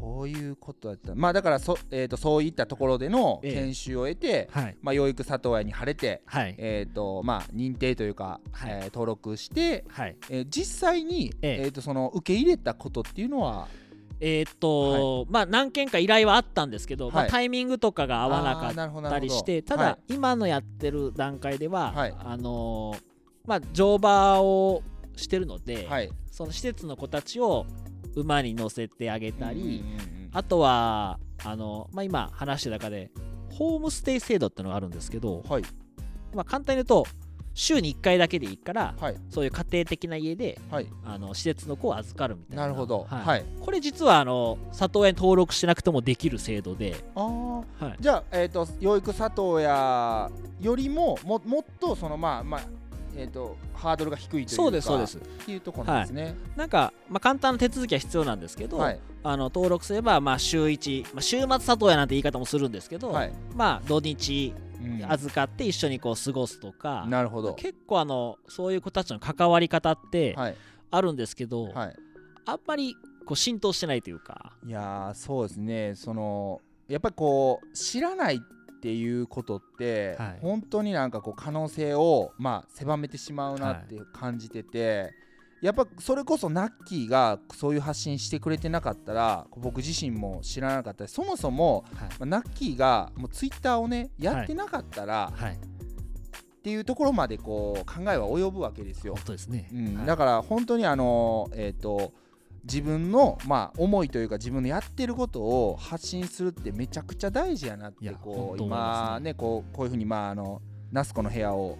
[0.00, 1.14] そういうことだった。
[1.14, 3.54] まあだからそ,、えー、とそういったところでのええ。
[3.54, 4.76] 研修を得て、はい。
[4.82, 6.54] まあ、養育里親に晴れて、はい。
[6.58, 8.70] えーとまあ、認定というか、はい。
[8.70, 10.16] えー登録して、はい。
[10.30, 11.64] えー実際に、ええ。
[11.64, 13.68] えー、とその受け入れたことっていうのは？
[14.20, 20.14] えーっと、まあ何件か依頼はあったんですけど、まあ、はいタイミングとかが合わなかったりしてただ、はい。
[20.14, 22.14] 今のやってる段階では、はい。
[22.18, 23.02] あのー
[23.46, 24.82] まあ乗馬を
[25.16, 26.10] してるので、はい。
[26.30, 27.64] その施設の子たちを
[28.16, 29.84] 馬に乗せてあげたり、
[30.32, 33.10] あとはあの、まあ、今話してる中で
[33.52, 35.62] ホームステイ制度っていうのがあるんですけど、はい。
[36.34, 37.06] まあ、簡単に言うと
[37.54, 39.16] 週に1回だけでいいからはい。
[39.30, 40.86] そういう家庭的な家ではい。
[41.04, 42.62] あの施設の子を預かるみたいな。
[42.64, 43.06] なるほど。
[43.08, 43.24] はい。
[43.24, 43.44] はい。
[43.60, 47.84] これ実はあの里親に登録してなくてもできる制度で、あー。
[47.84, 50.30] はい、じゃあ、えー、と養育里親
[50.60, 52.60] よりもももっとそのまあまあ
[53.16, 55.18] えー、とハードルが低いというかそうですそうです。
[55.18, 56.34] っていうところなんですね。
[56.56, 59.00] なんか、まあ、簡単な手続きは必要なんですけど、はい。
[59.22, 63.32] あの登録すればまあ週1、まあ、週末里親なんて言い方もするんですけど、はい。
[63.54, 65.10] まあ土日うん。
[65.10, 67.54] 預かって一緒にこう過ごすとか、なるほど。
[67.54, 70.56] 結構あのそういう子たちの関わり方ってはい。
[70.90, 71.96] あるんですけど、はい。
[72.44, 72.94] あんまり
[73.24, 74.52] こう浸透してないというか。
[74.64, 75.94] いやーそうですね。
[75.96, 78.40] そのやっぱりこう知らない
[78.86, 80.38] っていうことって、はい。
[80.40, 85.12] 本当になんかこう可能性をまあ狭めてしまうなって感じてて、
[85.60, 91.08] やっぱそれこそナッキーがそういう発信してくれてなかったら僕自身も知らなかった。
[91.08, 92.08] しそもそも、はい。
[92.10, 95.54] まあ、ナッキーがもうツイッターをねやってなかったら、はい。
[95.54, 95.58] っ
[96.62, 99.16] ていうところまでこう考えは及ぶわけですよ。
[99.16, 99.24] 本。
[99.24, 99.96] 当ですね、うん。
[99.96, 100.06] はい。
[100.06, 102.12] だから本当にあのえっ、と
[102.66, 110.60] 自分のまあ思いというか自分のやってることを発信するってめちゃくちゃ大事やなってこう今ねこうこういうふうにまああの
[110.90, 111.78] ナスコの部屋を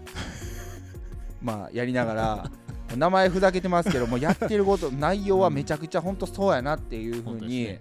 [1.42, 2.50] まあやりながら
[2.96, 7.78] 名前ふざけてますけどもやってること内容はめちゃくちゃ本当そうやなっていうふうに、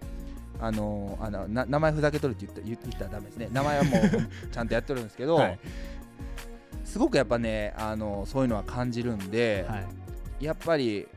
[0.60, 3.49] あのあのな名前ふざけとるって言った言言ったらダメですね。
[3.52, 4.02] 名前はもう
[4.52, 5.60] ちゃんとやってるんですけど、 はい。
[6.84, 9.77] すごくやっぱねあのそういうのは感じるんで、は
[10.40, 10.45] い。
[10.45, 11.07] やっぱり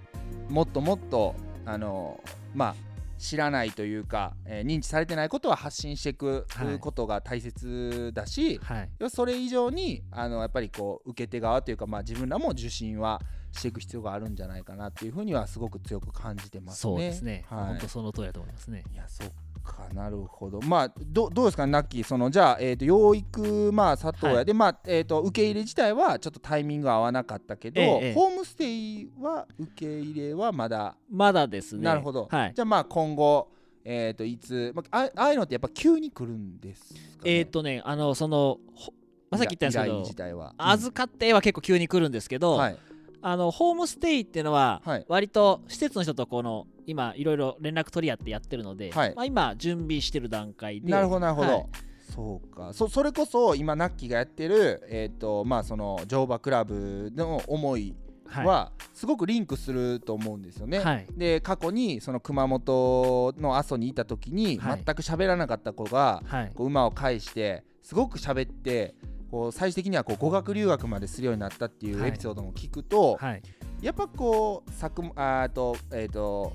[0.51, 1.35] もっともっと
[1.69, 2.21] あの
[2.55, 2.75] まあ
[3.19, 6.79] 知らないというか、えー認知されてないことは発信していくはい。
[6.79, 9.11] ことが大切だし、はい。
[9.11, 13.21] それ以上にあのやっぱりこう受け手側というか、まあ、自分らも受信は
[13.53, 16.93] していく必要があるんじゃないかなっていうふうにはすごく強く感じてますね。
[16.93, 18.85] そうですね、はい、本当その通りだと思いますね。
[18.93, 19.29] いやそっ
[19.59, 20.61] かなるほど。
[20.61, 24.45] まあどどうですかナッキーそのじゃあ、えー、と養育まあ佐藤屋はい。
[24.45, 28.15] で、まあえー、と受け入れ自体はちょっとタイミング合わなかったけど、ええええ。
[28.15, 31.83] ホームステイは受け入れはまだ、まだですね。
[31.83, 32.53] なるほど、はい。
[32.55, 33.49] じゃあまあ今後
[33.91, 38.93] えー、といつ、まあ、あああいうのってやっぱ急に来るんですか、ね、えっ、とねあのそのほ
[39.31, 42.79] まあさっき言ったんですけど自体は、預かっては結構急に来るんですけど、はい。
[43.21, 45.05] あのホームステイっていうのははい。
[45.09, 49.15] 割と施設の人とこの今いろいろ連絡取り合ってやってるので、はい。
[49.15, 51.67] まあ、今準備してる段階でなるほどなるほど、はい。
[52.15, 52.73] そうか。
[52.73, 57.95] そそれこそ今ナッキーがやってるえっ、とまあその乗馬クラブの思い
[58.27, 60.79] はすごくリンクすると思うんですよね。
[60.79, 61.07] はい。
[61.15, 64.83] で過去にその熊本の阿蘇にいた時にはい。
[64.85, 66.53] 全く喋らなかった子がはい。
[66.55, 68.95] こう馬を介してすごく喋って
[69.31, 73.43] こう最終的にはこう語学留学までするようになったっていうはいエピソードも聞くと、はい。
[73.81, 76.53] やっぱこう作あーとえっ、と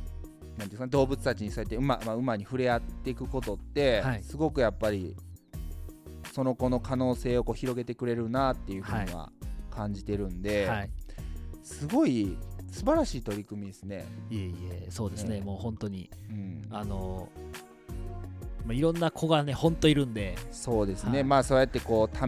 [0.58, 4.24] なんていうか動物たちにそうやって馬,、まあ、馬に触れ合っていくことって、はい。
[4.24, 5.16] すごくやっぱり
[6.32, 9.32] その子の可能性をこう広げてくれるなっていうふうには
[9.70, 10.90] 感じてるんで、はい。
[11.64, 12.38] すごい
[12.72, 14.06] 素晴らしい取り組みですね。
[14.30, 15.42] いえいえそうですね、ね。
[15.46, 17.30] もう本当にうん、あの
[18.66, 20.36] まあいろんな子がね本当いるんで。
[20.52, 21.24] そうですね、はい。
[21.24, 22.22] まあそうやってこう試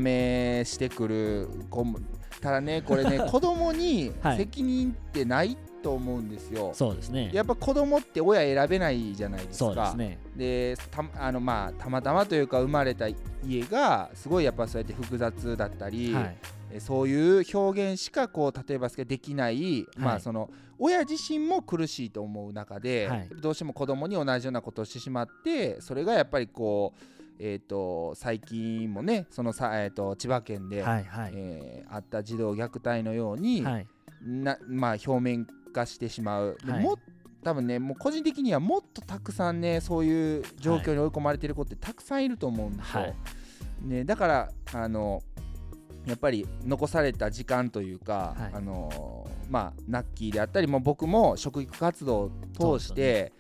[0.70, 2.00] してくる子も
[2.42, 4.38] ただねこれね 子供にはい。
[4.38, 6.72] 責任ってないと思うんですよ。
[6.74, 7.30] そうですね。
[7.32, 9.66] やっぱ子供って親選べないじゃないですか。
[9.66, 10.20] そうですね。
[10.36, 16.38] でたあのまあたまたまというか生まれた家がすごいやっぱそうやって複雑だったり、はい。
[16.72, 20.16] えそういう表現しかこう例えばできない、まはい。
[20.18, 20.50] あその
[20.80, 23.30] 親自身も苦しいと思う中で、はい。
[23.40, 27.04] どうしても子供に同じようなことをしてしまってそれがやっぱりこう
[27.38, 31.32] えー、と最近もねそのさ、えー、と千葉県で、はいはい。
[31.36, 33.88] えーあった児童虐待のように、はい。
[34.26, 35.46] なまあ、表面
[35.76, 36.84] 化してしまう、ではい。
[36.84, 36.98] も
[37.44, 43.02] 多分ねもう個人的にはもっとたくさんねそういう状況に追い込まれてる子ってたくさんいると思うんですよ。
[43.02, 43.16] はい。
[43.82, 45.22] ね、だからあの
[46.08, 48.52] やっぱり残された時間というか、はい。
[48.54, 53.32] あのまあ、ナッキーであったりもう僕も職育活動を通して、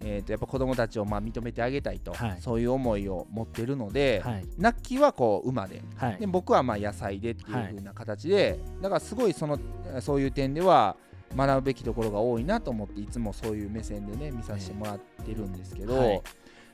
[0.00, 2.38] えー、とやっぱ子どもたちをまあ認めてあげたいと、はい。
[2.40, 4.44] そういう思いを持ってるので、はい。
[4.58, 5.82] ナッキーはこう馬で。
[5.96, 6.18] はい。
[6.18, 9.58] で僕はまあ野菜でっていう風な形で、だからすごいその
[10.00, 10.96] そういう点では
[11.36, 16.22] 学ぶべきところが多いなと思っていつもそういう目線でね見させてもらってるんですけど、はい。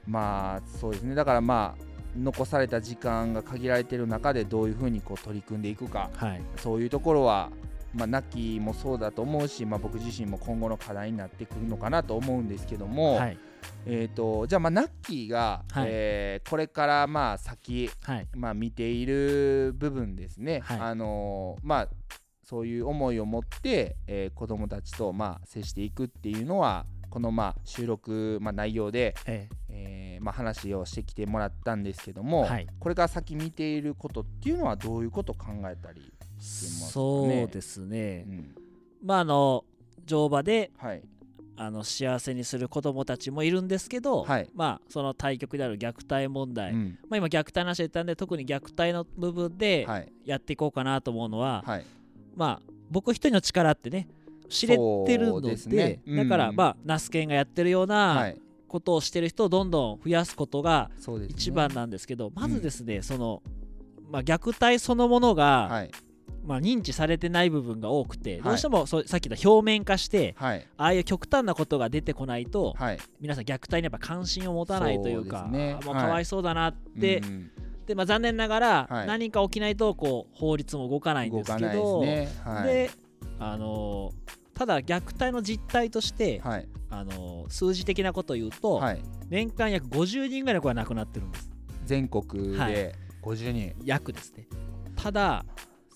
[0.06, 1.14] まあそうですね。
[1.14, 6.42] だからまあ残された時間が限られてる中でどういうふうにこう取り組んでいくかはい。
[6.56, 7.50] そういうところは、
[7.94, 13.38] まあ、ナッキーもそうだと思うし、まあ、僕自身も今後の課題になってくるのかなと思うんですけども、はい。
[13.86, 15.86] えー、とじゃあまあナッキーが、はい。
[15.88, 18.26] えーこれからまあ先はい。
[18.34, 20.80] まあ、見ている部分ですね、はい。
[20.80, 21.88] あのーまあ
[22.48, 30.18] そういう思いを持って、えー子どもたちとまあ接していくっていうのはこのまあ収録、まあ、内容で、ええ。
[30.20, 32.66] ーまあ、話をしてきてもらったんですけども、はい。
[32.80, 36.90] これから先見ていることっていうのはどういうことを考えたり、えますかね？
[36.90, 38.54] そうですうねん。
[39.04, 39.64] まああの
[40.06, 41.02] 乗馬ではい。
[41.60, 44.48] あの幸せにする子どもたちもいるんですけど、はい。
[44.54, 46.98] まあその対極である虐待問題、うん。
[47.10, 50.12] まあ、今虐待の話で言ったんで特に虐待の部分ではい。
[50.24, 51.84] やっていこうかなと思うのは、はい
[52.38, 54.08] まあ僕一人の力ってね
[54.48, 56.00] 知れてるのでね。
[56.06, 56.16] うん。
[56.16, 58.40] だからまあナスケンがやってるようはない。
[58.68, 60.90] ことをしてる人をどんどん増やすことが
[61.28, 63.42] 一番なんですけど、まずですね、その、
[64.10, 65.90] まあ、虐待そのものが、はい。
[66.44, 68.42] まあ、認知されてない部分が多くて、い。
[68.42, 70.66] どうしてもそうさっき言った表面化してはい。
[70.76, 72.98] ああいう極端なことが出てこないと、はい。
[73.20, 75.78] 皆さん虐待にやっぱ関心を持たないというかそうね。
[75.80, 77.50] あもうはいかわいそうだなって、うん
[77.88, 79.06] でまあ、残念ながら、はい。
[79.06, 82.28] 何か起きないとこう法律も動かないんですけどすね。
[82.44, 82.66] はい。
[82.66, 82.90] で
[83.40, 86.68] あのーただ虐待の実態として、はい。
[86.90, 89.00] あのー数字的なことを言うと、はい。
[89.30, 91.50] 年間約50人ぐらいの子が亡くなってるんです。
[91.86, 92.74] 全国はい。
[92.74, 94.46] で50人、約ですね。
[94.94, 95.46] ただ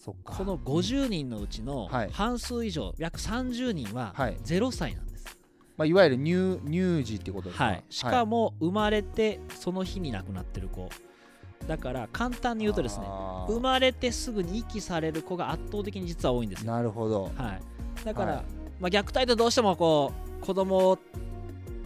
[0.01, 2.11] その50人のうちのはい。
[2.11, 4.37] 半数以上、約30人ははい。
[4.45, 5.27] 0歳なんです、
[5.77, 10.89] まあ、いわゆる乳乳児ってことですか、はい、しかも生まれてその日に亡くなってる子
[11.67, 13.07] だから簡単に言うとですね
[13.47, 17.31] 生まれてすぐに遺棄される子が圧倒的に実は多いんですよ、なるほど。
[17.37, 17.59] は
[18.01, 18.45] い、だから、はい。
[18.81, 20.99] まあ、虐待ってどうしてもこう子供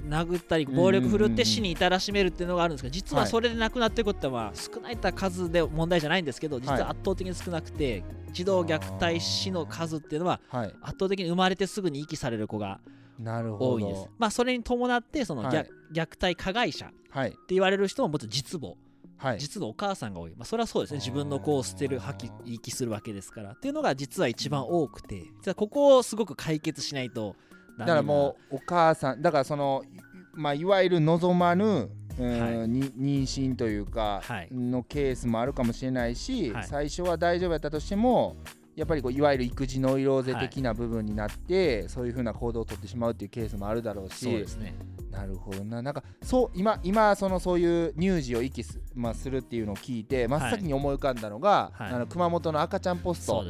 [0.09, 3.31] 殴ったり暴力振るって死に至らしめるっていうのがあるんですけど実ははい。
[3.31, 10.67] それで亡くなってることは少ないった数で問題じゃないんですけど実は圧倒的に少なくて児童虐待死の数っていうのははい。
[10.81, 12.81] 圧倒的に生まれてすぐに遺棄される子が
[13.23, 14.09] 多いんです。
[14.19, 15.71] まあそれに伴ってその虐,、はい。
[15.93, 18.75] 虐待加害者ってはい言われる人ももちろん実母
[19.19, 19.39] はい。
[19.39, 20.99] 実のお母さんが多い、まあ、それはそうですね。
[20.99, 23.53] 自分の子を捨てる破棄遺棄するわけですから。
[23.53, 25.23] っていうのが実は一番多くて。
[25.39, 27.37] 実はここをすごく解決しないと
[27.79, 29.85] だからもうお母さんだからその
[30.33, 32.69] まあいわゆる望まぬうんはい。
[32.69, 34.49] に妊娠というかはい。
[34.53, 36.65] のケースもあるかもしれないし、はい。
[36.65, 38.37] 最初は大丈夫やったとしても
[38.77, 44.75] やっぱりこういわゆる育児ノイローゼ的な部分になって、そういうふうな行動をとってしまうっていうケースもあるだろうしそうですね
[45.17, 45.81] なるほどな。
[45.81, 51.93] なんかそう今今そのそういう乳児を遺棄す,、まあ、するっていうのを聞いて真っ先に思い浮かんだのが、はい。
[51.93, 53.45] あの熊本の赤ちゃんポスト。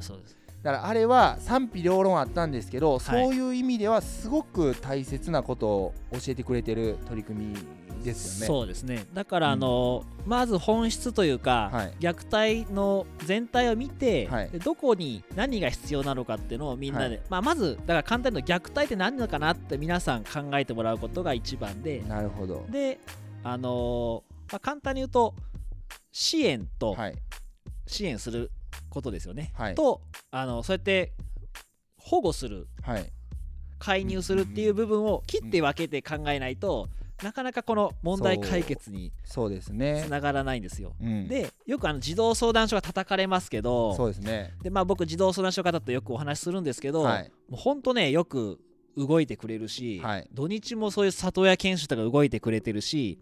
[0.62, 3.00] だからあれは賛否両論あったんですけど、い。
[3.00, 7.56] そういう意味ではすごく大切なことを教えてくれてる取り組み
[8.06, 8.46] ですよね。
[8.46, 9.06] そうですね。
[9.12, 9.52] だからうん。
[9.52, 11.94] あの、まず本質というか、はい。
[12.00, 14.50] 虐待の全体を見て、はい。
[14.50, 22.64] でどこに何が必要なのかっていうのをみんなで、はまあ、まずだから簡単に虐待って何なのかなって皆さん考えてもらうことが一番でなるほど。
[22.70, 22.98] で
[23.42, 25.34] あのーまあ、簡単に言うと
[26.12, 27.14] 支援とはい。
[27.86, 28.50] 支援する
[28.88, 29.74] ことですよね、はい。
[29.74, 30.00] と
[30.30, 31.12] あのそうやって
[31.98, 33.12] 保護するはい。
[33.78, 36.88] 介入するっていう部分を切って分けて考えないと、
[37.22, 39.50] なかなかこの問題解決にそう。
[39.50, 40.04] ですね。
[40.06, 40.10] つ。
[40.10, 40.94] ながらないんですよ。
[41.00, 44.54] うん、でよくあの児童相談所が叩かれますけどそうですね。
[44.62, 47.32] で、まあ、僕児童相談所の方とよくお話しするんですけど、はい。
[47.48, 48.60] もうほんとねよく
[48.96, 50.28] 動いてくれるし、はい。
[50.32, 53.18] 土日もそういう里親研修とか動いてくれてるし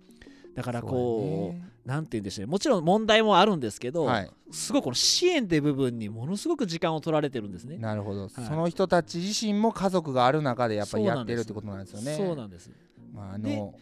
[0.54, 1.70] だからこうね。
[1.84, 2.50] なんて言うんでしょうね。
[2.50, 4.30] もちろん問題もあるんですけど、はい。
[4.50, 7.76] すごいこの支援っていう部分にものすごく時間を取られてるんですね。
[7.76, 12.16] なるほど、その人たち自身も家族がある中でやっぱりやってるってことなんですよね。
[12.16, 12.70] そうなんです、
[13.14, 13.74] まああでの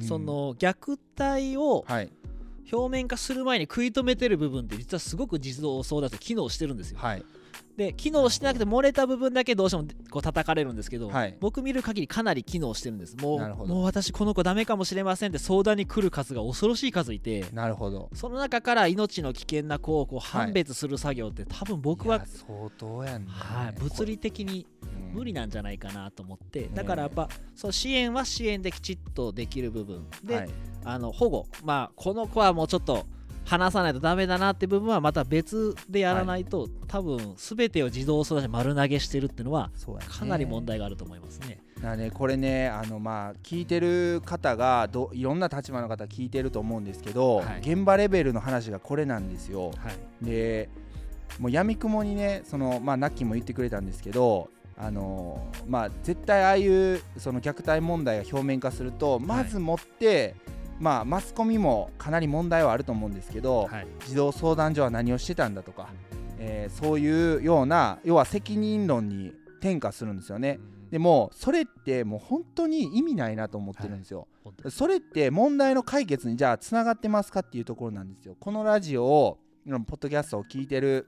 [0.00, 2.10] その虐待をはい。
[2.72, 6.98] 表面化する前に食い止めてる部分って実はすごく児童相談所機能してるんですよ。
[6.98, 7.24] はい
[7.76, 11.36] で機能してなくて漏れた部分だけどうしてもこう叩かれるんですけど、はい。
[11.40, 13.16] 僕見る限りかなり機能してるんです。
[13.16, 18.10] もうもう私この子ダメかもしれませんって相談に来る数が恐ろしい数いてなるほど。
[18.14, 23.30] その中から命の危険な子をこう判別する作業って多分僕は相当やんね。
[23.30, 30.06] はい、物理的にうん無理なんじゃないかなと思って、ねだからやっぱそう支援は支援できちっとできる部分。
[30.24, 30.50] で、はい。
[30.84, 31.46] あの保護。
[31.64, 33.06] まあこの子はもうちょっと
[33.52, 39.70] 話さないとダメだなって部分はまた別でやらないと、多分全てを自動相談所に丸投げしてるっていうのは
[40.08, 41.58] かなり問題があると思いますね。
[41.82, 47.60] だねこれねあのまあ聞いてる方がどいろんな立場の方聞いてると思うんですけど、はい。
[47.60, 49.72] 現場レベルの話がこれなんですよ。
[49.76, 49.90] は
[50.22, 50.24] い。
[50.24, 50.70] で
[51.38, 54.48] もうやみくもにねそのまあナッキーも言ってくれたんですけど
[54.78, 60.36] あのまあ絶対ああいうその虐待問題が表面化するとまずもって、
[60.80, 65.88] まあマスコミもかなり問題はあると思うんですけど、はい児童相談所は何をしてたんだとか、
[66.38, 70.58] えーそういうような要は責任論に転嫁するんですよね。
[70.90, 74.28] でもそれってもう本当に意味ないなと思ってるんですよ。
[74.44, 78.36] 本当にそれって問題の解決にじゃあつながってますかっていうところなんですよ。
[78.38, 81.06] このラジオをうんポッドキャストを聞いてる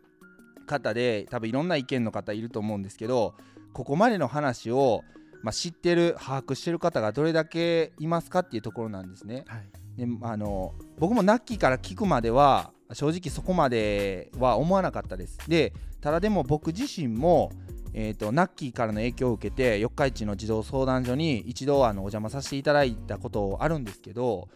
[0.67, 3.35] 方で多分いろんな意見の方いると思うんですけど
[3.75, 5.03] ここまでの話を、
[5.45, 9.45] まあ、知ってる把握してる方がどれだけいますかっていうところなんですね。
[9.47, 15.39] はいであの僕もナッキーから聞くまでは正直そこまでは思わなかったです。
[15.49, 17.53] でただでも僕自身も、
[17.93, 24.49] えー、とナッキーからの影響を受けて四日市の児童相談所に一度あのお邪魔させていただいたことあるんですけど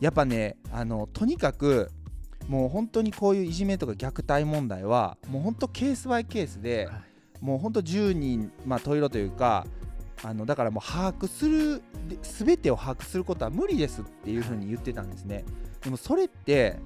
[0.00, 1.90] やっぱねあのとにかく
[2.48, 9.66] もう本当にこういういじめとか虐待問題はもう本当ケースバイケースで、はいもう本当10人、まあ、十色というか
[10.22, 15.44] あのだからもう把握するで全てを把握することは無理ですっていうふうに言ってたんですね、
[15.82, 16.78] でもそれって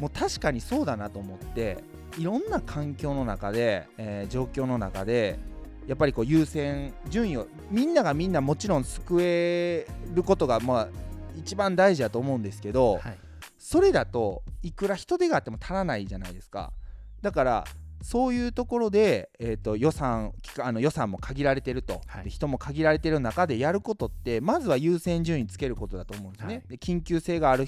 [0.00, 1.78] もう確かにそうだなと思って
[2.18, 5.38] いろんな環境の中で、えー状況の中で
[5.86, 10.88] やっぱりこう優先順位をみんながみんなもちろん救えることがまあ
[11.36, 13.18] 一番大事だと思うんですけど、はい。
[13.58, 16.72] それだといくら人手があっても足らないじゃないですか。
[17.20, 17.64] だから
[18.02, 22.24] そういうところで、えー、と予算あの予算も限られてると、はい。
[22.24, 26.64] で人も限られてる中でやることってまずは優先順位つけることだと思うんですね、はい。
[26.68, 27.66] で緊急性がある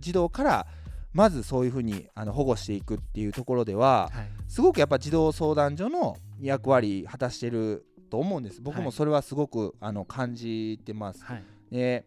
[0.00, 0.66] 児童から
[1.12, 4.28] まずそういうふうにあの保護していくっていうところでははい。
[4.46, 8.60] すごくやっぱ児童相談所の役割果たしてると思うんです。
[8.62, 8.84] 僕はい。
[8.84, 11.42] もそれはすごくあの感じてます、はい。
[11.70, 12.04] で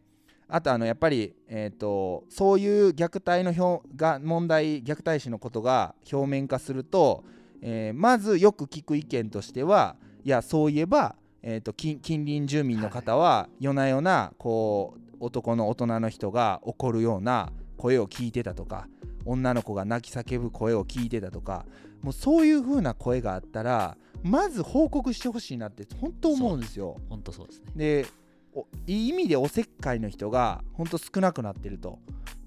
[0.53, 7.23] あとあのやっぱり、えー、とそういう虐待の表が問題虐待死のことが表面化すると、
[7.61, 18.87] えーまずよく聞く意見としてはいやそういえば、えー、と近近隣住民の方は夜な夜なこう男の大人の人が怒るような声を聞いてたとか
[19.25, 21.65] 女の子が泣き叫ぶ声を聞いてたとか
[22.01, 26.97] もうそういう風な声があったらまず報告してほしいなって本当思うんですよ。
[27.09, 28.05] 本当そうですねで
[28.53, 31.99] おいい意味でおせっかいの人が本当少なくなってると。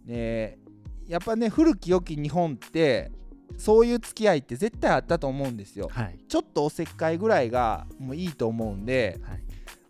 [0.05, 0.59] で
[1.09, 3.11] やっぱね古き良き日本って
[3.57, 5.89] そういう付き合いって絶対あったと思うんですよ。
[5.91, 6.19] はい。
[6.29, 9.43] ちょっとおせっかいぐらいがもういいと思うんで、はい。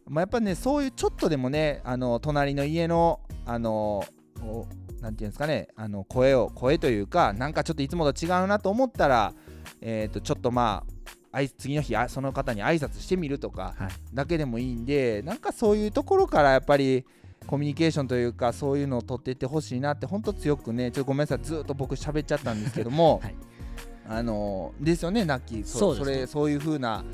[0.07, 4.05] まあ、やっぱねそういうちょっとでもねあの隣の家のあの
[4.43, 4.67] お
[5.01, 9.33] なんていうんですかねあの声を声というかなんかちょっといつもと違うなと思ったら、
[9.81, 10.85] えー、とちょっとま
[11.33, 13.89] あ次の日あその方に挨拶してみるとかはい。
[14.13, 17.05] だけでもいいんでなんかそういうところからやっぱり
[17.47, 23.35] コミュニケーションというかそういうのを取っていってほしいなって本当強くねちょっとごめんなさいずっと僕喋っちゃったんですけども、 はい
[24.09, 25.65] あのですよねナッキー。
[25.65, 26.21] そそうね。
[26.21, 27.05] れそういう風な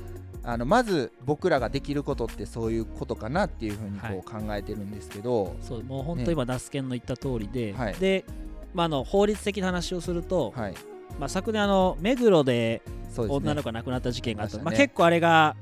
[0.43, 7.95] あのまず僕らができることってそういうことかなっていう風にこう考えてるんですけど、そうもう本ね当今ナスケンの言った通りで、はい。
[7.95, 8.25] で、
[8.73, 10.75] まあ、あの法律的な話をすると、はい。
[11.19, 12.83] まあ、昨年あの目黒で
[13.17, 15.57] 女の子が亡くなった事件があった、まあ、ありましたね結構あれが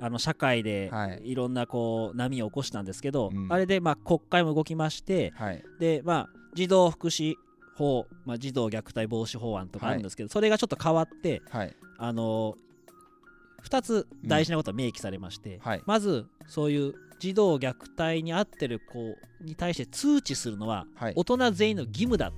[0.00, 1.20] あの社会ではい。
[1.24, 3.52] いろんなこう波を起こしたんですけど、うん。
[3.52, 5.62] あれでまあ国会も動きましてはい。
[5.78, 7.34] で、まあ、児童福祉
[7.78, 11.74] 法、まあ、児童虐待防止法案とかあるんですけど、それがちょっと変わってはい。
[12.00, 12.54] あの
[13.64, 15.82] 2つ大事なことが明記されまして、はい。
[15.86, 21.12] まずそういう児童虐待に遭ってる子に対して通知するのははい。
[21.16, 22.32] 大人全員の義務だ。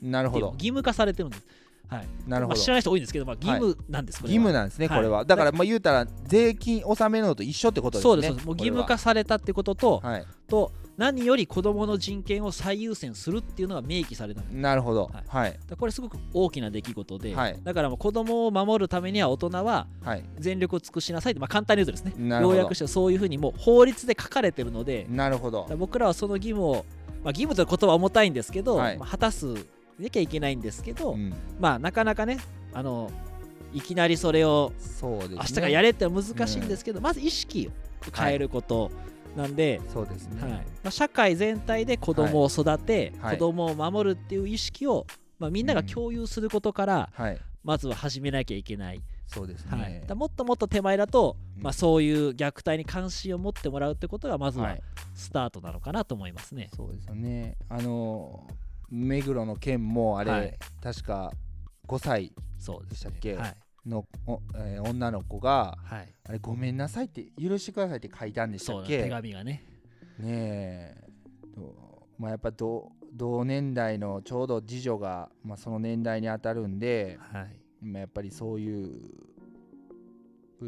[0.00, 0.46] なるほど。
[0.54, 1.46] 義務化されてるんです。
[1.88, 2.06] はい。
[2.06, 2.58] まあ、なるほど。
[2.58, 4.22] 知らない人多いんですけど、まあ、義務なんです、は。
[4.22, 4.98] 義務なんですねはい。
[4.98, 5.24] これは。
[5.24, 8.46] だからまあ言うたら税金納めるのと一緒ってことですねそうですそうです。
[8.46, 10.26] もう義務化されたってことと,、はい。
[10.48, 15.10] と何より子どもの人権を最優先するっていうのが明記されたなるほど。
[15.12, 15.24] はい。
[15.26, 15.58] はい。
[15.78, 17.58] これすごく大きな出来事で、はい。
[17.62, 20.24] だからもう子供を守るためには大人ははい。
[20.38, 22.14] 全力を尽くしなさいって、まあ、簡単に言うとですね。
[22.16, 22.56] なるほど。
[22.56, 25.66] 要約してそういうふうにもう法律で書かれてるので、なるほど。
[25.78, 26.84] 僕らはその義務を、
[27.24, 28.98] まあ、義務という言葉は重たいんですけど、はい。
[28.98, 29.54] まあ果たす
[29.98, 31.32] なきゃいけないんですけど、うん。
[31.58, 32.38] まあなかなかね
[32.74, 33.10] あの
[33.72, 35.36] いきなりそれをそうですね。
[35.36, 37.70] 明日からやれって難しいんですけど、まず意識を
[38.14, 38.90] 変えること
[39.36, 40.42] なんで、そうですね。
[40.42, 40.50] はい。
[40.52, 43.38] まあ、社会全体で子供を育て、はい。
[43.38, 45.06] 子供を守るっていう意識を、
[45.38, 47.38] まあ、みんなが共有することから、はい。
[47.64, 51.62] まずは始めなきゃいけない、そうですはい、だもっともっと手前だと、うん。
[51.62, 54.82] まあ、そういう虐待に関心を持ってもらうってことがまずははい。
[55.14, 56.68] スタートなのかなと思いますね。
[56.74, 57.56] そうですよね。
[57.68, 58.48] あの
[58.90, 60.58] 目黒の件もあれ、はい。
[60.82, 61.32] 確か
[61.86, 63.36] 5歳そうでしたっけ？
[63.36, 63.56] はい
[63.86, 69.02] の、おえー女の子がはい、あれごめんなさいって許してくださいって書いたんでしたっけ？
[69.02, 69.64] ね紙がね。
[70.20, 70.94] え。
[71.54, 77.56] とまあやっぱ同同年代のちょうど次女が、まあ、その年代に当たるんで、はい。
[77.84, 79.00] まあ、やっぱりそういう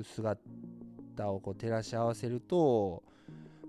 [0.03, 0.41] 姿
[1.31, 3.05] をこう照らし合わせると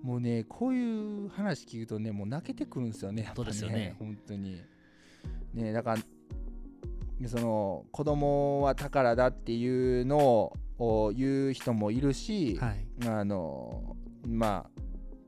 [0.01, 3.95] もうねこういう話聞くとねもう泣けてくるんですよねやっぱそうですよね。
[3.99, 4.61] 本当に。
[5.53, 6.01] ねだから
[7.27, 12.85] その子供は宝だっていうのを言う人もいるし、はい。
[13.07, 13.95] あの
[14.27, 14.81] まあ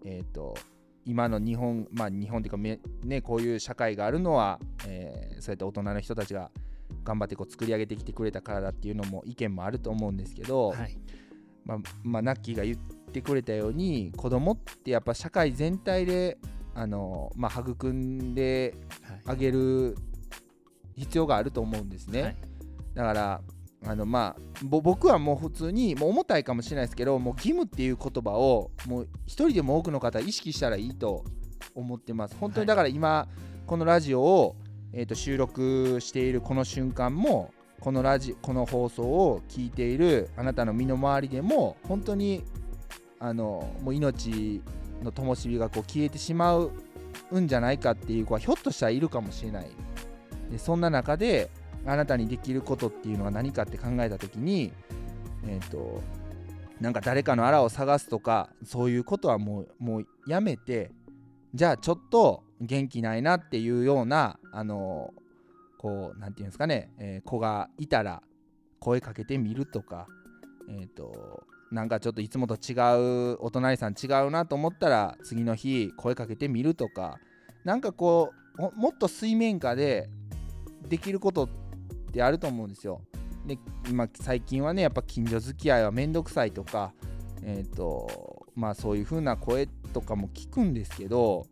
[0.06, 0.56] えっ、と
[1.06, 6.52] 今の日本まあ日本っていうかめねこういう社会があるのは、えーそうやって大人の人たちが
[7.04, 11.00] 頑張ってこう作り上げてきてくれたからだっていうのも意見もあると思うんですけど、はい。
[11.64, 12.78] まあ、まあナッキーが言っ
[13.14, 16.38] てくれたように子供ってやっぱ社会全体で
[16.76, 19.22] あの、まあ、育んではい。
[19.26, 19.96] あげる
[20.98, 22.22] 必要があると思うんですね。
[22.22, 22.36] はい。
[22.96, 23.42] だから
[23.86, 31.24] あのまあぼ僕はもう普通にもう重たいかもしれないですけどもう義務っていう言葉をもう一人でも多くの方は意識したらいいと
[31.76, 32.36] 思ってます。
[32.40, 33.28] 本当にだから今、
[33.68, 34.56] このラジオを、
[34.94, 42.44] えー、と収録しているこの瞬間もこのラジこの放送を聞いているあなたの身の回りでも本当に
[43.20, 44.62] あのもう命
[45.04, 46.72] の灯火がこう消えてしまう
[47.40, 49.68] んじゃないかっていう子はひょっとしたらいるかもしれない
[50.52, 51.50] でそんな中で
[51.86, 54.72] あなたにできることっていうのは何かって考えた時に
[55.48, 56.02] えっ、と
[56.82, 60.92] なんか誰かのあらを探すとかそういうことはもうもうやめて
[61.54, 65.14] じゃあちょっと元気ないなっていうようなあの
[65.78, 68.22] こうなんていうんですかね、えー子がいたら
[68.80, 70.08] 声かけてみるとか
[70.70, 72.74] えっ、となんかちょっといつもと違
[73.34, 77.20] うお隣さん違うなと思ったら次の日声かけてみるとか
[77.64, 80.10] なんかこうもっと水面下で
[80.88, 81.50] できることっ
[82.12, 83.02] てあると思うんですよ。
[83.46, 83.58] で、
[83.94, 86.94] まあ、最近はねやっぱ近所付き合いは面倒くさいとか、
[87.44, 91.46] えーとまあ、そういう風な声とかも聞くんですけど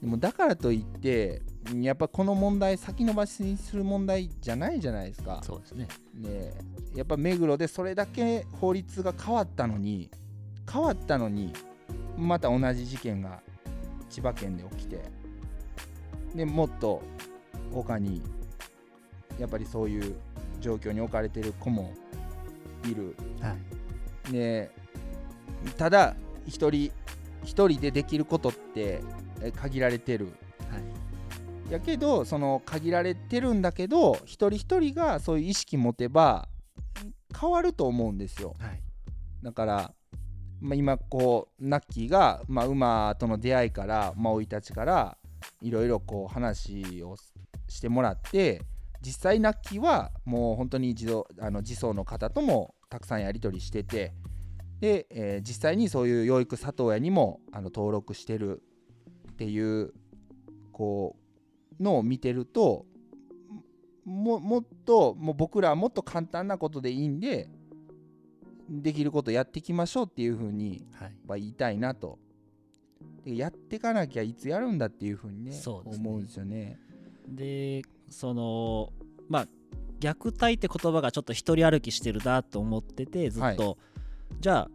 [0.00, 1.42] でもだからといって
[1.80, 5.40] やっぱこの問題先延ばしにする問題じゃないじゃないですか。
[5.42, 5.88] そうですね。
[6.14, 6.52] ね
[6.94, 10.10] やっぱ目黒でそれだけ法律が変わったのに
[10.70, 11.52] 変わったのに
[12.16, 13.40] また同じ事件が
[14.08, 15.02] 千葉県で起きて
[16.34, 17.02] でもっと
[17.72, 18.22] 他に
[19.40, 20.16] やっぱりそういう
[20.60, 21.92] 状況に置かれてる子も
[22.84, 23.16] いる。
[23.40, 23.56] は
[24.28, 24.32] い。
[24.32, 24.70] で
[25.76, 26.14] ただ
[26.46, 26.92] 一人
[27.42, 29.00] 一人でできることって
[29.42, 30.26] え限られてる。
[30.70, 30.78] は
[31.70, 31.72] い。
[31.72, 36.48] やけどその限られてるんだけど一人一人がそういう意識持てば
[37.38, 38.54] 変わると思うんですよ。
[38.58, 38.82] はい。
[39.42, 39.94] だから、
[40.60, 45.16] まあ、今こうナッキーが、まあ、馬との出会いからまあ生い立ちから
[45.62, 47.16] いろいろこう話を
[47.68, 48.60] してもらって
[49.00, 54.12] 実際ナッキーはもう本当に自動あの自走の方ともたくさんやり取りしてて
[54.80, 58.62] で、えー実際にそういう養育里親にもあの登録してる
[59.32, 59.92] っていう
[60.72, 61.16] こ
[61.78, 62.86] うのを見てると
[64.04, 67.48] ももっともう僕らはもっと簡単なことでいいんで
[68.68, 71.12] できることやっていきましょうっていうふうにはい。
[71.26, 72.18] まあ言いたいなと。
[73.24, 75.50] でやっていかなきゃいつやるんだっていうふうにね
[75.90, 75.96] ね。
[75.96, 76.78] 思うんですよね。
[77.28, 78.92] でその
[79.28, 79.46] まあ
[80.00, 83.78] 虐待って言葉がちょっと一人歩きしてるなと思っててずっと、
[84.40, 84.70] じゃあ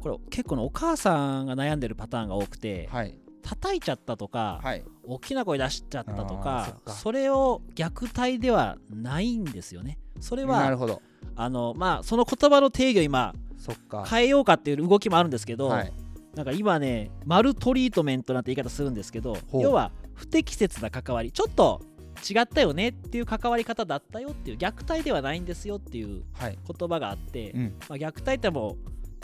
[0.00, 3.18] これ結構のお母さんが悩んでるパターンが多くて、はい。
[3.42, 4.84] 叩いちゃったとか、はい。
[5.04, 9.98] 大きな声出しちゃったとかそれを虐待ではないんですよね。
[10.20, 11.00] それはなるほど。
[11.36, 14.04] あのまあその言葉の定義を今そっか。
[14.04, 15.92] 変えようかっていう動きもあるんですけど、はい。
[16.34, 21.30] なんか今ねマルトリートメントなんて言い方するんですけど要は不適切な関わり。
[21.30, 21.82] ちょっと
[22.28, 26.58] 違ったよねっていう関わり方だったよっていう虐待ではないんですよっていうはい。
[26.66, 27.74] 言葉があって、うん。
[27.88, 28.76] まあ、虐待っても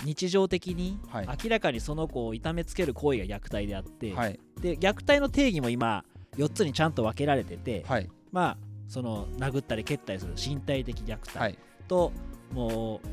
[0.02, 1.28] う日常的にはい。
[1.44, 4.38] 明らかにその子を痛めつける行為が虐待であって、はい。
[4.60, 6.04] で虐待の定義も今
[6.36, 8.08] 4つにちゃんと分けられてて、はい。
[8.30, 8.56] まあ
[8.88, 11.58] その殴ったり蹴ったりする身体的虐待はい。
[11.88, 12.12] と、
[12.52, 13.08] もう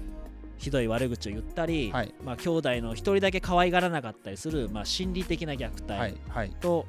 [0.58, 2.14] ひどい悪口を言ったり、はい。
[2.24, 6.16] まあ兄弟の一人だけ可愛がらなかったりする、まあ、心理的な虐待、はい。
[6.28, 6.50] はい。
[6.60, 6.86] と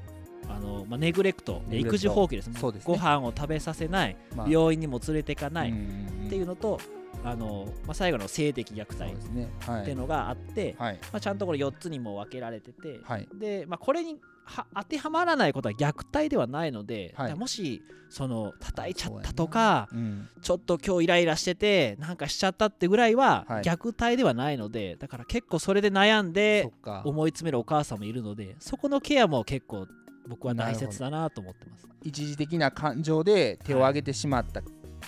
[0.49, 2.49] あの、まあ、ネグレクト育児放棄です。
[2.49, 2.95] ねそうですね。
[2.95, 4.49] ご飯を食べさせない、まあ。
[4.49, 5.71] 病院にも連れてかない。
[5.71, 6.81] っうんていうのと、
[7.25, 10.99] あのまあ、最後の性的虐待っていうのがあって、はい。
[11.13, 13.29] まあ、ちゃんとこれ4つにも分けられてて、はい。
[13.35, 17.35] で、まあ、これには当てはまらないことは虐待ではないので、はい。
[17.35, 20.29] もしその叩いちゃったとか、うん。
[20.41, 23.63] ちょっと今日イライラしててなんかしちゃったってぐらいははい。
[23.63, 26.73] 虐待ではないので、だから結構それで悩んそで
[27.05, 29.87] 思い詰めるお母さんもいるのでそこのケアも結構
[30.31, 31.89] 僕は大切だなと思ってます。
[32.03, 34.63] 一時的な感情で手を挙げてしまった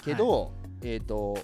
[0.05, 1.39] けど、えっ、と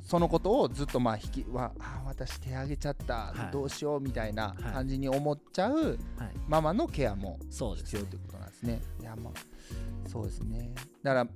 [0.00, 3.52] そのことをずっとまあ引きわあ私手挙げちゃった、はい。
[3.52, 4.72] どうしようみたいなはい。
[4.72, 5.98] 感じに思っちゃうはい、
[6.46, 8.00] ママのケアもそうですね。
[8.00, 8.80] 必要ということなんですね。
[9.00, 10.72] いやまあそうですね。
[11.02, 11.26] だから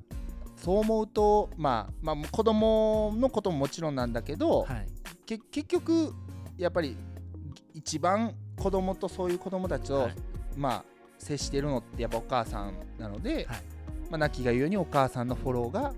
[0.56, 4.86] そう思うとまあまあ子供のことももちろんなんだけど、はい。
[5.26, 6.12] け結局
[6.56, 6.96] やっぱり
[7.74, 10.14] 一番子供とそういう子供たちと、はい。
[10.56, 10.84] まあ
[11.18, 13.44] 接してるのってやっぱお母さんなので、はい。
[14.10, 15.92] まあ、ナッキーが言うようにお母さんのフォローが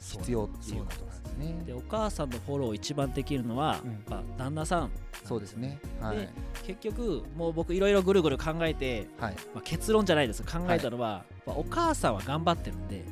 [0.00, 1.62] 必要っていうことなんですね。
[1.64, 3.92] でお母さんのフォローを一番できるのは、うん。
[3.92, 4.90] やっぱ旦那さん
[5.24, 5.78] そうですね。
[6.00, 6.16] はい。
[6.16, 6.28] で
[6.66, 9.34] 結局もう僕いろいろぐるぐる考えて、はい。
[9.54, 10.42] まあ、結論じゃないです。
[10.42, 13.04] 考えたのは、やっぱお母さんは頑張ってるんで、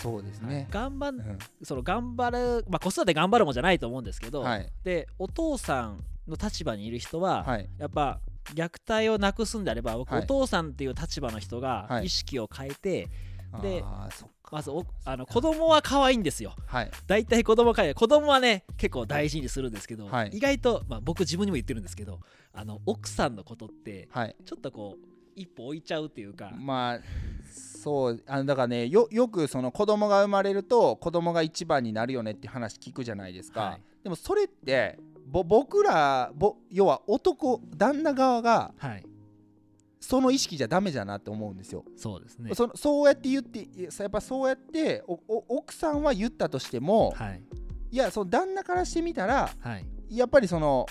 [0.00, 0.66] そうですね。
[0.70, 1.38] 頑張んうん。
[1.62, 4.72] その頑張る、まあ、子育て頑張るもんじゃないと思うんですけど、はい。
[4.82, 7.68] でお父さんの立場にいる人は、はい。
[7.78, 8.20] やっぱ
[8.54, 10.22] 虐待をなくすんであれば僕、はい。
[10.22, 12.06] お父さんっていう立場の人がはい。
[12.06, 13.08] 意識を変えて、
[13.62, 14.50] であーそっか。
[14.52, 16.54] まずおあの子供は可愛いんですよ。
[16.66, 16.90] はい。
[17.06, 20.30] 大体子供可愛い子供はね結構大事にするんですけど、はい。
[20.30, 22.20] 意外と、まあ、僕自分にも言ってるんですけど
[22.52, 24.36] あの奥さんのことってはい。
[24.44, 27.00] ちょっとこう一歩置いちゃうっていうか、まあ
[27.82, 33.82] そうあのだからねよよくその子供が生まれると子供が一番になるよねって話聞くじゃないですか、はい。
[34.02, 39.04] でもそれってぼ僕らぼ要は男旦那側がはい。
[40.00, 42.54] その意識じゃダメじゃなって思うんですよ、そうですね。
[42.54, 47.42] そのそうやって言っていややっぱそうやっておお奥さんは言ったとしても、はい。
[47.90, 49.86] いやその旦那からしてみたらはい。
[50.08, 50.86] やっぱりその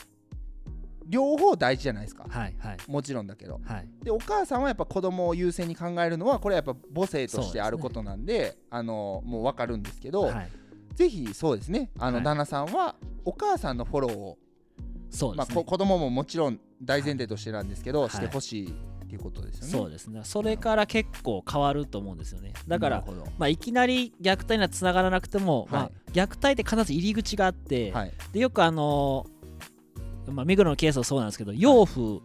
[1.07, 2.27] 両方大事じゃないですか。
[2.29, 2.77] はいはい。
[2.87, 3.59] もちろんだけど。
[3.65, 3.89] はい。
[4.03, 10.51] でお母さんはやっぱ子供を優先に考えるのはこれはやっぱ母性としてあることなんであのもう分かるんですけど、はい
[10.95, 11.91] ぜひそうですね。
[11.97, 12.25] あの、はい。
[12.25, 12.95] 旦那さんは
[13.25, 14.35] お母さんのフォローを、まあ、
[15.09, 18.09] そうですね、こ子供ももちろん大前提としてなんですけど、はい。
[18.09, 18.73] してほしいっ
[19.07, 19.71] ていうことですよね。
[19.71, 20.21] そうですね。
[20.23, 22.53] それから結構変わると思うんですよね。
[22.67, 23.25] だからなるほど。
[23.37, 28.13] まあ、いきなり虐待にはつながらなくても、まあはい、虐待って必ず入り口があって、はい。
[28.33, 29.39] でよくあのー
[30.31, 32.21] まあ、目黒のケースはそうなんですけど養父、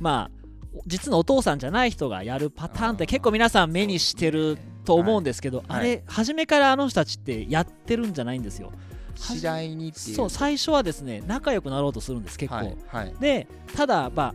[0.00, 0.42] まあ
[0.86, 5.66] 実のお父さんじゃない人がやるパターンってあー結構皆さん目にしてると思うんですけど、はい。
[5.68, 8.72] あれ初めからあの人たちってやってるんじゃないんですよ。
[9.14, 10.16] 次第にっていう。
[10.16, 13.14] そう最初はですね仲良くなろうとするんです結構、はいはい。
[13.20, 14.34] でただまあ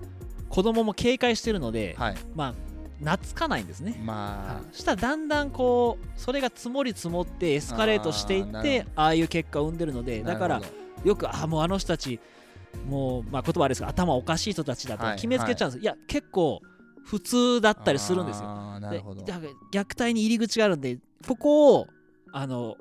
[0.49, 2.15] 子供も警戒してるので、はい。
[2.36, 2.53] まあ
[2.99, 4.76] 懐かないんですね、まあ。
[4.76, 10.61] したらだんだんこうそれが積もり積もってエスカレートしていってほああいう結果を生んでるのでだから
[11.03, 12.19] よくああもうあの人たち
[12.88, 15.15] もうまあ言葉悪いですが頭おかしい人たちだとはい。
[15.15, 16.61] 決めつけちゃうんです、い、や結構
[17.08, 18.80] 普通だどったりするんですよ。
[18.92, 19.02] で
[19.72, 21.88] 虐待に入り口があるんでここを
[22.34, 22.76] あの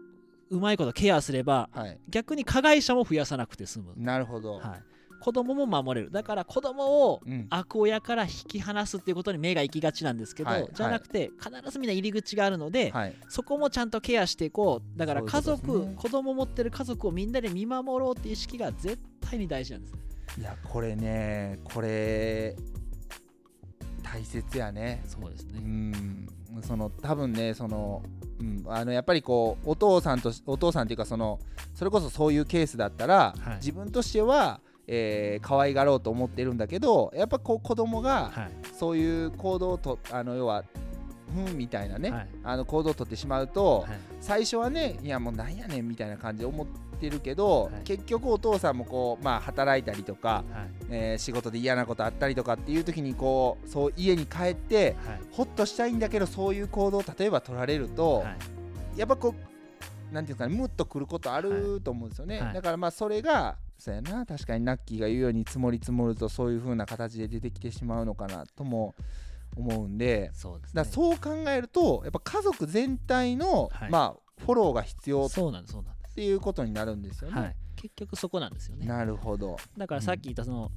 [0.51, 1.99] うまいことケアすればはい。
[2.09, 4.83] 逆に加害者も増やさなくて済む、なるほど、はい、
[5.21, 6.13] 子供も守れる。
[6.13, 10.69] だから子供をうん悪親から引き離すっていうことに目が行きがちなんですけど、はい。
[10.73, 13.15] じゃなくて必ずみんな入り口があるので、はい。
[13.29, 14.99] そこもちゃんとケアしていこう。
[14.99, 15.95] だから家そういうね。
[15.97, 19.95] 子供持ってる家族をみんなで見守ろうっていう意識が絶対に大事なんです。
[20.39, 22.57] いやこれねこれ
[24.17, 25.03] 大切やね。
[25.07, 26.27] そうですう、ん。
[26.63, 28.03] その多分ねその、
[28.41, 31.39] うん、あのやっぱりこうお父さんとしお父さんっていうかその
[31.75, 33.57] それこそそういうケースだったら、はい。
[33.57, 38.51] 自分としては、えー可愛がろうと思ってるんだけどやっぱこう子供がはい。
[38.73, 40.65] そういう行動をとあの要は
[41.45, 42.29] ふんみたいなね、はい。
[42.43, 43.99] あの行動をとってしまうと、はい。
[44.21, 46.67] 最初はねいやもうなんやねんみたいな感じで思っ
[46.99, 47.73] てるけど、はい。
[47.85, 50.87] 結局お父さんもこうまあ働いたりとか、はい。
[50.91, 55.21] えー仕事で嫌なことあったりとかっていう時にこうそう家に帰ってはい。
[55.31, 58.31] ほっとしたいんだけどそういう行動を例えば取られると、は
[58.97, 58.99] い。
[58.99, 59.35] やっぱこ
[60.11, 62.55] うなんていうかねムッとくることあると思うんですよね、はい。
[62.55, 68.95] だからまあそれがそうやな確かにナッキーが言うように積もり積もるとそういう風な形で出てきてしまうのかなとも
[69.57, 70.83] 思うんでそうですね。
[70.83, 73.91] だそう考えるとやっぱ家族全体の、はい。
[73.91, 76.15] まあフォローが必要っそうなんですそうなんです。
[76.15, 77.41] ていうことになるんですよね。
[77.41, 77.57] はい。
[77.77, 78.87] 結局そこなんですよね。
[78.87, 79.57] なるほど。
[79.77, 80.71] だからさっき言ったその、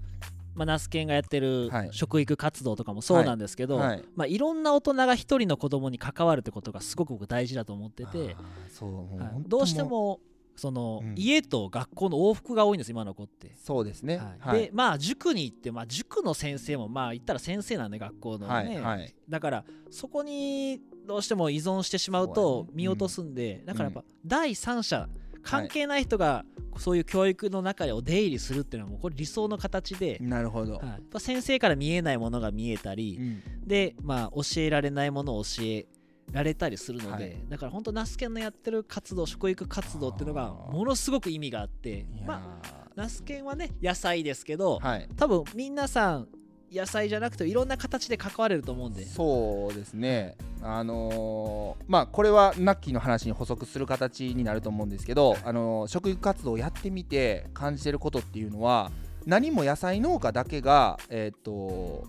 [0.54, 1.90] まあ、ナスケンがやってるはい。
[1.92, 8.36] 食育活動とかもそうなんですけど、はいまあ、いろんな大人が一人の子供に関わるってことがすごく僕大事だと思ってて、
[8.70, 9.32] そう、はい。
[9.48, 10.20] どうしても
[10.60, 11.16] その、うん。
[11.18, 13.56] 家と学校の往復が多いんです今の子って。
[13.56, 14.22] そうですね。
[14.40, 14.60] はい。
[14.60, 19.16] でまあ塾に行って、まあ、塾の先生もまあ言ったら先生なんで学校のね、はいはい。
[19.28, 25.10] だからそこにどうしても依存してしまうと見落とすんで、だからやっぱ第三者
[25.42, 26.46] 関係ない人が
[26.78, 30.74] そういう教育の中でお出入りするっていうのはもうこれ理想の形で、なるほど。
[30.74, 30.86] はい。
[30.86, 33.68] やっぱ先生から見えないものが見えたり、うん。
[33.68, 35.88] でまあ教えられないものを教え
[36.32, 45.10] られたりするので、はいだから本当ナスケンのやってる活動食育活動っていうのがものすごく意味があってまあナスケンはね野菜ですけど、はい。
[45.16, 46.28] 多分皆さん
[46.72, 50.38] 野菜じゃなくていろんな形で関われると思うんでそうですね。
[50.62, 58.92] あのーまあこれはナッキーの話に補足する形になると思うんですけど、あのー食育活動をやってみて感じてることっていうのは
[59.26, 62.06] 何も野菜農家だけがえっ、と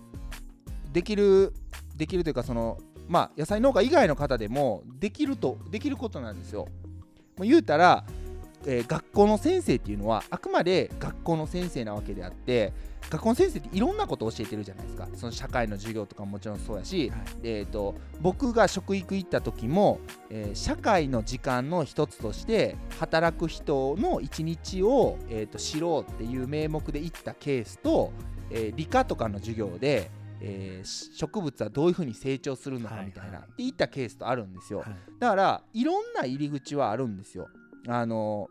[0.91, 1.53] できる
[1.95, 2.77] できるというかその
[3.11, 6.69] まあ野菜農家以外の方でもできるとできることなんですよ。
[7.37, 8.05] もう言うたら、
[8.65, 12.71] えー学校の先生っていうのはあくまで学校の先生なわけであって
[13.09, 28.13] 学校の先生っていろんなことを教えてるじゃないですかその社会の授業とかももちろんそうやし、はいえー、と僕が食育行った時も、えー社会の時間の一つとして働く人の一日を、えー、と知ろうっていう名目で行ったケースと、
[28.51, 30.11] えー理科とかの授業で、
[30.41, 34.79] えーし植物はどういうふうに成長するのかはいみたいな、はいっていったケースとあるんですよ。
[34.79, 34.89] はい
[35.19, 37.47] だからいろんな入り口はあるんですよ。
[37.87, 38.49] あの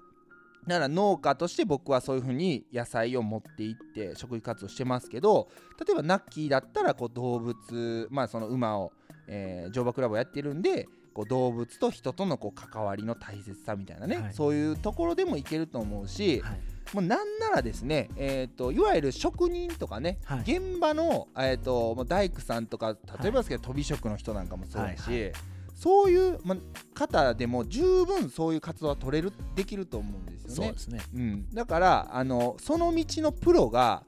[0.67, 5.49] だから農家として僕はそういうふうに野菜を持って行って食育活動してますけど
[5.85, 8.93] 例えばナッキーだったらこう動物まあその馬を、
[9.27, 10.87] えー乗馬クラブをやってるんで
[11.21, 14.33] こう動物と人とのこう関わりの大切さみたいなね、はい。
[14.33, 16.61] そういうところでもいけると思うし、はい。
[16.95, 20.41] もうなんならですね、えー、といわゆる職人とかね、はい。
[20.41, 25.33] 現場の、えー、と大工さんとか例えばですけど、飛び職の人なんかもそうだし、
[25.75, 26.57] そういう、ま、
[26.95, 30.55] 方でも十分そういう活動は取れるできると思うんですよね。
[30.55, 30.79] そうで。
[30.79, 31.01] すね。
[31.15, 34.05] うん、だからあのその道のプロが、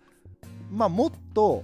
[0.70, 1.62] まあ、もっと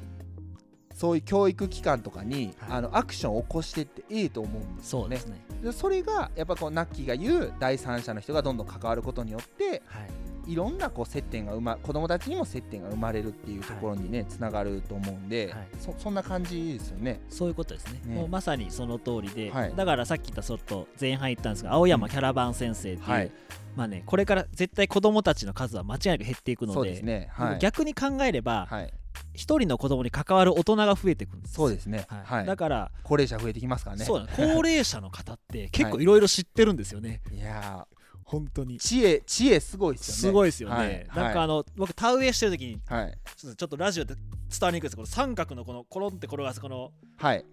[0.99, 2.79] そういう教育機関とかに、はい。
[2.79, 5.17] あのアクションを起こしていっていいと思うんですよね。
[5.17, 5.39] そうです。
[5.39, 5.41] ね。
[5.63, 10.53] でそれがやっぱこうナッキーが言う第三者の人がどんどん関わることによってはい。
[10.53, 15.69] いろんなこう接点が生ま子供たちにも接点が生まれるっていうところにね、つながると思うんで、はい。
[15.79, 17.21] そそんな感じですよね。
[17.29, 18.01] そういうことですね。
[18.05, 18.15] ね。
[18.17, 19.75] もうまさにその通りで、はい。
[19.77, 23.33] だからさっき言ったちょっと前半言ったんですが青山キャラバン先生っていう、はい、
[23.77, 27.29] まあねこれから絶対子供たちの数は間違いなく減っていくのでね。
[27.31, 28.93] はい、逆に考えればはい、
[29.35, 31.55] 一、人の子供に関わる大人が増えていくんです。
[31.55, 32.07] そうですね。
[32.09, 32.23] はい。
[32.25, 34.05] はい、だから、高齢者増えてきますからね。
[34.05, 37.87] そう 高齢者の方って結構いろいろ知ってるんですよね、いや
[38.25, 38.79] 本当に。
[38.79, 40.21] ー知恵知恵すごいですよね。
[40.21, 41.25] すごいですよね、はい。
[41.25, 43.19] なんかあの僕田植えしてる時にはい。
[43.37, 44.25] ちょっとラジオで伝
[44.61, 47.45] わりにくいですこの三角のこのコロンって転がすこのはい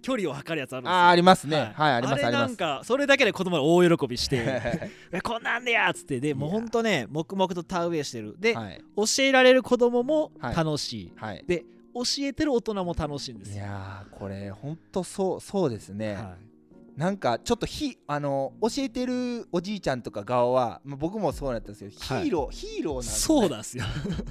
[0.00, 0.96] 距離を測るやつあるんですよ。
[0.96, 1.72] あーありますね。
[1.76, 1.92] はい。
[1.94, 2.48] ありますれあります。
[2.48, 4.36] なんかそれだけで子供が大喜びして
[5.12, 8.36] えこんなんでやっつってでもうほんとね黙々と田植えしてる。
[8.38, 8.84] で、はい。
[8.96, 10.56] 教えられる子供もはい。
[10.56, 11.44] 楽しい、はい。
[11.46, 11.64] で
[11.94, 16.36] 教えてる大人も楽しいんですいよ、やーこれほんとそうそうですね、は
[16.96, 22.24] なんかちょっとひあの教えてるおじいちゃんとか側は、まあ、僕もそうだったんですけど、はい。
[22.24, 23.10] ヒーローヒーローなんい、で。
[23.10, 23.84] ねそうなんですよ。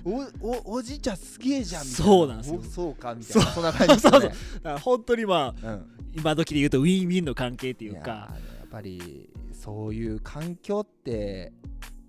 [0.05, 2.11] おおおじいちゃんすげえじゃんみたいな。
[2.11, 2.59] そうなんですよ。
[2.59, 3.51] おそうかみたいな。
[3.51, 5.85] そんな感じですよねだから本当にまあうん。
[6.15, 7.99] 今時で言うとウィンウィンの関係っていうか。
[8.01, 8.29] ーや
[8.65, 11.53] っぱりそういう環境って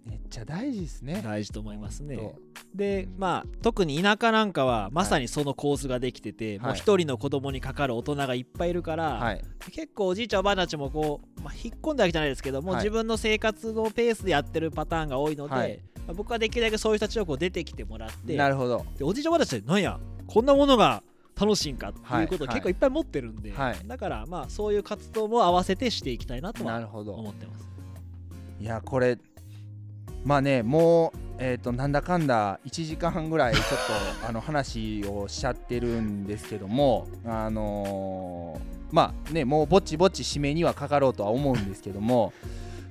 [0.07, 1.23] めっちゃ大事ですね。
[1.25, 2.17] 大事と思いますね。
[2.17, 2.35] そ
[2.75, 3.15] でうん。
[3.19, 9.43] まあ特に田舎なんかはまさにその構図ができてて、もう一人の子供にかかる大人がいっぱいいるから、はい。
[9.71, 12.81] 結構おじいちゃんおばあたちもこう、まあ、引っ込んだわけじゃないですけども、はい。
[12.81, 15.81] 自分の生活のペースでやってるパターンが多いので、はい。
[16.07, 18.85] まあ僕はできるだけそういう人たちをこう出てきてもらってなるほど。
[18.99, 21.03] でおじいちゃんおばあたちってなんやこんなものが
[21.41, 22.57] 楽しいんかっていうことをはい。
[22.57, 22.73] 結構い。
[22.73, 23.77] っぱい持ってるんで、はい。
[23.87, 27.69] だからまあそういう活動も合わせてしていきたいなとは思ってます。
[28.61, 29.19] いやこれ
[30.25, 33.65] まあねもうえっ、となんだかんだ1時間半ぐらいちょっ
[34.23, 42.33] とあの話をしちゃってるんですけどもあのーまあねもうぼちぼち締めにはかかろうとは思うんですけども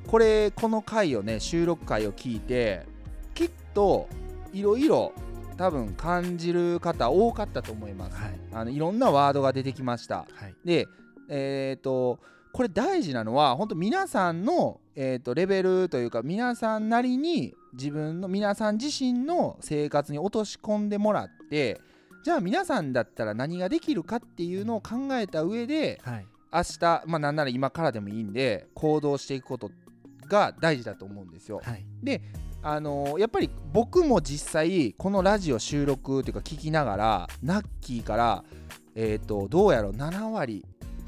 [0.07, 2.85] これこの回をね収録回を聞いて
[3.33, 4.09] きっと
[4.51, 5.13] いろいろ
[5.55, 8.31] 多分感じる方多かったと思います、はい。
[8.51, 10.25] あのいろんなワードが出てきました。
[10.33, 10.55] はい。
[10.65, 10.87] で
[11.29, 12.19] えっ、と
[12.53, 21.81] これ大事なのは本当皆さんの、えー、とレベルというか皆さんなりに自分の皆さん自身の生活に落とし込んでもらって
[22.23, 29.71] じゃあ皆さんだったら何ができるかっていうのを考えた上ではい明日まあなんなら今からでもいいんで行動していくこと
[30.27, 31.59] が大事だと思うんですよ。
[31.63, 31.83] はい
[32.61, 38.43] あのーやっぱり僕も実際このラジオ収録っていうか聞きながらナッキーから
[38.95, 40.63] えっ、とどうやろう7割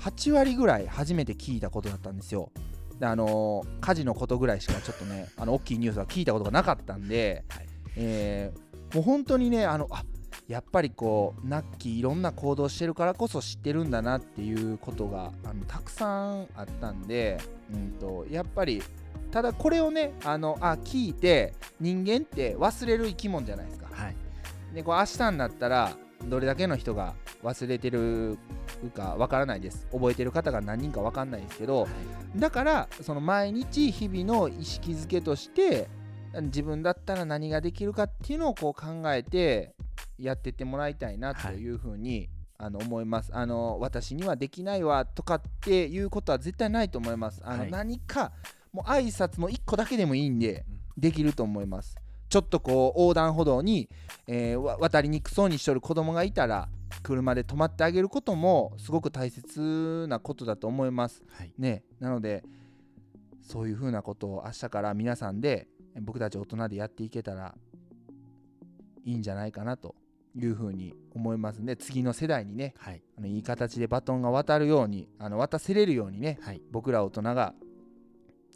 [0.06, 2.52] 8割ぐらい初めて聞いたことだったんですよ。
[3.00, 7.68] であのー火事のことぐらいしかちょっとねあの大きいニュースは聞いたことがなかったんで、はい
[7.98, 10.06] えーもう本当にねあのあ
[10.48, 17.40] やっぱりこうナッキーいろんな行動してるからこそ知ってるんだなっていうことがあのたくさんあったんで、
[17.74, 18.82] うん、とやっぱり
[19.32, 23.88] ただこれをねあのあ聞いて人間って忘れる生き物じゃないですか。
[23.92, 24.16] はい
[24.74, 27.14] でこう明日になったらどれだけの人が
[27.44, 28.38] 忘れてる
[28.94, 29.88] かわからないです。
[29.92, 31.88] 覚えてる方が何人かわかんないですけど
[32.36, 35.88] だからその毎日日々の意識づけとして
[36.34, 39.76] 自分だったら何ができるかっていうのをこう考えて
[40.18, 41.70] やってってもらいたいなとい。
[41.70, 43.32] うふうに、あの思います。
[43.34, 47.42] あの私にはできないわとかっていうことは絶対ないと思います。
[47.44, 47.72] あの、はい。
[47.72, 48.32] 何か
[48.72, 50.76] もう挨拶の1個だけでもいいんでうん。
[50.98, 51.96] できると思います
[52.30, 53.90] ちょっとこう横断歩道に、
[54.28, 56.70] えーわ渡りにくそうにしとる子供がいたら
[57.04, 61.24] 車で止まってあげることもすごく大切なことだと思います。
[61.30, 61.54] はい。
[61.58, 61.84] ね。
[62.00, 62.44] なので
[63.42, 65.68] そういうふうなことを明日から皆さんで
[66.02, 67.56] 僕たち大人でやっていけたら
[69.04, 69.96] いいんじゃないかなと
[70.36, 73.02] いうふうに思いますんで次の世代にねはい。
[73.18, 76.62] あのいい形でバトンが渡るようにあの渡せれるようにねはい。
[76.72, 77.54] 僕ら大人が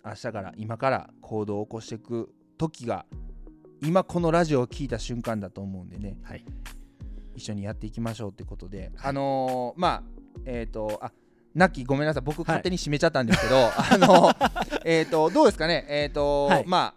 [0.05, 3.05] 明日から今から行動を起こしていく時が
[3.81, 6.17] 今このラジオを聞いた瞬間だと思うんでね。
[6.23, 6.43] はい。
[7.35, 10.03] 一緒にやっていきましょうってことで、あのーまあ
[10.45, 11.11] えっ、とあ
[11.55, 12.23] ナッキーごめんなさい。
[12.23, 14.31] 僕勝手に締めちゃったんですけど、 あの
[14.85, 15.85] えっとどうですかね？
[15.89, 16.65] えっ、と、はい。
[16.67, 16.93] まあ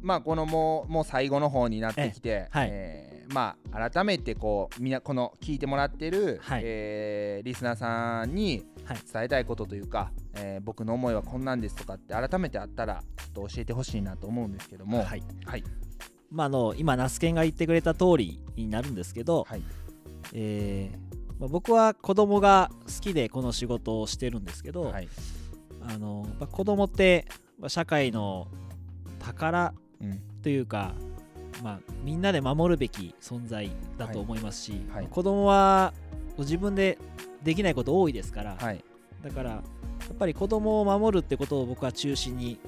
[0.00, 2.68] まあこのもうもう最後の方になってきて、はい。
[2.72, 6.62] えーまあ改めてこうみなこの聞いてもらってる、はい。
[6.64, 8.98] えーリスナーさんにはい。
[9.12, 15.04] 伝えたいことというか、えー僕の思いはこんなんですとかって改めてあったらちょっと教えてほしいなと思うんですけども。
[15.04, 15.22] はい。
[15.44, 15.64] はい
[16.32, 19.62] まああの今ナスケンが言ってくれた通りになるんですけど、はい。
[20.32, 25.08] えーまあ、僕は子供が好きでこの仕事をしてるんですけど、はい。
[25.82, 27.26] あのまあ、子供って
[27.58, 28.48] まあ社会の
[29.18, 30.20] 宝うん。
[30.42, 30.92] というか、
[31.62, 35.06] まあ、みんなで守るべき存在だと思いますし、はい。
[35.08, 35.94] 子供は
[36.38, 36.98] 自分で
[37.44, 38.84] できないこと多いですから、はい。
[39.22, 39.62] だからや
[40.12, 42.58] っぱり子供を守るってことを僕は中心に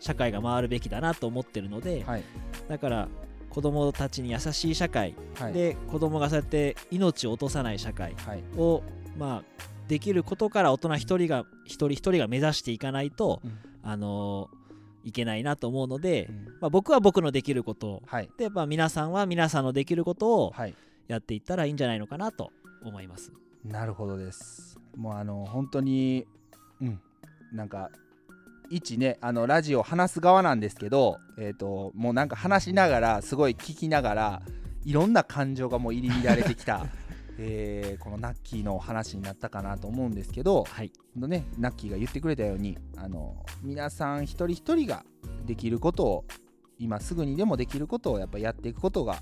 [0.00, 2.24] 社会が回るべきだなと思ってるので、はい。
[2.68, 3.08] だから
[3.50, 5.52] 子供たちに優しい社会はい。
[5.52, 8.42] で子供がそうやって命を落とさない社会はい。
[8.56, 8.82] を、
[9.16, 13.58] まあ、できることから大人一人が一人一人が目指していかないと、うん。
[13.82, 14.60] あのー
[15.02, 16.44] いけないなと思うので、うん。
[16.60, 17.88] まあ、僕は僕のできること。
[17.88, 18.28] をはい。
[18.36, 20.74] で、やっぱ皆さんは皆さんのできることをはい。
[21.08, 22.52] やっていったらいいんじゃないのかなと
[22.84, 23.32] 思います。
[23.64, 24.78] なるほどです。
[24.94, 26.26] もうあの本当に
[26.82, 27.00] うん。
[27.50, 27.90] なんか
[28.70, 34.42] 一ねあのラジオ話す側なんですけどえっ、ともうなんか話しながらすごい聞きながら
[34.84, 36.86] いろんな感情がもう入り乱れてきた、
[37.36, 40.90] で このナッキーの話になったかなと思うんですけど、はい。
[41.14, 45.04] ほんとね、ナッキーが言ってくれたようにあの皆さん一人一人が
[45.44, 46.24] できることを
[46.78, 49.20] 今すぐにでもできることをやっぱやっていくことが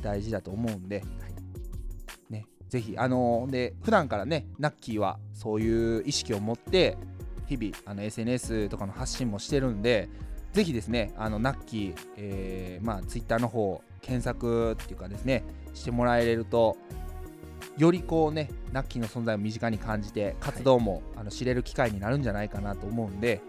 [0.00, 1.02] 大事だと思うんで、
[2.30, 6.96] ね、ぜひあので普段からねナッキーはそういう意識を持って
[7.46, 10.08] 日々あの SNS とかの発信もしてるんで
[10.52, 15.42] ぜひですねあのナッキー、えーまあ、Twitter の方検索っていうかですね
[15.74, 16.76] してもらえれると
[17.76, 23.40] よりこうねナッキーの存在を身近に感じて活動も、あの知れる機会になるんじゃないかなと思うんで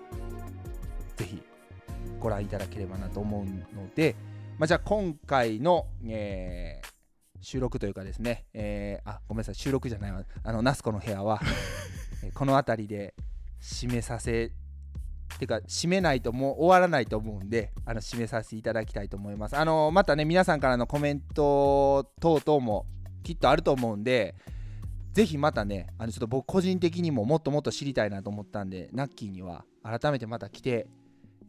[1.17, 1.41] ぜひ
[2.19, 3.45] ご覧いただければなと思う
[3.75, 4.15] ので、
[4.57, 6.95] まあ、じゃあ今回の、えー
[7.41, 10.23] 収録というかですね、えーあごめんなさい収録じゃないわ。
[10.43, 11.39] あのナスコの部屋は
[12.23, 13.13] えーこの辺りで
[13.65, 14.51] 締めさせ
[15.39, 19.57] てか締めないともう終わらないと思うんであの締めさせていただきたいと思います。
[19.57, 22.85] あのまたね皆さんからのコメント等々も
[23.23, 24.35] きっとあると思うんで
[25.13, 30.87] ぜひまたねあのちょっと僕個人的にももっともっと知りたいなと思ったんでナッキーには改めてまた来て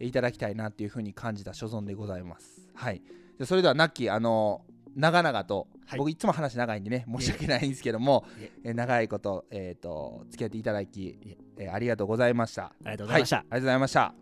[0.01, 2.69] いただきたいなっていうふうに感じた所存でございます。
[2.75, 3.03] はい。
[3.45, 4.63] それではナッキーあの
[4.97, 5.99] 長々と、はい。
[5.99, 8.51] 僕いつも話長いんでね申し訳ないんですけどもいえ。
[8.65, 12.65] えー長いこと,、えー、と付き合っていただき、えーありがとうございました。
[12.65, 14.15] ありがとうございました、はい、ありがとうございました。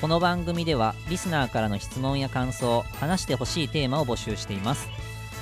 [0.00, 4.86] この番組ではリスナーからの質問や感想話してほしいテーマを募集しています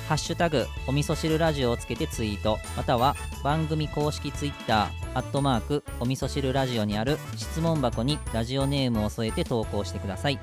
[0.07, 2.59] ハッシュタグお味噌汁ラジオをつけてツイート。
[2.77, 10.39] または番組公式ツイッターアットマークお味噌汁ラジオにある質問箱にラジオネームを添えて投稿してください。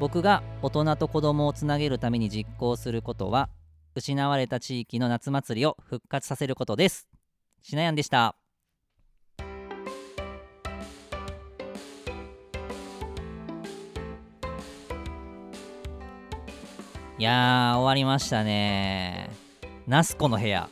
[0.00, 3.48] 僕が大人と子供をつなげるために実行することは
[3.94, 7.06] 失われた地域の夏祭りを復活させることです。
[7.62, 8.34] しなやんでした。
[17.18, 19.30] いやー終わりましたね。
[19.86, 20.68] ナスコの部屋。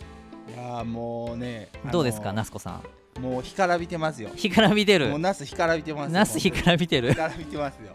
[0.55, 2.83] いやーもうねどうですかナスコさ
[3.17, 3.23] ん？
[3.23, 4.29] もう干からびてますよ。
[4.37, 5.09] 干からびてる。
[5.09, 7.09] もうナス干からびてますよナス干からびてる。
[7.15, 7.95] 干からびてますよ。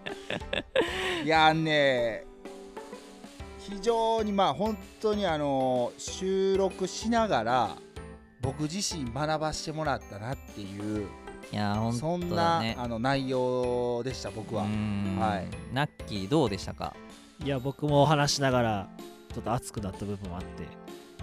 [1.23, 2.25] いやーね
[3.59, 7.75] 非常にまあ本当にあの収録しながら
[8.41, 11.07] 僕自身学ばしてもらったなっていう
[11.51, 14.63] いやーほんそんとな、あの内容でした僕は。
[14.63, 15.73] はい。
[15.73, 16.95] ナッキーどうでしたか？
[17.43, 18.89] いや僕も話しながら
[19.33, 20.63] ちょっと熱くなった部分もあって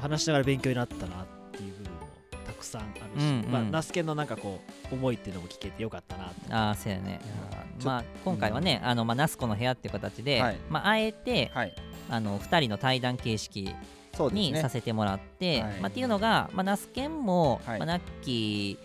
[0.01, 1.99] 話しながら勉強になったなっていう部分も
[2.47, 2.85] たくさんあ
[3.15, 3.51] るし、うんうん。
[3.51, 4.61] まあ、ナスケンのなんかこ
[4.91, 7.21] う思いっていうのも聞けてよかったなってああそうやね。
[7.25, 10.57] いやーちょまあ今回はね、あのまあナスコの部屋っていう形で、はい。
[10.71, 11.75] まああえてはい。
[12.09, 13.75] あの2人の対談形式
[14.33, 15.73] にさせてもらって、はい。
[15.81, 17.79] まあっていうのが、まあ、ナスケンも、はい。
[17.79, 18.79] まあ、ナッキ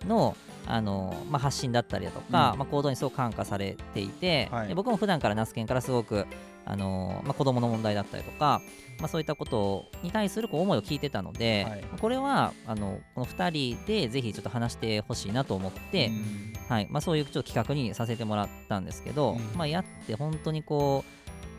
[0.00, 0.36] ーの
[0.66, 2.58] あの、まあ、発信だったりだとか、うん。
[2.58, 4.68] まあ、行動にすごく感化されていて、はい。
[4.68, 6.26] で僕も普段からナスケンからすごく
[6.66, 8.62] あの、まあ、子供の問題だったりとか、
[8.98, 11.84] まあ、そういったことに対するこう思いを聞いてたので、はい。
[12.00, 16.52] これはあのこの2人でぜひちょっと話してほしいなと思って、うん。
[16.68, 16.88] はい。
[16.90, 19.58] まあ、そういうちょっと企画にさせてもらったんですけど、うん。
[19.58, 21.04] まあ、やって本当にこ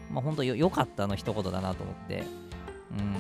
[0.10, 3.20] う、まあ、本当よよかったの一言だなと思って、う、もうんね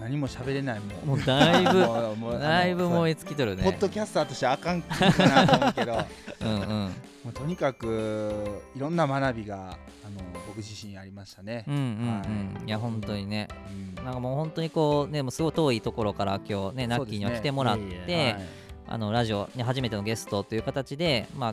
[0.00, 1.80] 何も喋れないもうだいぶ
[2.38, 3.62] だいぶ燃え尽きとるね。
[3.62, 4.94] ポッドキャスターとしてあかんか
[5.26, 6.04] なと思うけど。
[6.40, 6.52] うんう
[6.88, 6.94] ん
[7.24, 11.64] もうとにかくいろんな学びがあの僕自身ありましたね。
[11.66, 11.70] う。
[11.70, 12.70] んうんうん、、はい。
[12.70, 13.48] や本当にね。
[13.96, 14.04] うん。
[14.04, 18.42] なんかもう本当にこうねもうすごい遠いところから今日ねナッキーには来てもらって、はい。
[18.86, 21.52] あのラジオ、ね、初めてのゲストという形で、まあ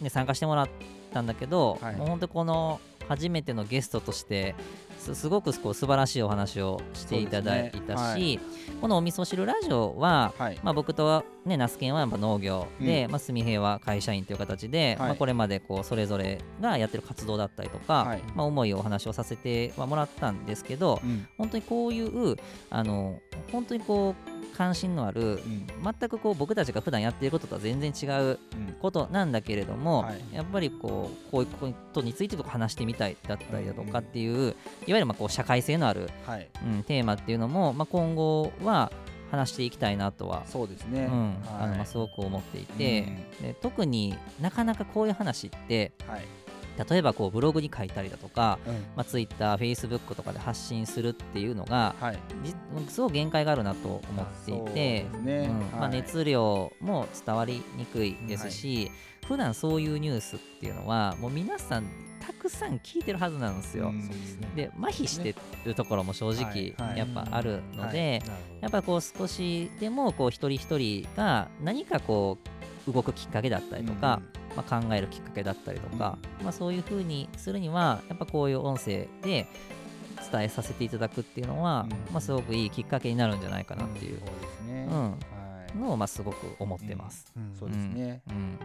[0.00, 0.68] ね、参加してもらっ
[1.12, 1.96] たんだけど、はい。
[1.96, 4.54] もう本当にこの初めてのゲストとして
[4.98, 8.38] すすごくこう素晴らしいお話をしていただいたし、
[8.80, 10.58] このお味噌汁ラジオは、はい。
[10.62, 13.10] まあ、僕と、ね、ナスケンはやっぱ農業で、うん。
[13.10, 15.08] まあ、住平は会社員という形で、はい。
[15.08, 18.22] まあ、これまでこうそれぞれがやってる活動だったりとか、はい。
[18.34, 21.26] まあ、思いをお話をさせてはもらったんですけど、うん。
[21.38, 22.36] 本当にこういう
[22.70, 23.20] あの
[23.52, 25.66] 本当にこう関心のあるうん。
[25.82, 28.38] 全くこう僕たちが普段やっていることとは全然違ううん。
[28.80, 30.20] ことなんだけれども、はい。
[30.32, 34.54] やっぱりこうこういうことについてとか話してみたいだったりだとうんかっていう、いわ
[34.86, 36.48] ゆるまあこう社会性のある、はい。
[36.64, 38.90] うん、テーマっていうのも、まあ、今後は
[39.30, 41.06] 話していきたいなとは、そうですね。
[41.10, 43.02] うんあのまあはいすごく思っていて、
[43.40, 46.24] で特になかなかこういう話ってはい
[46.88, 48.74] 例えばこうブログに書いたりだとか、うん。
[48.74, 52.18] まあ、Twitter、Facebook とかで発信するっていうのがはい。
[52.42, 52.54] じ
[52.88, 55.50] すごい限界があるなと思っていて、ね。
[55.50, 55.60] うん。
[55.72, 58.90] まあ、はい熱量も伝わりにくいですし、
[59.26, 61.84] 普段そういうニュースっていうのはもう皆さん
[62.20, 63.92] たくさん聞いてるはずなんですよ。
[63.92, 64.48] ですね。
[64.56, 65.34] で麻痺して
[65.64, 66.88] るところも正直はい。
[66.90, 66.98] はい。
[66.98, 68.22] やっぱあるので、
[68.60, 72.38] やっぱこう少しでもこう一人一人が何かこ
[72.88, 74.20] う動くきっかけだったりとか、
[74.56, 79.46] まあ、考えるきっかけだったりとか、まあ、そういうふうにするにはやっぱこういう音声で
[80.30, 82.12] 伝えさせていただくっていうのは、うん。
[82.12, 85.10] まあ、すごくいいきっかけになるんじゃないかかなっていう、そうですねうん。
[85.10, 85.44] はい
[85.78, 87.32] のをまあすごく思ってます。
[87.36, 87.52] うん。
[87.58, 88.22] そうですね。
[88.28, 88.58] うん。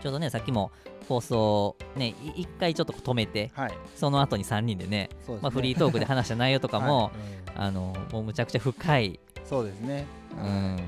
[0.00, 0.70] ちょうどねさっきも
[1.08, 3.72] 放送ねい一回ちょっと止めてはい。
[3.96, 5.08] その後に3人でねね。
[5.40, 7.10] まあ、フリートークで話した内容とかも、
[7.56, 7.62] うん。
[7.62, 10.06] あのもうむちゃくちゃ深い、そうですね。
[10.40, 10.78] うん、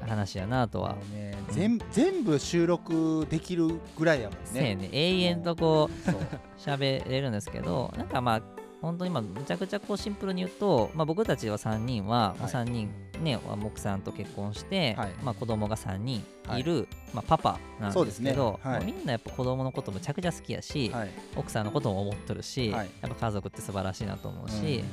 [0.00, 0.94] 話やなとは。
[1.12, 1.54] ねうん。
[1.54, 4.76] 全全部収録できるぐらいやもんせやね。
[4.76, 6.10] ね永遠とこう
[6.60, 8.42] 喋れるんですけどなんかまあ
[8.82, 12.90] 本当にまあむちゃくちゃこうシンプルに言うと、まあ、僕たちは3人は、まあ、3人
[13.20, 15.12] ね奥さんと結婚して、はい。
[15.22, 16.24] まあ、子供が3人
[16.56, 16.62] い。
[16.62, 18.84] る、まあ、パパなんですけどはい。
[18.84, 21.10] みんなやっぱ子供のことむちゃくちゃ好きやし、はい。
[21.34, 22.90] 奥さんのことも思っとるし、はい。
[23.02, 24.62] やっぱ家族って素晴らしいなと思うし、うん。
[24.62, 24.84] うん。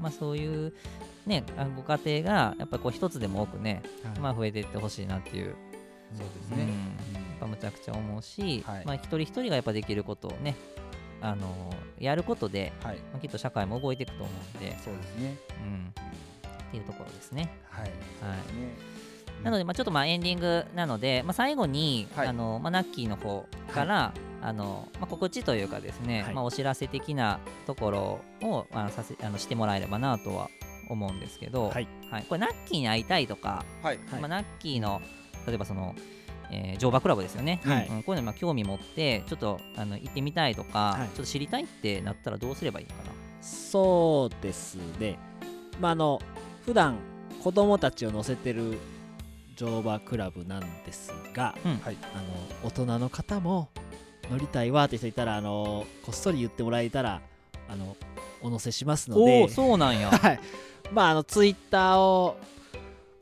[0.00, 0.74] まあ、そういう、
[1.26, 4.18] ね、あご家庭がやっぱこう一つでも多くね、はい。
[4.18, 5.54] まあ、増えていってほしいなっていう、
[6.14, 6.58] そうですうん。
[6.60, 6.72] やね
[7.36, 8.84] っぱむちゃくちゃ思うし、はい。
[8.84, 10.56] まあ、一人一人がやっぱできることをね
[11.20, 12.96] あのやることで、はい。
[12.96, 15.36] まあ、きっと社会も動いていくと思うんで、そうですね。
[15.62, 15.94] うん、
[16.68, 17.56] っていうところですね。
[17.68, 17.84] はい。
[17.84, 17.90] はい。
[17.90, 18.94] ね
[19.42, 30.48] なので、まあ、ちょっとまあエンディングなので、まあ、最後に、はいあのまあ、ナッキーの方から、あのまあ、告知というかですね、はいまあ、お知らせ的なところを、まあ、させあのしてもらえればなとは
[30.88, 31.88] 思うんですけど、はい。
[32.28, 33.98] これナッキーに会いたいとか、はい。
[34.10, 34.20] はい。
[34.20, 35.00] まあ、ナッキーの
[35.46, 35.94] 例えばその、
[36.50, 37.88] えー乗馬クラブですよね、はい。
[37.88, 38.02] うん。
[38.02, 41.08] こういうのにまあ興味持ってちょっとあの行ってみたいとか、はい。
[41.08, 43.12] ちょっと知りたいってなったらどうすればいいかな？
[43.40, 45.18] そうですね。
[45.80, 46.20] まああの
[46.64, 46.98] 普段
[47.42, 48.78] 子供たちを乗せてる
[49.56, 51.78] 乗馬クラブなんですが、うん。
[51.78, 51.96] はい。
[52.14, 53.68] あの大人の方も
[54.30, 57.20] 乗りたいわって人いたらあのこっそり言ってもらえたら
[57.68, 57.96] あの
[58.42, 59.44] お乗せしますのおで。
[59.44, 60.10] おそうなんや。
[60.12, 60.40] はい
[60.92, 62.36] まああのツイッターを、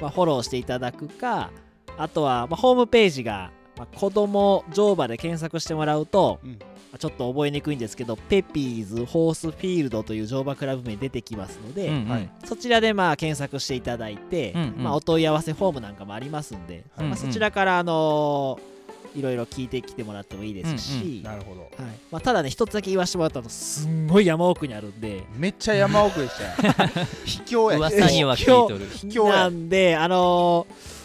[0.01, 1.51] まあ、フォローしていただくか
[1.97, 6.51] あとは、まあ、ホームページが、まあ、子供乗馬で検索してもらうと、うん。
[6.51, 12.09] まあちょっと覚えにくいんですけどペピーズホースフィールドという乗馬クラブ名出てきますので、うんうん。
[12.09, 12.31] はい。
[12.45, 14.85] そちらでまあ検索していただいて、うんうん。
[14.85, 17.11] まあ、お問い合わせフォームなんかもありますんで、うんうん。
[17.11, 18.72] まあ、そちらから、あのー
[19.15, 21.63] いろいろ聞いてきてもらってもいいですし、なるほど。
[21.63, 21.71] はい。
[22.11, 25.25] まあ、ただね一つだけ言わせてもらったとすんごい山奥にあるんで。
[25.37, 27.01] めっちゃ山奥でした。
[27.01, 28.87] よ 秘境や噂には聞いとる。
[28.87, 29.35] 秘境や。
[29.35, 31.03] なんであのー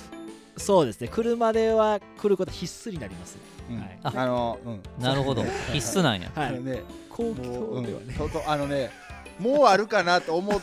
[0.59, 1.07] そうですね。
[1.07, 3.37] 車では来ること必須になります、
[3.69, 3.79] うん。
[3.79, 3.99] はい。
[4.01, 4.81] あのうん。
[4.99, 5.43] なるほど。
[5.71, 6.31] 必須なんや。
[6.33, 6.47] はい。
[6.47, 6.81] あのね。
[7.17, 8.91] 公共ではね、ととあのね
[9.39, 10.61] もうあるかなと思っ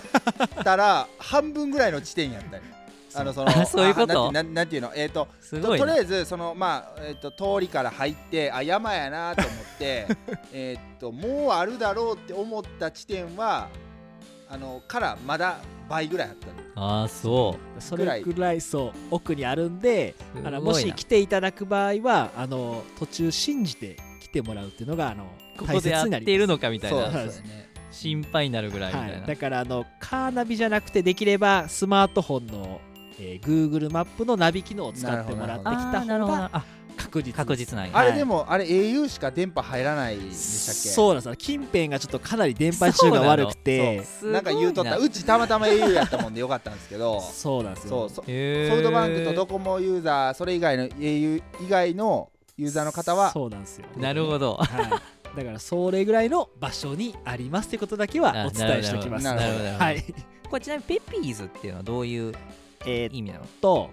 [0.63, 2.63] たら半分ぐらいの地点やったり
[3.15, 4.29] あのそのあそういうこと？
[4.29, 4.93] あなんてなんていうの？
[4.95, 10.07] えっ、とすごいなととりあえずそのまあ、えー、と通りから入ってあ山やなと思って
[10.53, 13.69] えっともうあるだろうって思った地点は
[14.49, 15.59] あのからまだ
[15.89, 16.53] 倍ぐらいあったの。
[16.77, 20.47] ああそそれぐらいそう奥にあるんでう。
[20.47, 25.25] あのもし来ていただく場合はあの途中信じて来てもらうっていうのがあの
[25.57, 27.65] ここでやっているのかみたいそうなそうですね。
[27.91, 29.19] 心配になるぐらいみたいな。
[29.19, 32.81] はい、だからあのカーナビじゃなくてできればスマートフォンの、
[33.19, 36.65] えー Google マップのナビ機能を使ってもらってきあた方があ
[36.97, 37.83] 確実確実な。
[37.83, 38.19] あれはい。
[38.19, 40.89] でもあれ au しか電波入らないんでしたっけ？
[40.91, 41.37] そうなんですよ。
[41.37, 44.05] 近辺がちょっとかなり電波中が悪くて。
[44.23, 45.09] なんか言うとったう。
[45.09, 47.21] ちたまたま au やったもんでよかったんですけど。
[47.21, 47.91] そうなんですよ。
[47.91, 48.71] そうそへー。
[48.71, 53.87] ソフトバンクとドコモユーザーそれ以外の au 以外のユーザーの方はそうなんですよ。
[53.97, 54.55] なるほど。
[54.55, 59.25] はい、だからそれぐらいの場所にありますってことだけはお伝えしておきます。
[59.25, 59.85] なるほどなるほど。
[59.85, 60.05] はい。
[60.49, 62.33] これちなみにペピーズっていうのはどういう
[62.87, 63.91] えーっ意味なのと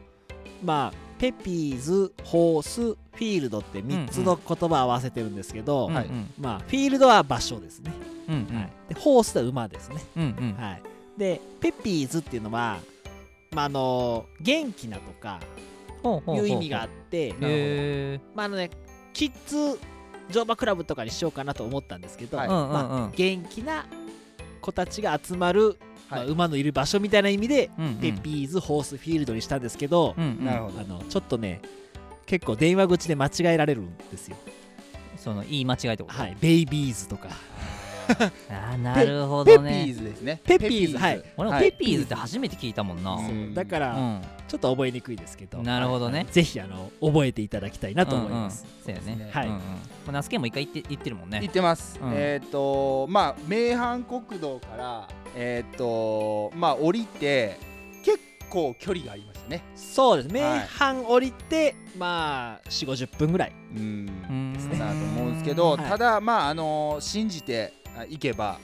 [0.63, 6.33] まあペピーズホースフィールドって3つの言葉を合わせてるんですけど、はいうん。
[6.39, 7.91] まあフィールドは場所ですね、
[8.27, 8.55] うんうん。
[8.55, 10.53] はい、でホースは馬ですね、うんうん。
[10.53, 10.81] はい、
[11.17, 12.79] でペピーズっていうのは、
[13.51, 15.39] まあ、あの元気なとか
[16.03, 17.35] いう意味があって
[18.33, 18.71] まああのね
[19.13, 19.79] キッズ
[20.31, 22.47] 乗馬クラブとかにしようかなと思ったんですけど、はい。
[22.47, 22.71] うんうんうん。
[22.73, 23.85] まあ、元気な
[24.61, 25.77] 子たちが集まる、
[26.11, 27.95] まあ、はい馬のいる場所みたいな意味で、うんうん。
[27.95, 30.49] ペピーズホースフィールドにしたんですけど、うんうん。
[30.49, 31.61] あのちょっとね
[32.25, 34.37] 結構電話口で間違えられるんですよ。
[35.17, 36.05] その言い間違いと？
[36.07, 37.29] はい、ベイビーズとか
[38.49, 40.41] あーなるほペピどねーズですね。
[40.43, 40.97] ペピーズ。
[40.97, 41.23] はい。
[41.37, 43.17] 俺もペピーズって初めて聞いたもんな、
[43.53, 45.61] だから、ちょっと覚えにくいですけど。
[45.63, 46.25] なるほどね。
[46.31, 49.29] ぜひあの覚えていただきたいなと思います、そうやね。
[49.31, 49.65] はいうんうんま
[50.09, 51.39] あ、ナスケも一回行って行ってるもんね。
[51.41, 52.11] 行ってます、うん。
[52.13, 57.57] えっ、とまあ名阪国道からえっ、とまあ降りて
[58.03, 58.19] 結
[58.49, 59.63] 構距離がありましたね。
[59.75, 60.33] そうです。
[60.33, 60.59] 名はい。
[60.61, 64.09] 阪降りて、まあ4 5 0分ぐらいうん。
[64.29, 65.77] うんですなと思うんですけど、はい。
[65.79, 68.59] ただまああの信じてあ行けば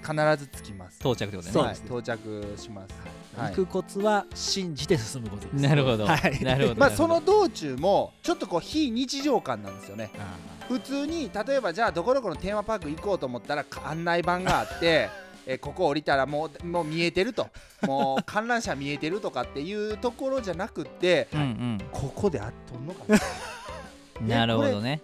[0.00, 0.98] 必ず着きます。
[1.00, 2.94] 到着ですはい到着します、
[3.36, 3.50] はい。
[3.50, 5.46] 行くコツは信じて進むこと。
[5.46, 6.40] ですなるほど、はい。
[6.42, 6.80] なるほど。
[6.80, 10.10] まあその道中もちょっとこう非日常感なんですよね。
[10.18, 10.36] あ
[10.68, 15.10] 普通に例えばじゃあどこどこのテーマパーク行こうと思ったらか案内板があって
[15.46, 17.48] えここ降りたらもうもう見えてると。
[17.82, 23.18] もう観覧車見えてるとかっていうところじゃなくってうんここであっとんのかな。
[24.20, 25.00] うんなるほどね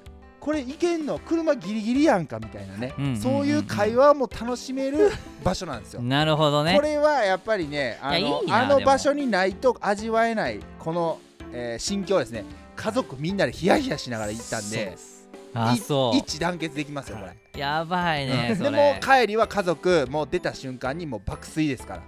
[0.47, 3.21] これ行けんの車ギリギリやんかみたいなね、うんうんうんうん。
[3.21, 5.11] そういう会話も楽しめる
[5.43, 6.03] 場所なんですよ。
[6.03, 6.77] なるほどね。
[6.77, 11.19] これはやっぱりねあのあの場所にないと味わえないこの、
[11.53, 12.45] えー心境ですね
[12.77, 15.29] 家族みんなでヒヤヒヤしながら行ったんでです。
[15.53, 16.17] あそう。
[16.17, 17.29] 一致団結できますよこれ。
[17.29, 17.59] はい。
[17.59, 22.03] やばいねでも帰りは家族もう出た瞬間にもう爆睡ですから。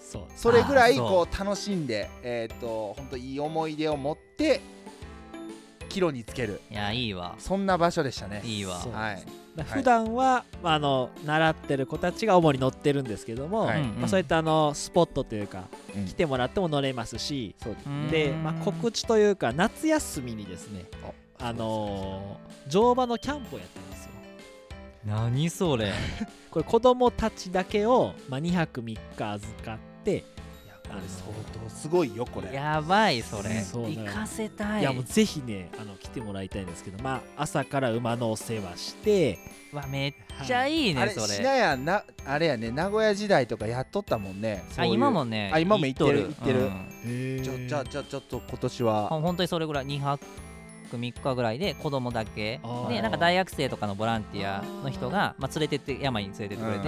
[0.00, 0.22] そう。
[0.34, 4.60] それぐらいこう楽しんでえっ、と本当いい思い出を持って
[5.96, 6.60] 帰路につける。
[6.70, 7.36] いやいいわ。
[7.38, 8.42] そんな場所でしたね。
[8.44, 8.78] いいわ。
[8.80, 9.24] そうはい
[9.56, 13.82] だから普段は、まあ、あの習ってる子たちが主に乗ってるんですけども、はい。
[13.82, 15.64] まあ、そういったあのスポットというか
[15.96, 16.04] うん。
[16.04, 18.10] 来てもらっても乗れますしそうですうん。
[18.10, 20.84] で、まあ、告知というか夏休みにですね
[21.38, 24.10] あのー乗馬のキャンプをやってるんですよ。
[25.06, 25.92] 何それ。
[26.50, 30.24] これ子供たちだけを、まあ、2泊3日預かって
[30.86, 32.52] いやこれ相当すごいよこれ。
[32.52, 33.60] やばいそれ。
[33.60, 34.80] そう行かせたい。
[34.80, 39.38] いやもうぜひねあの来てもらいたいんですけど、まあ、朝から馬のお世話して。
[39.72, 40.14] うわめっ
[40.46, 41.26] ちゃいいねあれそれ。
[41.26, 44.64] しなやなあれやね名古屋時代とかやっとったもんね。
[44.76, 46.60] あ今もねあ今も行ってると行ってる。
[46.60, 47.42] うん。
[47.42, 50.24] ちょじゃあじゃあちょっと今年あは本当にそれぐらい2泊
[50.86, 52.60] 3日ぐらいで子供だけ。
[52.88, 56.82] でなんか大学生とかのボランティアの人がまあ連れてって山に連れてってくれて、っ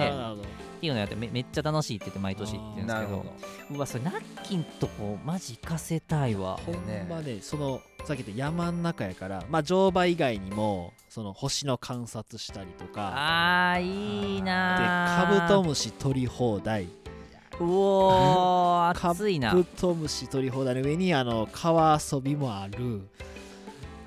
[0.79, 3.25] ていうのやってめめっちゃ楽しいって言って毎年言ってるんですけど。
[3.71, 6.57] うわそれナッキンとこマジ行かせたいわ。
[6.65, 13.11] ほんねまねそのさっき言った山の中やからまあ乗馬以外にもその星の観察したりとか。
[13.15, 15.37] あーいいでなー。
[15.37, 16.87] カブトムシ取り放題。
[17.59, 19.53] うおー カ暑いな。
[19.53, 23.01] ブトムシ取り放題の上にあの川遊びもある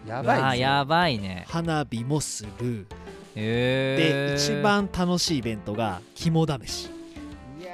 [0.07, 0.69] やばいですよ。
[0.69, 1.45] やばいね。
[1.49, 2.87] 花火もする。
[3.35, 4.37] へー。
[4.37, 6.91] で一番楽しいイベントが肝試し。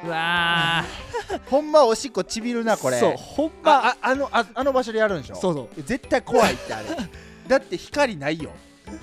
[0.04, 0.84] うわ
[1.50, 3.00] ほんまおしっこちびるなこれ。
[3.00, 3.88] そうほんま。
[3.88, 5.34] あああのああの場所でやるんでしょ？
[5.36, 5.82] そうそう。
[5.82, 6.88] 絶対怖いってあれ。
[7.48, 8.50] だって光ないよ。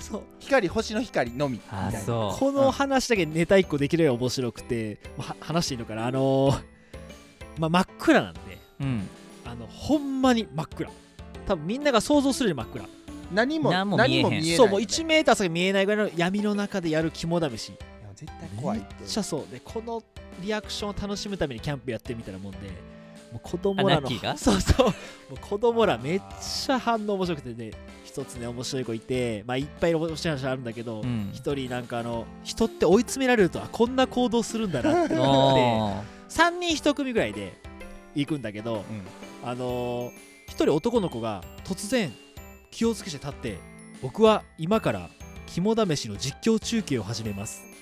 [0.00, 0.22] そう。
[0.40, 1.60] 光星の光のみ。
[1.70, 2.38] あそう。
[2.38, 6.06] この話だけネタ1個できるよ面白くては話していいのかな？
[6.06, 6.62] あのー
[7.58, 8.40] まあ、真っ暗なんで。
[8.80, 9.08] うん。
[9.44, 10.88] あのほんまに真っ暗。
[11.46, 12.88] 多分みんなが想像するより真っ暗
[13.32, 14.56] 何も何も見えへん。
[14.56, 17.68] そうもう1メーター先見えないぐらいの闇の中でやる肝試し。
[17.70, 18.94] いや絶対怖いって。
[19.00, 19.52] めっちゃそう。
[19.52, 20.02] でこの
[20.40, 22.58] リアクションを楽しむためにキャンプやってるみたいなもんで
[23.32, 24.36] もう子供らのあナッキーが？
[24.36, 24.86] そうそう。
[24.86, 24.92] も
[25.32, 27.72] う子供らめっちゃ反応面白くてね
[28.04, 31.30] 一つね面白い子いてまあいっぱい面白い話あるんだけどうん。
[31.32, 36.02] 一、人なんかあの人って追い詰められるとあこんな行動するんだなって思っておー。
[36.28, 37.54] 3人1組ぐらいで
[38.14, 38.84] 行くんだけど
[39.44, 40.12] あのー、
[40.48, 42.12] 一人男の子が突然
[42.70, 43.58] 気をつけて立って
[44.02, 45.10] 僕は今から
[45.46, 47.64] 肝試しの実況中継を始めます。
[47.70, 47.76] うん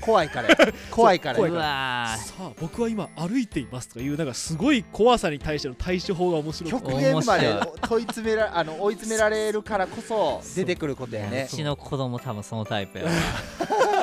[0.00, 0.48] 怖いから。
[0.90, 1.36] 怖いから。
[1.36, 2.18] 怖いうわー。
[2.18, 6.90] さあ僕は今歩いていますとかいうなんかすごい怖さに対しての対処法が面白くて。
[6.90, 8.06] 極限まで問い。
[8.06, 11.48] 詰めら あの追い詰められるからこそ出てくることやね。
[11.50, 11.54] う。
[11.54, 13.10] ちの子供多分そのタイプやわ。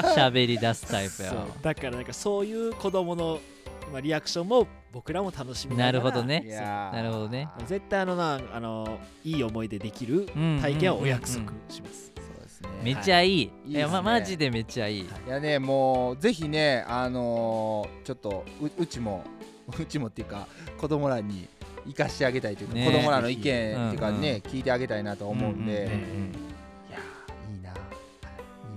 [0.16, 3.40] 喋り出すタイプやだからなんかそういう子供の
[3.94, 6.00] まあリアクションも僕らも楽しみながら。
[6.00, 6.42] なるほどね。
[6.50, 7.48] なるほどね。
[7.68, 12.70] 絶対あのなあのいい思い出できるうん体験はお約束うんうんします、そうですね。
[12.82, 13.52] めっちゃいい、い。
[13.68, 19.24] いいやまマジでめっちゃいい、いやねもうぜひねあのーちょっとううちも
[19.80, 20.48] うちもっていうか
[20.80, 21.48] 子供らに
[21.86, 22.86] 生かしてあげたいというか、ね。
[22.88, 26.00] 子供らの意見ってぜいうかね、聞いてあげたいなと思うんで、うんうんうん
[26.90, 27.70] いやーいいな。
[27.70, 27.74] い。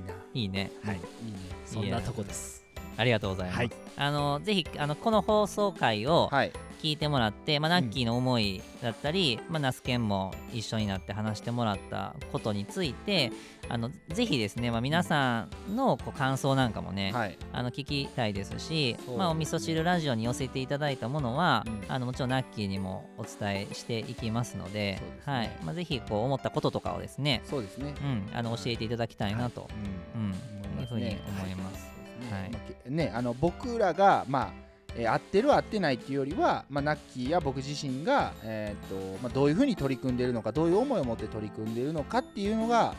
[0.02, 0.14] いな。
[0.34, 0.70] いいね。
[0.84, 0.97] はい。
[0.97, 1.38] いいね。
[1.64, 2.65] そんなとこです
[2.97, 3.70] ありがとうございます、はい。
[3.97, 6.52] あのぜひあのこの放送回をはい。
[6.82, 13.32] 聞いてもらって、まあ、ナッキーの思いだったり、まあ、ナスケンも一緒になって話してもらったことについて
[13.68, 17.39] あのぜひですね、まあ、皆さんのこう感想なんかもね、はい。
[17.52, 19.16] あの聞きたいですしね。
[19.16, 21.82] まあ、お味噌汁ラジオに寄せていただいたものは、うん。
[21.89, 25.02] あのもちろんナッキーにもお伝えしていきますのでね。
[25.24, 25.51] はい。
[25.64, 27.94] まあ、ぜひこう思ったこととかをですね、そうですね。
[28.01, 29.68] うん、あの教えていただきたいなと、
[30.14, 30.23] うん。
[30.23, 30.32] うん。
[30.81, 31.95] いうふうに思います。
[32.30, 32.47] は
[32.88, 32.90] い。
[32.90, 34.51] ねあの僕らがまあ
[34.97, 42.94] えー合ってる合ってないっていうよりは、まあ、ナッキーや僕自身が、えーっとまあ、どういうふうに取り組んでいるのかどういう思いを持って取り組んでいるのかっていうのが、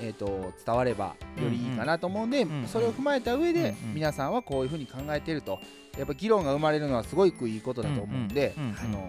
[0.00, 5.58] えーっと伝わればよりいいかなと思うんで、うんうんそれを踏まえた上で、うんうん皆さんはこういうふうに考えていると。
[5.96, 9.08] やっぱ議論が生まれるのはすごくいいことだと思うんで、あの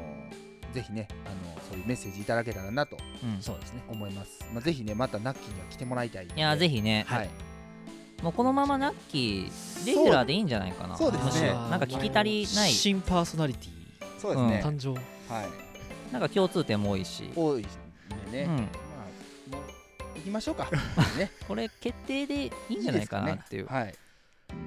[0.71, 3.41] ぜひねあのそういうメッセージいただけたらなとうん。
[3.41, 7.29] そうですね思います、まあ、ぜひねまたナッキーには来てもらいたいいやぜひね、はい、
[8.23, 10.97] もうこのままナッキーレギュラーでいいんじゃないかな。
[10.97, 11.49] そうですね。
[11.49, 12.71] なんか聞き足りない。
[12.71, 13.67] 新パーソナリテ
[14.17, 14.69] そうですね、うん。
[14.69, 15.33] ィ誕生。
[15.33, 15.67] はい
[16.11, 17.63] なんか共通点も多いし、多いん
[18.31, 18.55] でね、うん。
[18.55, 19.61] まあも
[20.15, 20.69] う行きましょうか。
[21.17, 21.31] ね。
[21.47, 23.67] これ決定でいいんじゃないかなっていう。
[23.67, 23.93] はい。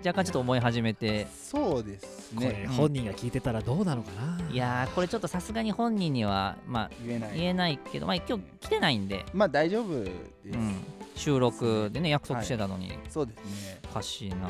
[0.05, 1.27] 若干ちょっと思い始めて。
[1.35, 2.69] そうですね。
[2.77, 4.39] 本人が聞いてたらどうなのかな。
[4.51, 7.31] いやーこれちょっとさすがに本人にはまあ言えない。
[7.37, 10.13] 言えないけどまあ今日来てないんで、まあ大丈夫です、
[10.53, 10.85] うん、
[11.15, 12.99] 収録でね約束してたのに。
[13.09, 13.81] そうですね。
[13.91, 14.49] おかしいな来な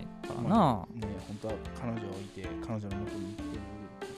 [0.00, 3.42] いからな、まあね本当は彼女を置いて彼女の元に行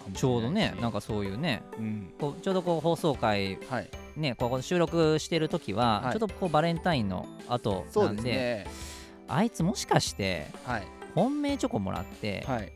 [0.08, 2.12] ってちょうどねなんかそういうねうん。
[2.20, 3.90] こうちょうどこう放送回はい。
[4.16, 6.12] ねここ収録してる時は、はい。
[6.12, 8.66] ちょっとこうバレンタインの後そうんなでね。
[9.28, 10.86] あいつもしかしてはい。
[11.14, 12.72] 本命チョコもらって、はい。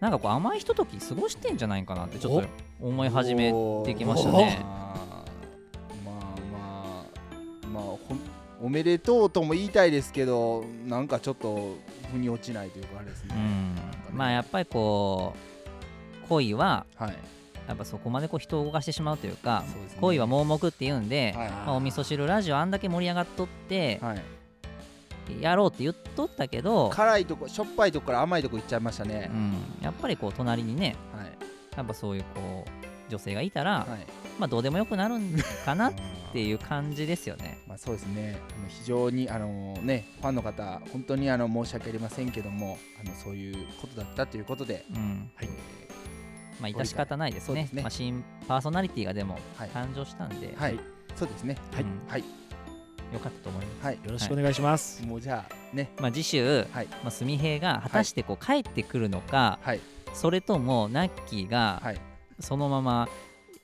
[0.00, 2.48] なんかこう甘いひととき過ごしてんじゃないかなってちょっと
[2.80, 3.52] 思い始め
[3.84, 4.62] てきましたね
[7.76, 7.84] まあ
[8.62, 11.76] おめでとうとも言いたいですけどなんかちょっと
[12.10, 13.34] 腑に落ちないというかあれですね、
[14.10, 14.16] うん。
[14.16, 15.34] まあやっぱりこ
[16.24, 17.16] う恋ははい。
[17.68, 19.74] やっぱそこまでこう人を動かしてしまうというかね。
[20.00, 21.50] 恋は盲目って言うんで、はい。
[21.50, 25.42] まあ、お味噌汁ラジオあんだけ盛り上がっとってはい。
[25.42, 29.28] やろうって言っとったけど、辛いとこしょっぱいとこから甘いとこ行っちゃいましたね。
[29.32, 31.26] う、ん、やっぱりこう隣にねはい。
[31.76, 34.06] やっぱそういうこう女性がいたら、はい。
[34.38, 35.34] まあどうでもよくなるん
[35.64, 35.94] かなっ
[36.32, 37.58] ていう感じですよね。
[37.66, 38.38] まあ、そうですね。
[38.58, 45.30] あの非常にあのねファンの方本当にあの申し訳ありませんけどもあのそういうことだったということで、うん。
[45.34, 45.48] はい。
[46.60, 47.68] まあ致し方ないですね。
[47.72, 47.82] ね。
[47.82, 49.70] まあ、新パーソナリティがでもはい。
[49.70, 50.78] 誕生したんで、はい、
[51.14, 51.56] そうですね。
[51.72, 51.82] はい。
[51.82, 52.00] うん。
[52.08, 52.24] はい。
[53.12, 53.84] よかったと思います。
[53.84, 53.94] はい。
[53.94, 55.90] よろしくお願いします、もうじゃあね。
[56.00, 56.86] まあ、次週、はい。
[57.02, 59.80] まあ、すみへいが果たしてこう帰ってくるのか、はい。
[60.12, 62.00] それともナッキーがはい
[62.40, 63.08] そのまま、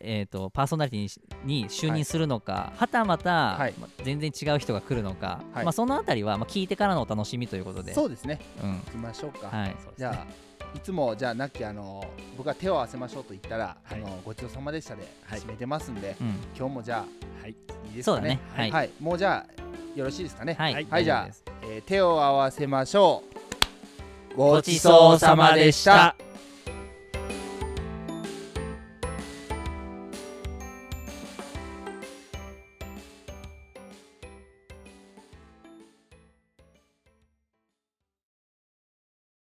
[0.01, 3.74] えー、とパーソナリティに就任するのか、はたまた、はい。
[3.81, 5.65] まあ全然違う人が来るのか、はい。
[5.65, 7.94] まあ、そのあたりは、まあ、聞いてからのお楽しみということで。
[7.94, 8.40] そうですね。
[8.62, 8.81] うん。
[8.81, 9.77] 行きましょうか、はい。
[9.97, 10.27] じゃあ
[10.77, 12.05] いつもじゃあなきあの
[12.36, 14.03] 僕が手を合わせましょうと言ったら、はい。
[14.03, 15.40] あのごちそうさまでしたではい。
[15.40, 16.28] 締めてますんで、うん。
[16.59, 17.51] 今日もじゃあはい。
[17.51, 17.55] い
[17.93, 18.40] いですかね？
[18.57, 18.70] ね。
[18.70, 18.90] はい。
[18.99, 20.55] もうじゃあよろしいですかね？
[20.55, 20.74] はい。
[20.74, 23.23] はいはいじゃあえー手を合わせましょ
[24.35, 24.36] う。
[24.36, 26.16] ごちそうさまでした。